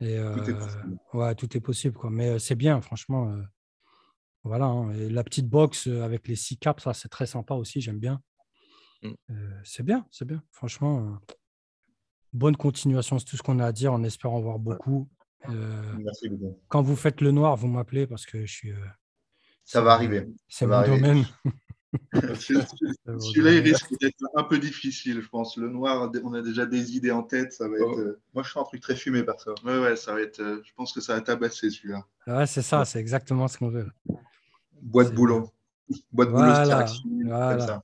Et, 0.00 0.16
tout 0.16 0.50
est 0.50 0.50
euh, 0.50 0.54
possible. 0.54 0.98
Ouais, 1.14 1.34
tout 1.34 1.56
est 1.56 1.60
possible. 1.60 1.96
Quoi. 1.96 2.10
Mais 2.10 2.28
euh, 2.28 2.38
c'est 2.38 2.54
bien, 2.54 2.80
franchement. 2.80 3.34
voilà. 4.44 4.66
Hein. 4.66 4.92
Et 4.92 5.08
la 5.08 5.24
petite 5.24 5.48
box 5.48 5.86
avec 5.86 6.28
les 6.28 6.36
six 6.36 6.58
caps, 6.58 6.82
ça, 6.82 6.94
c'est 6.94 7.08
très 7.08 7.26
sympa 7.26 7.54
aussi. 7.54 7.80
J'aime 7.80 7.98
bien. 7.98 8.20
Mmh. 9.02 9.14
c'est 9.64 9.82
bien, 9.82 10.06
c'est 10.10 10.26
bien. 10.26 10.42
Franchement, 10.52 11.18
bonne 12.34 12.56
continuation. 12.56 13.18
C'est 13.18 13.24
tout 13.24 13.38
ce 13.38 13.42
qu'on 13.42 13.58
a 13.58 13.64
à 13.64 13.72
dire 13.72 13.94
en 13.94 14.04
espérant 14.04 14.40
voir 14.40 14.58
beaucoup. 14.58 15.08
Euh, 15.48 15.82
Merci 15.98 16.28
beaucoup. 16.28 16.58
Quand 16.68 16.82
vous 16.82 16.96
faites 16.96 17.20
le 17.20 17.30
noir, 17.30 17.56
vous 17.56 17.68
m'appelez 17.68 18.06
parce 18.06 18.26
que 18.26 18.44
je 18.44 18.52
suis. 18.52 18.72
Euh, 18.72 18.86
ça 19.64 19.80
va 19.80 19.92
arriver. 19.92 20.28
C'est 20.48 20.66
mon 20.66 20.82
domaine. 20.82 21.24
Celui-là, 22.12 23.52
il 23.52 23.60
risque 23.60 23.98
d'être 24.00 24.24
un 24.36 24.44
peu 24.44 24.58
difficile, 24.58 25.20
je 25.22 25.28
pense. 25.28 25.56
Le 25.56 25.68
noir, 25.68 26.10
on 26.22 26.34
a 26.34 26.42
déjà 26.42 26.66
des 26.66 26.96
idées 26.96 27.10
en 27.10 27.22
tête. 27.22 27.52
Ça 27.52 27.68
va 27.68 27.74
oh, 27.80 27.90
être... 27.90 27.98
Euh, 27.98 28.20
Moi, 28.32 28.44
je 28.44 28.50
fais 28.50 28.60
un 28.60 28.64
truc 28.64 28.80
très 28.80 28.94
fumé, 28.94 29.24
perso. 29.24 29.54
Ouais, 29.64 29.80
ouais, 29.80 29.96
ça 29.96 30.14
va 30.14 30.20
être. 30.20 30.38
Je 30.38 30.72
pense 30.76 30.92
que 30.92 31.00
ça 31.00 31.14
va 31.14 31.20
tabasser 31.20 31.70
celui-là. 31.70 32.04
Ouais, 32.26 32.46
c'est 32.46 32.62
ça, 32.62 32.84
c'est 32.84 33.00
exactement 33.00 33.48
ce 33.48 33.58
qu'on 33.58 33.70
veut. 33.70 33.90
Boîte 34.82 35.14
boulot. 35.14 35.50
Boîte 36.12 36.30
boulot, 36.30 36.52
voilà. 36.52 37.82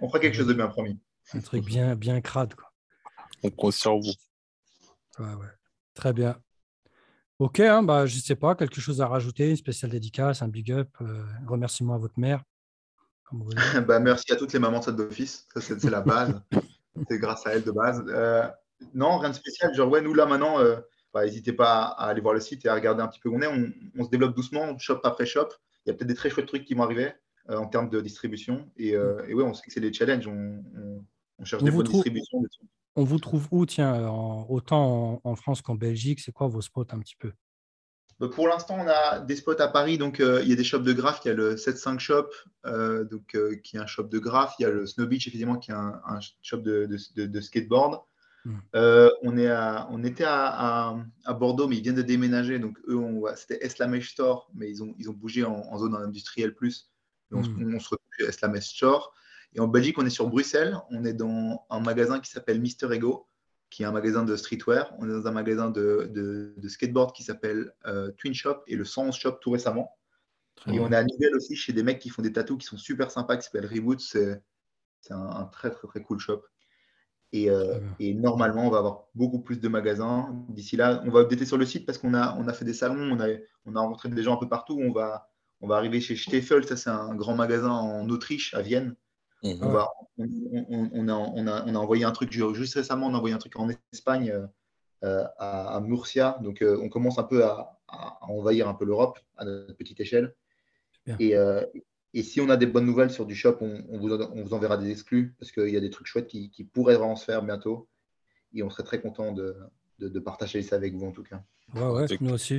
On 0.00 0.08
fera 0.08 0.18
quelque 0.18 0.36
chose 0.36 0.46
de 0.46 0.54
bien 0.54 0.68
promis. 0.68 0.98
Un 1.34 1.40
truc 1.40 1.64
bien, 1.64 1.94
bien 1.94 2.20
crade, 2.20 2.54
quoi. 2.54 2.72
On 3.42 3.50
compte 3.50 3.72
sur 3.72 3.98
vous. 3.98 4.12
Ouais, 5.18 5.34
ouais. 5.34 5.46
Très 5.94 6.12
bien. 6.12 6.36
Ok, 7.38 7.60
hein, 7.60 7.82
bah, 7.82 8.06
je 8.06 8.16
ne 8.16 8.20
sais 8.20 8.36
pas, 8.36 8.54
quelque 8.54 8.80
chose 8.80 9.00
à 9.00 9.08
rajouter, 9.08 9.50
une 9.50 9.56
spéciale 9.56 9.90
dédicace, 9.90 10.42
un 10.42 10.48
big 10.48 10.70
up, 10.70 10.88
euh, 11.00 11.24
remerciement 11.46 11.94
à 11.94 11.98
votre 11.98 12.18
mère. 12.18 12.42
bah, 13.86 13.98
merci 13.98 14.32
à 14.32 14.36
toutes 14.36 14.52
les 14.52 14.58
mamans 14.58 14.80
de 14.80 14.90
d'office, 14.92 15.48
c'est 15.56 15.90
la 15.90 16.00
base, 16.00 16.40
c'est 17.08 17.18
grâce 17.18 17.46
à 17.46 17.54
elle 17.54 17.64
de 17.64 17.70
base. 17.70 18.04
Euh, 18.08 18.46
Non, 18.94 19.18
rien 19.18 19.30
de 19.30 19.34
spécial. 19.34 19.74
Genre, 19.74 19.90
ouais, 19.90 20.02
nous, 20.02 20.14
là, 20.14 20.26
maintenant, 20.26 20.60
euh, 20.60 20.76
bah, 21.12 21.24
n'hésitez 21.24 21.52
pas 21.52 21.82
à 21.82 22.06
aller 22.06 22.20
voir 22.20 22.34
le 22.34 22.40
site 22.40 22.64
et 22.64 22.68
à 22.68 22.74
regarder 22.74 23.02
un 23.02 23.08
petit 23.08 23.20
peu 23.20 23.28
où 23.28 23.36
on 23.36 23.40
est. 23.40 23.72
On, 23.98 24.04
se 24.04 24.10
développe 24.10 24.34
doucement, 24.34 24.76
shop 24.78 25.00
après 25.04 25.26
shop. 25.26 25.48
Il 25.84 25.90
y 25.90 25.92
a 25.92 25.94
peut-être 25.94 26.08
des 26.08 26.14
très 26.14 26.30
chouettes 26.30 26.46
trucs 26.46 26.64
qui 26.64 26.74
vont 26.74 26.84
arriver 26.84 27.12
en 27.48 27.66
termes 27.66 27.88
de 27.88 28.00
distribution. 28.00 28.70
Et, 28.76 28.94
euh, 28.94 29.26
et, 29.26 29.34
ouais, 29.34 29.42
on 29.42 29.54
sait 29.54 29.62
que 29.66 29.72
c'est 29.72 29.80
des 29.80 29.92
challenges. 29.92 30.26
On, 30.26 31.04
cherche 31.44 31.62
des 31.62 31.70
bonnes 31.70 31.86
distributions. 31.86 32.42
On 32.94 33.04
vous 33.04 33.18
trouve 33.18 33.48
où, 33.50 33.64
tiens, 33.64 34.08
autant 34.48 35.20
en, 35.24 35.36
France 35.36 35.62
qu'en 35.62 35.74
Belgique 35.74 36.20
C'est 36.20 36.32
quoi 36.32 36.46
vos 36.46 36.60
spots 36.60 36.86
un 36.90 36.98
petit 36.98 37.16
peu? 37.16 37.32
Bah, 38.20 38.28
pour 38.28 38.48
l'instant, 38.48 38.76
on 38.78 38.86
a 38.86 39.20
des 39.20 39.36
spots 39.36 39.60
à 39.60 39.68
Paris. 39.68 39.96
Donc, 39.96 40.18
il 40.18 40.48
y 40.48 40.52
a 40.52 40.56
des 40.56 40.64
shops 40.64 40.82
de 40.82 40.92
graphes. 40.92 41.20
Il 41.24 41.28
y 41.28 41.30
a 41.30 41.34
le 41.34 41.56
7.5 41.56 41.98
Shop, 41.98 42.28
donc, 42.64 43.36
qui 43.62 43.76
est 43.76 43.80
un 43.80 43.86
shop 43.86 44.04
de 44.04 44.18
graphes. 44.18 44.54
Il 44.58 44.62
y 44.62 44.66
a 44.66 44.70
le 44.70 44.86
Snow 44.86 45.06
Beach, 45.06 45.26
effectivement, 45.26 45.56
qui 45.56 45.70
est 45.70 45.74
un, 45.74 46.20
shop 46.42 46.58
de, 46.58 46.86
de 47.16 47.40
skateboard. 47.40 48.02
Hmm. 48.44 48.56
Euh, 48.74 49.10
on, 49.22 49.36
est 49.38 49.52
on 49.90 50.02
était 50.02 50.24
à, 50.26 50.96
Bordeaux, 51.38 51.68
mais 51.68 51.76
ils 51.76 51.82
viennent 51.82 51.94
de 51.94 52.02
déménager. 52.02 52.58
Donc, 52.58 52.78
eux, 52.88 53.00
c'était 53.36 53.64
Eslamesh 53.64 54.12
Store, 54.12 54.50
mais 54.54 54.68
ils 54.68 54.82
ont, 54.82 54.94
ils 54.98 55.08
ont 55.08 55.12
bougé 55.12 55.44
en, 55.44 55.78
zone 55.78 55.94
industrielle 55.94 56.54
plus. 56.54 56.90
Donc, 57.30 57.46
hmm. 57.46 57.74
on, 57.74 57.80
se 57.80 57.90
retrouve 57.90 58.28
Eslamesh 58.28 58.66
Store. 58.66 59.14
Et 59.54 59.60
en 59.60 59.68
Belgique, 59.68 59.98
on 59.98 60.06
est 60.06 60.10
sur 60.10 60.28
Bruxelles. 60.28 60.76
On 60.90 61.04
est 61.04 61.12
dans 61.12 61.64
un 61.68 61.80
magasin 61.80 62.20
qui 62.20 62.30
s'appelle 62.30 62.60
Mister 62.60 62.88
Ego, 62.92 63.28
qui 63.70 63.82
est 63.82 63.86
un 63.86 63.92
magasin 63.92 64.24
de 64.24 64.34
streetwear. 64.36 64.94
On 64.98 65.08
est 65.08 65.12
dans 65.12 65.26
un 65.26 65.32
magasin 65.32 65.70
de, 65.70 66.54
skateboard 66.66 67.14
qui 67.14 67.22
s'appelle 67.22 67.72
euh, 67.86 68.10
Twin 68.18 68.34
Shop 68.34 68.62
et 68.66 68.76
le 68.76 68.84
111 68.84 69.14
Shop 69.14 69.32
tout 69.40 69.50
récemment. 69.50 69.90
et 70.66 70.78
on 70.80 70.90
est 70.90 70.96
à 70.96 71.04
Nivelles 71.04 71.34
aussi 71.36 71.56
chez 71.56 71.72
des 71.72 71.82
mecs 71.82 71.98
qui 71.98 72.08
font 72.08 72.22
des 72.22 72.32
tatous 72.32 72.58
qui 72.58 72.66
sont 72.66 72.78
super 72.78 73.10
sympas, 73.10 73.36
qui 73.36 73.44
s'appellent 73.44 73.66
Reboot. 73.66 74.00
C'est 74.00 74.40
un, 75.10 75.16
un, 75.18 75.44
très, 75.44 75.70
très, 75.70 75.86
très 75.88 76.02
cool 76.02 76.18
shop. 76.18 76.42
Euh, 77.34 77.80
et, 77.98 78.14
normalement, 78.14 78.66
on 78.66 78.70
va 78.70 78.78
avoir 78.78 79.04
beaucoup 79.14 79.40
plus 79.40 79.60
de 79.60 79.68
magasins. 79.68 80.44
D'ici 80.48 80.76
là, 80.76 81.02
on 81.06 81.10
va 81.10 81.20
updater 81.20 81.46
sur 81.46 81.56
le 81.56 81.64
site 81.64 81.86
parce 81.86 81.98
qu'on 81.98 82.14
a, 82.14 82.36
on 82.38 82.46
a 82.46 82.52
fait 82.52 82.64
des 82.64 82.74
salons, 82.74 83.16
on 83.16 83.20
a, 83.20 83.28
on 83.64 83.74
a 83.74 83.80
rencontré 83.80 84.08
des 84.10 84.22
gens 84.22 84.34
un 84.34 84.40
peu 84.40 84.48
partout. 84.48 84.78
On 84.82 84.92
va, 84.92 85.30
on 85.60 85.66
va 85.66 85.76
arriver 85.76 86.00
chez 86.00 86.16
Steffel, 86.16 86.66
ça 86.66 86.76
c'est 86.76 86.90
un 86.90 87.14
grand 87.14 87.34
magasin 87.34 87.70
en 87.70 88.08
Autriche, 88.10 88.52
à 88.54 88.60
Vienne. 88.60 88.96
On, 89.42 89.54
va, 89.54 89.88
on, 90.18 90.24
a, 90.24 91.12
on, 91.14 91.46
a, 91.46 91.64
on, 91.66 91.74
a, 91.74 91.78
envoyé 91.78 92.04
un 92.04 92.12
truc, 92.12 92.32
juste 92.32 92.74
récemment, 92.74 93.08
on 93.08 93.14
a 93.14 93.16
envoyé 93.16 93.34
un 93.34 93.38
truc 93.38 93.56
en 93.56 93.68
Espagne, 93.92 94.30
euh, 94.30 94.46
euh, 95.04 95.24
à, 95.38 95.80
Murcia. 95.80 96.38
Donc 96.42 96.64
on 96.64 96.88
commence 96.88 97.18
un 97.18 97.24
peu 97.24 97.44
à, 97.44 97.80
envahir 98.22 98.68
un 98.68 98.74
peu 98.74 98.84
l'Europe 98.84 99.18
à 99.36 99.44
notre 99.44 99.76
petite 99.76 100.00
échelle. 100.00 100.34
Et, 101.18 101.34
et 102.14 102.22
si 102.22 102.40
on 102.40 102.48
a 102.50 102.56
des 102.56 102.66
bonnes 102.66 102.86
nouvelles 102.86 103.10
sur 103.10 103.24
du 103.24 103.34
shop, 103.34 103.58
on, 103.60 103.98
vous, 103.98 104.52
enverra 104.54 104.76
des 104.76 104.90
exclus 104.90 105.34
parce 105.38 105.50
qu'il 105.50 105.70
y 105.70 105.76
a 105.76 105.80
des 105.80 105.90
trucs 105.90 106.06
chouettes 106.06 106.26
qui, 106.26 106.68
pourraient 106.72 106.96
vraiment 106.96 107.16
se 107.16 107.24
faire 107.24 107.42
bientôt. 107.42 107.88
Et 108.54 108.62
on 108.62 108.70
serait 108.70 108.82
très 108.82 109.00
content 109.00 109.32
de, 109.32 109.56
partager 110.20 110.62
ça 110.62 110.76
avec 110.76 110.94
vous 110.94 111.06
en 111.06 111.12
tout 111.12 111.22
cas. 111.22 111.42
Ouais, 111.74 111.88
ouais, 111.88 112.06
nous 112.20 112.32
aussi. 112.32 112.58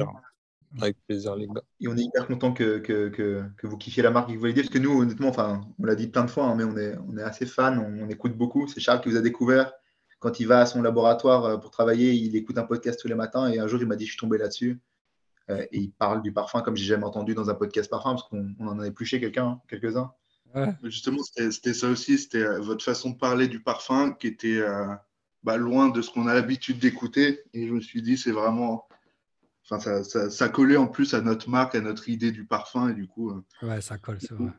Avec 0.81 0.97
plaisir, 1.07 1.35
les 1.35 1.47
gars. 1.47 1.61
Et 1.79 1.87
on 1.87 1.95
est 1.95 2.03
hyper 2.03 2.27
content 2.27 2.53
que, 2.53 2.79
que, 2.79 3.67
vous 3.67 3.77
kiffiez 3.77 4.01
la 4.03 4.11
marque 4.11 4.29
et 4.29 4.33
que 4.33 4.39
vous 4.39 4.45
l'aidiez 4.45 4.63
parce 4.63 4.73
que 4.73 4.79
nous, 4.79 5.01
honnêtement, 5.01 5.29
enfin, 5.29 5.61
on 5.79 5.85
l'a 5.85 5.95
dit 5.95 6.07
plein 6.07 6.25
de 6.25 6.29
fois, 6.29 6.45
hein, 6.45 6.55
mais 6.55 6.63
on 6.63 6.75
est, 6.77 6.95
on 7.07 7.17
est 7.17 7.21
assez 7.21 7.45
fan, 7.45 7.79
on, 7.79 8.09
écoute 8.09 8.35
beaucoup. 8.35 8.67
C'est 8.67 8.79
Charles 8.79 9.01
qui 9.01 9.09
vous 9.09 9.17
a 9.17 9.21
découvert. 9.21 9.71
Quand 10.19 10.39
il 10.39 10.47
va 10.47 10.61
à 10.61 10.65
son 10.65 10.81
laboratoire 10.81 11.45
euh, 11.45 11.57
pour 11.57 11.69
travailler, 11.69 12.13
il 12.13 12.35
écoute 12.35 12.57
un 12.57 12.63
podcast 12.63 12.99
tous 12.99 13.07
les 13.07 13.15
matins 13.15 13.47
et 13.51 13.59
un 13.59 13.67
jour, 13.67 13.81
il 13.81 13.87
m'a 13.87 13.95
dit 13.95 14.05
Je 14.05 14.11
suis 14.11 14.19
tombé 14.19 14.37
là-dessus. 14.37 14.79
Euh, 15.49 15.65
et 15.71 15.79
il 15.79 15.91
parle 15.91 16.21
du 16.21 16.31
parfum 16.31 16.61
comme 16.61 16.75
j'ai 16.75 16.85
jamais 16.85 17.03
entendu 17.03 17.35
dans 17.35 17.49
un 17.49 17.55
podcast 17.55 17.89
parfum, 17.89 18.11
parce 18.11 18.23
qu'on 18.29 18.55
en 18.59 18.79
a 18.79 18.87
épluché 18.87 19.19
quelqu'un, 19.19 19.45
hein, 19.45 19.61
quelques-uns. 19.67 20.11
Justement, 20.83 21.23
c'était 21.23 21.73
ça 21.73 21.89
aussi, 21.89 22.17
c'était 22.17 22.43
euh, 22.43 22.59
votre 22.59 22.83
façon 22.83 23.11
de 23.11 23.17
parler 23.17 23.47
du 23.47 23.61
parfum 23.61 24.13
qui 24.13 24.27
était 24.27 24.59
euh, 24.59 24.85
bah, 25.43 25.57
loin 25.57 25.89
de 25.89 26.01
ce 26.01 26.11
qu'on 26.11 26.27
a 26.27 26.33
l'habitude 26.33 26.79
d'écouter. 26.79 27.41
Et 27.53 27.67
je 27.67 27.73
me 27.73 27.81
suis 27.81 28.01
dit, 28.01 28.17
c'est 28.17 28.31
vraiment. 28.31 28.87
Enfin, 29.69 29.79
ça, 29.79 30.03
ça, 30.03 30.29
ça, 30.29 30.49
collait 30.49 30.77
en 30.77 30.87
plus 30.87 31.13
à 31.13 31.21
notre 31.21 31.49
marque, 31.49 31.75
à 31.75 31.81
notre 31.81 32.09
idée 32.09 32.31
du 32.31 32.45
parfum. 32.45 32.89
Et 32.89 32.93
du 32.93 33.07
coup. 33.07 33.33
ouais, 33.61 33.81
ça 33.81 33.97
colle, 33.97 34.19
c'est 34.19 34.33
vrai. 34.33 34.51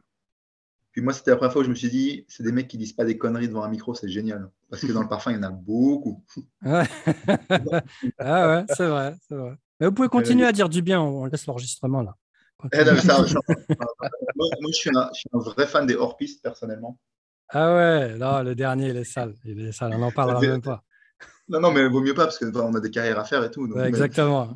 Puis 0.95 1.03
moi, 1.03 1.13
c'était 1.13 1.33
la 1.33 1.37
première 1.37 1.53
fois 1.53 1.63
où 1.63 1.65
je 1.65 1.71
me 1.71 1.75
suis 1.75 1.91
dit, 1.91 2.25
c'est 2.29 2.45
des 2.45 2.53
mecs 2.53 2.69
qui 2.69 2.79
disent 2.79 2.93
pas 2.93 3.05
des 3.05 3.19
conneries 3.19 3.49
devant 3.49 3.65
un 3.65 3.69
micro, 3.69 3.95
c'est 3.95 4.09
génial. 4.09 4.49
Parce 4.71 4.83
que 4.83 4.93
dans 4.93 5.03
le 5.03 5.09
parfum, 5.09 5.33
il 5.33 5.37
y 5.37 5.39
en 5.41 5.43
a 5.43 5.51
beaucoup. 5.51 6.25
Ouais. 6.63 6.85
ah 8.19 8.49
ouais, 8.49 8.65
c'est 8.69 8.87
vrai, 8.87 9.17
c'est 9.29 9.35
vrai. 9.35 9.57
Mais 9.81 9.89
vous 9.89 9.93
pouvez 9.93 10.09
continuer 10.09 10.47
à 10.47 10.53
dire 10.53 10.69
du 10.69 10.83
bien, 10.83 11.01
on 11.01 11.25
laisse 11.25 11.47
l'enregistrement 11.47 12.03
là. 12.03 12.17
Eh, 12.73 12.85
moi, 12.85 12.95
je, 12.95 14.73
suis 14.73 14.91
un, 14.95 15.11
vrai 15.33 15.67
fan 15.67 15.85
des 15.85 15.97
hors-pistes, 15.97 16.43
personnellement. 16.43 16.97
Ah 17.49 17.75
ouais, 17.75 18.17
là, 18.17 18.45
le 18.45 18.55
dernier, 18.55 18.91
il 18.91 18.97
est 18.97 19.05
sale. 19.05 19.35
Il 19.45 19.61
est 19.67 19.73
sale, 19.73 19.93
on 19.95 19.99
n'en 19.99 20.13
parlera 20.13 20.41
même 20.41 20.63
pas. 20.63 20.85
Non, 21.49 21.61
non, 21.61 21.73
mais 21.73 21.87
vaut 21.89 22.01
mieux 22.01 22.15
pas 22.15 22.25
parce 22.25 22.39
qu'on 22.39 22.75
a 22.75 22.81
des 22.81 22.91
carrières 22.91 23.19
à 23.19 23.25
faire 23.25 23.43
et 23.43 23.51
tout. 23.51 23.69
exactement. 23.81 24.55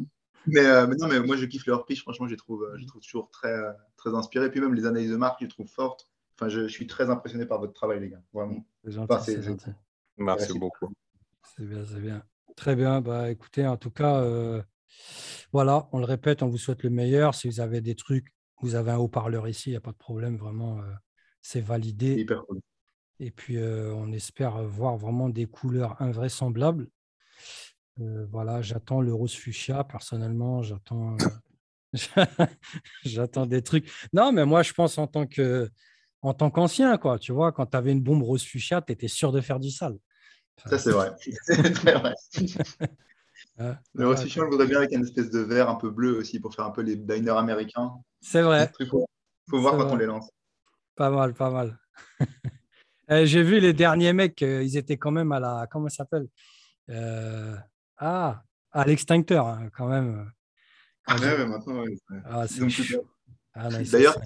Euh, 0.56 0.86
mais, 0.86 0.96
non, 0.96 1.08
mais 1.08 1.20
moi, 1.20 1.36
je 1.36 1.44
kiffe 1.44 1.66
les 1.66 1.72
hors-pistes. 1.72 2.02
Franchement, 2.02 2.26
je 2.26 2.32
les 2.32 2.38
trouve, 2.38 2.66
je 2.78 2.86
trouve 2.86 3.02
toujours 3.02 3.30
très, 3.30 3.56
très 3.96 4.14
inspirés. 4.14 4.50
Puis 4.50 4.60
même 4.60 4.74
les 4.74 4.86
analyses 4.86 5.10
de 5.10 5.16
marque, 5.16 5.40
je 5.40 5.44
les 5.44 5.50
trouve 5.50 5.68
fortes. 5.68 6.08
Enfin, 6.34 6.48
je, 6.48 6.68
suis 6.68 6.86
très 6.86 7.10
impressionné 7.10 7.46
par 7.46 7.58
votre 7.58 7.72
travail, 7.72 8.00
les 8.00 8.10
gars. 8.10 8.22
Vraiment. 8.32 8.64
C'est 8.84 8.92
gentil. 8.92 9.42
gentil. 9.42 9.70
Merci 10.16 10.58
beaucoup. 10.58 10.92
C'est 11.56 11.64
bien, 11.64 11.84
c'est 11.84 12.00
bien. 12.00 12.22
Très 12.56 12.76
bien. 12.76 13.00
Bah, 13.00 13.30
écoutez, 13.30 13.66
en 13.66 13.76
tout 13.76 13.90
cas, 13.90 14.20
euh, 14.20 14.62
voilà, 15.52 15.88
on 15.92 15.98
le 15.98 16.04
répète, 16.04 16.42
on 16.42 16.48
vous 16.48 16.58
souhaite 16.58 16.82
le 16.82 16.90
meilleur. 16.90 17.34
Si 17.34 17.48
vous 17.48 17.60
avez 17.60 17.80
des 17.80 17.94
trucs, 17.94 18.34
vous 18.60 18.74
avez 18.74 18.90
un 18.90 18.98
haut-parleur 18.98 19.48
ici, 19.48 19.70
il 19.70 19.72
n'y 19.72 19.76
a 19.76 19.80
pas 19.80 19.92
de 19.92 19.96
problème, 19.96 20.36
vraiment, 20.36 20.78
euh, 20.78 20.92
c'est 21.42 21.60
validé. 21.60 22.26
Et 23.20 23.30
puis, 23.30 23.56
euh, 23.56 23.92
on 23.94 24.12
espère 24.12 24.62
voir 24.64 24.96
vraiment 24.96 25.28
des 25.28 25.46
couleurs 25.46 26.00
invraisemblables. 26.00 26.88
Euh, 28.00 28.26
voilà, 28.30 28.62
j'attends 28.62 29.00
le 29.00 29.12
rose 29.12 29.34
fuchsia, 29.34 29.84
personnellement, 29.84 30.62
j'attends, 30.62 31.16
j'attends 33.04 33.46
des 33.46 33.62
trucs. 33.62 33.90
Non, 34.12 34.32
mais 34.32 34.44
moi, 34.44 34.62
je 34.62 34.72
pense 34.72 34.98
en 34.98 35.06
tant 35.06 35.26
que 35.26 35.68
en 36.20 36.34
tant 36.34 36.50
qu'ancien, 36.50 36.98
quoi, 36.98 37.18
tu 37.18 37.32
vois, 37.32 37.52
quand 37.52 37.66
tu 37.66 37.76
avais 37.76 37.92
une 37.92 38.02
bombe 38.02 38.22
rose 38.22 38.42
fuchsia, 38.42 38.82
tu 38.82 38.92
étais 38.92 39.08
sûr 39.08 39.30
de 39.30 39.40
faire 39.40 39.60
du 39.60 39.70
sale. 39.70 39.96
Ça, 40.66 40.78
c'est 40.78 40.90
vrai. 40.90 41.12
vrai. 43.56 43.76
le 43.94 44.06
rose 44.06 44.22
fuchsia, 44.22 44.44
on 44.44 44.50
voudrait 44.50 44.66
bien 44.66 44.78
avec 44.78 44.92
une 44.92 45.02
espèce 45.02 45.30
de 45.30 45.40
vert 45.40 45.68
un 45.68 45.76
peu 45.76 45.90
bleu 45.90 46.16
aussi 46.16 46.40
pour 46.40 46.54
faire 46.54 46.64
un 46.64 46.70
peu 46.70 46.82
les 46.82 46.96
diners 46.96 47.38
américains. 47.38 47.92
C'est 48.20 48.42
vrai. 48.42 48.70
Il 48.80 48.86
faut, 48.86 49.06
voir 49.48 49.76
quand 49.76 49.92
on 49.92 49.96
les 49.96 50.06
lance. 50.06 50.28
Pas 50.96 51.10
mal, 51.10 51.34
pas 51.34 51.50
mal. 51.50 51.78
Eh, 53.10 53.26
j'ai 53.26 53.42
vu 53.42 53.58
les 53.58 53.72
derniers 53.72 54.12
mecs, 54.12 54.42
euh, 54.42 54.62
ils 54.62 54.76
étaient 54.76 54.98
quand 54.98 55.10
même 55.10 55.32
à 55.32 55.40
la. 55.40 55.66
Comment 55.70 55.88
ça 55.88 55.98
s'appelle? 55.98 56.28
Euh, 56.90 57.56
Ah, 57.98 58.42
à 58.72 58.84
l'extincteur, 58.84 59.46
hein, 59.46 59.68
quand 59.76 59.88
même. 59.88 60.30
Ah, 61.06 61.16
ouais, 61.16 61.46
maintenant, 61.46 61.84
Ah, 62.24 62.44
ah 63.54 63.68
D'ailleurs, 63.90 64.16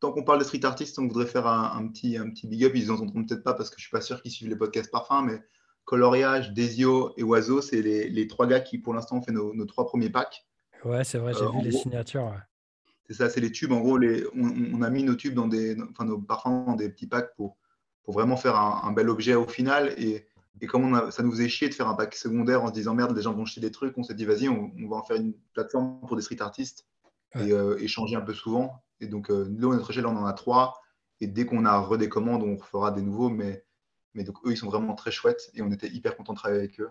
tant, 0.00 0.12
qu'on 0.12 0.22
parle 0.22 0.38
de 0.38 0.44
street 0.44 0.64
artistes, 0.64 0.98
on 0.98 1.08
voudrait 1.08 1.26
faire 1.26 1.46
un, 1.46 1.88
petit, 1.88 2.16
un 2.16 2.30
petit 2.30 2.46
big 2.46 2.64
up. 2.64 2.72
Ils 2.74 2.88
n'entendront 2.88 3.24
peut-être 3.24 3.42
pas 3.42 3.54
parce 3.54 3.70
que 3.70 3.76
je 3.78 3.82
ne 3.82 3.86
suis 3.86 3.90
pas 3.90 4.00
sûr 4.00 4.22
qu'ils 4.22 4.30
suivent 4.30 4.50
les 4.50 4.56
podcasts 4.56 4.90
parfums, 4.90 5.24
mais 5.24 5.42
Coloriage, 5.84 6.52
Desio 6.52 7.14
et 7.16 7.22
Oiseau, 7.22 7.62
c'est 7.62 7.80
les, 7.80 8.28
trois 8.28 8.46
gars 8.46 8.60
qui, 8.60 8.78
pour 8.78 8.92
l'instant, 8.92 9.16
ont 9.16 9.22
fait 9.22 9.32
nos, 9.32 9.64
trois 9.64 9.86
premiers 9.86 10.10
packs. 10.10 10.46
Ouais, 10.84 11.02
c'est 11.04 11.18
vrai, 11.18 11.32
j'ai 11.32 11.42
euh, 11.42 11.50
vu 11.50 11.62
les 11.62 11.72
signatures. 11.72 12.34
C'est 13.08 13.14
ça, 13.14 13.30
c'est 13.30 13.40
les 13.40 13.52
tubes. 13.52 13.72
En 13.72 13.80
gros, 13.80 13.96
les, 13.96 14.24
on, 14.34 14.82
a 14.82 14.90
mis 14.90 15.04
nos 15.04 15.14
tubes 15.14 15.34
dans 15.34 15.46
des, 15.46 15.76
enfin, 15.90 16.04
nos 16.04 16.18
parfums 16.18 16.66
dans 16.66 16.74
des 16.74 16.88
petits 16.88 17.06
packs 17.06 17.34
pour, 17.36 17.56
pour 18.02 18.14
vraiment 18.14 18.36
faire 18.36 18.56
un, 18.56 18.92
bel 18.92 19.08
objet 19.08 19.34
au 19.34 19.46
final. 19.46 19.94
Et, 19.96 20.26
et 20.60 20.66
comme 20.66 20.84
on 20.84 20.94
a, 20.94 21.10
ça 21.10 21.22
nous 21.22 21.30
faisait 21.30 21.48
chier 21.48 21.68
de 21.68 21.74
faire 21.74 21.88
un 21.88 21.94
pack 21.94 22.14
secondaire 22.14 22.62
en 22.62 22.68
se 22.68 22.72
disant 22.72 22.94
merde, 22.94 23.14
les 23.16 23.22
gens 23.22 23.32
vont 23.32 23.44
jeter 23.44 23.60
des 23.60 23.70
trucs, 23.70 23.96
on 23.98 24.02
s'est 24.02 24.14
dit 24.14 24.24
vas-y, 24.24 24.48
on, 24.48 24.72
va 24.88 24.96
en 24.96 25.02
faire 25.02 25.16
une 25.16 25.34
plateforme 25.52 26.00
pour 26.06 26.16
des 26.16 26.22
street 26.22 26.40
artistes 26.40 26.86
et 27.34 27.52
euh, 27.52 27.76
échanger 27.78 28.16
un 28.16 28.22
peu 28.22 28.32
souvent. 28.32 28.82
Et 29.00 29.06
donc, 29.06 29.30
euh, 29.30 29.46
nous, 29.50 29.72
à 29.72 29.76
notre 29.76 29.90
échelle, 29.90 30.06
on 30.06 30.16
en 30.16 30.24
a 30.24 30.32
trois. 30.32 30.80
Et 31.20 31.26
dès 31.26 31.44
qu'on 31.44 31.66
a 31.66 31.78
redécommande, 31.78 32.42
on 32.42 32.56
fera 32.56 32.90
des 32.90 33.02
nouveaux. 33.02 33.28
Mais 33.28 33.66
mais 34.16 34.24
donc, 34.24 34.38
eux, 34.46 34.52
ils 34.52 34.56
sont 34.56 34.68
vraiment 34.68 34.94
très 34.94 35.10
chouettes 35.10 35.50
et 35.54 35.62
on 35.62 35.70
était 35.70 35.88
hyper 35.88 36.16
content 36.16 36.32
de 36.32 36.38
travailler 36.38 36.60
avec 36.60 36.80
eux. 36.80 36.90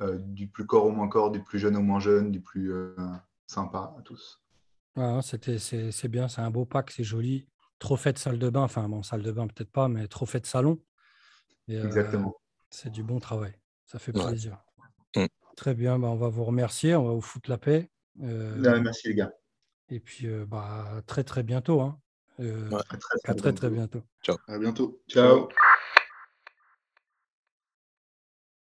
Euh, 0.00 0.16
du 0.18 0.46
plus 0.46 0.64
corps 0.64 0.86
au 0.86 0.92
moins 0.92 1.08
corps, 1.08 1.32
du 1.32 1.42
plus 1.42 1.58
jeune 1.58 1.76
au 1.76 1.82
moins 1.82 1.98
jeune, 1.98 2.30
du 2.30 2.40
plus 2.40 2.72
euh, 2.72 2.94
sympa 3.48 3.92
à 3.98 4.02
tous. 4.02 4.40
c'est 5.22 6.08
bien, 6.08 6.28
c'est 6.28 6.40
un 6.40 6.50
beau 6.50 6.64
pack, 6.64 6.92
c'est 6.92 7.02
joli. 7.02 7.48
Trophée 7.80 8.12
de 8.12 8.18
salle 8.18 8.38
de 8.38 8.48
bain, 8.48 8.62
enfin, 8.62 8.88
bon, 8.88 9.02
salle 9.02 9.22
de 9.22 9.32
bain 9.32 9.48
peut-être 9.48 9.72
pas, 9.72 9.88
mais 9.88 10.06
trophée 10.06 10.38
de 10.38 10.46
salon. 10.46 10.78
Euh, 11.70 11.84
Exactement. 11.84 12.36
C'est 12.70 12.90
du 12.90 13.02
bon 13.02 13.18
travail, 13.18 13.52
ça 13.84 13.98
fait 13.98 14.12
plaisir. 14.12 14.58
Mm. 15.16 15.26
Très 15.56 15.74
bien, 15.74 15.98
bah, 15.98 16.08
on 16.08 16.16
va 16.16 16.28
vous 16.28 16.44
remercier, 16.44 16.94
on 16.94 17.04
va 17.04 17.12
vous 17.12 17.20
foutre 17.20 17.50
la 17.50 17.58
paix. 17.58 17.90
merci 18.16 19.08
les 19.08 19.14
gars. 19.14 19.32
Et 19.90 20.00
puis, 20.00 20.28
bah, 20.46 21.02
très 21.06 21.24
très 21.24 21.42
bientôt. 21.42 21.80
Hein. 21.80 21.98
à 23.24 23.34
très 23.34 23.52
très, 23.52 23.70
bientôt. 23.70 24.02
Ciao. 24.22 24.36
À 24.46 24.58
bientôt. 24.58 25.02
Ciao. 25.08 25.48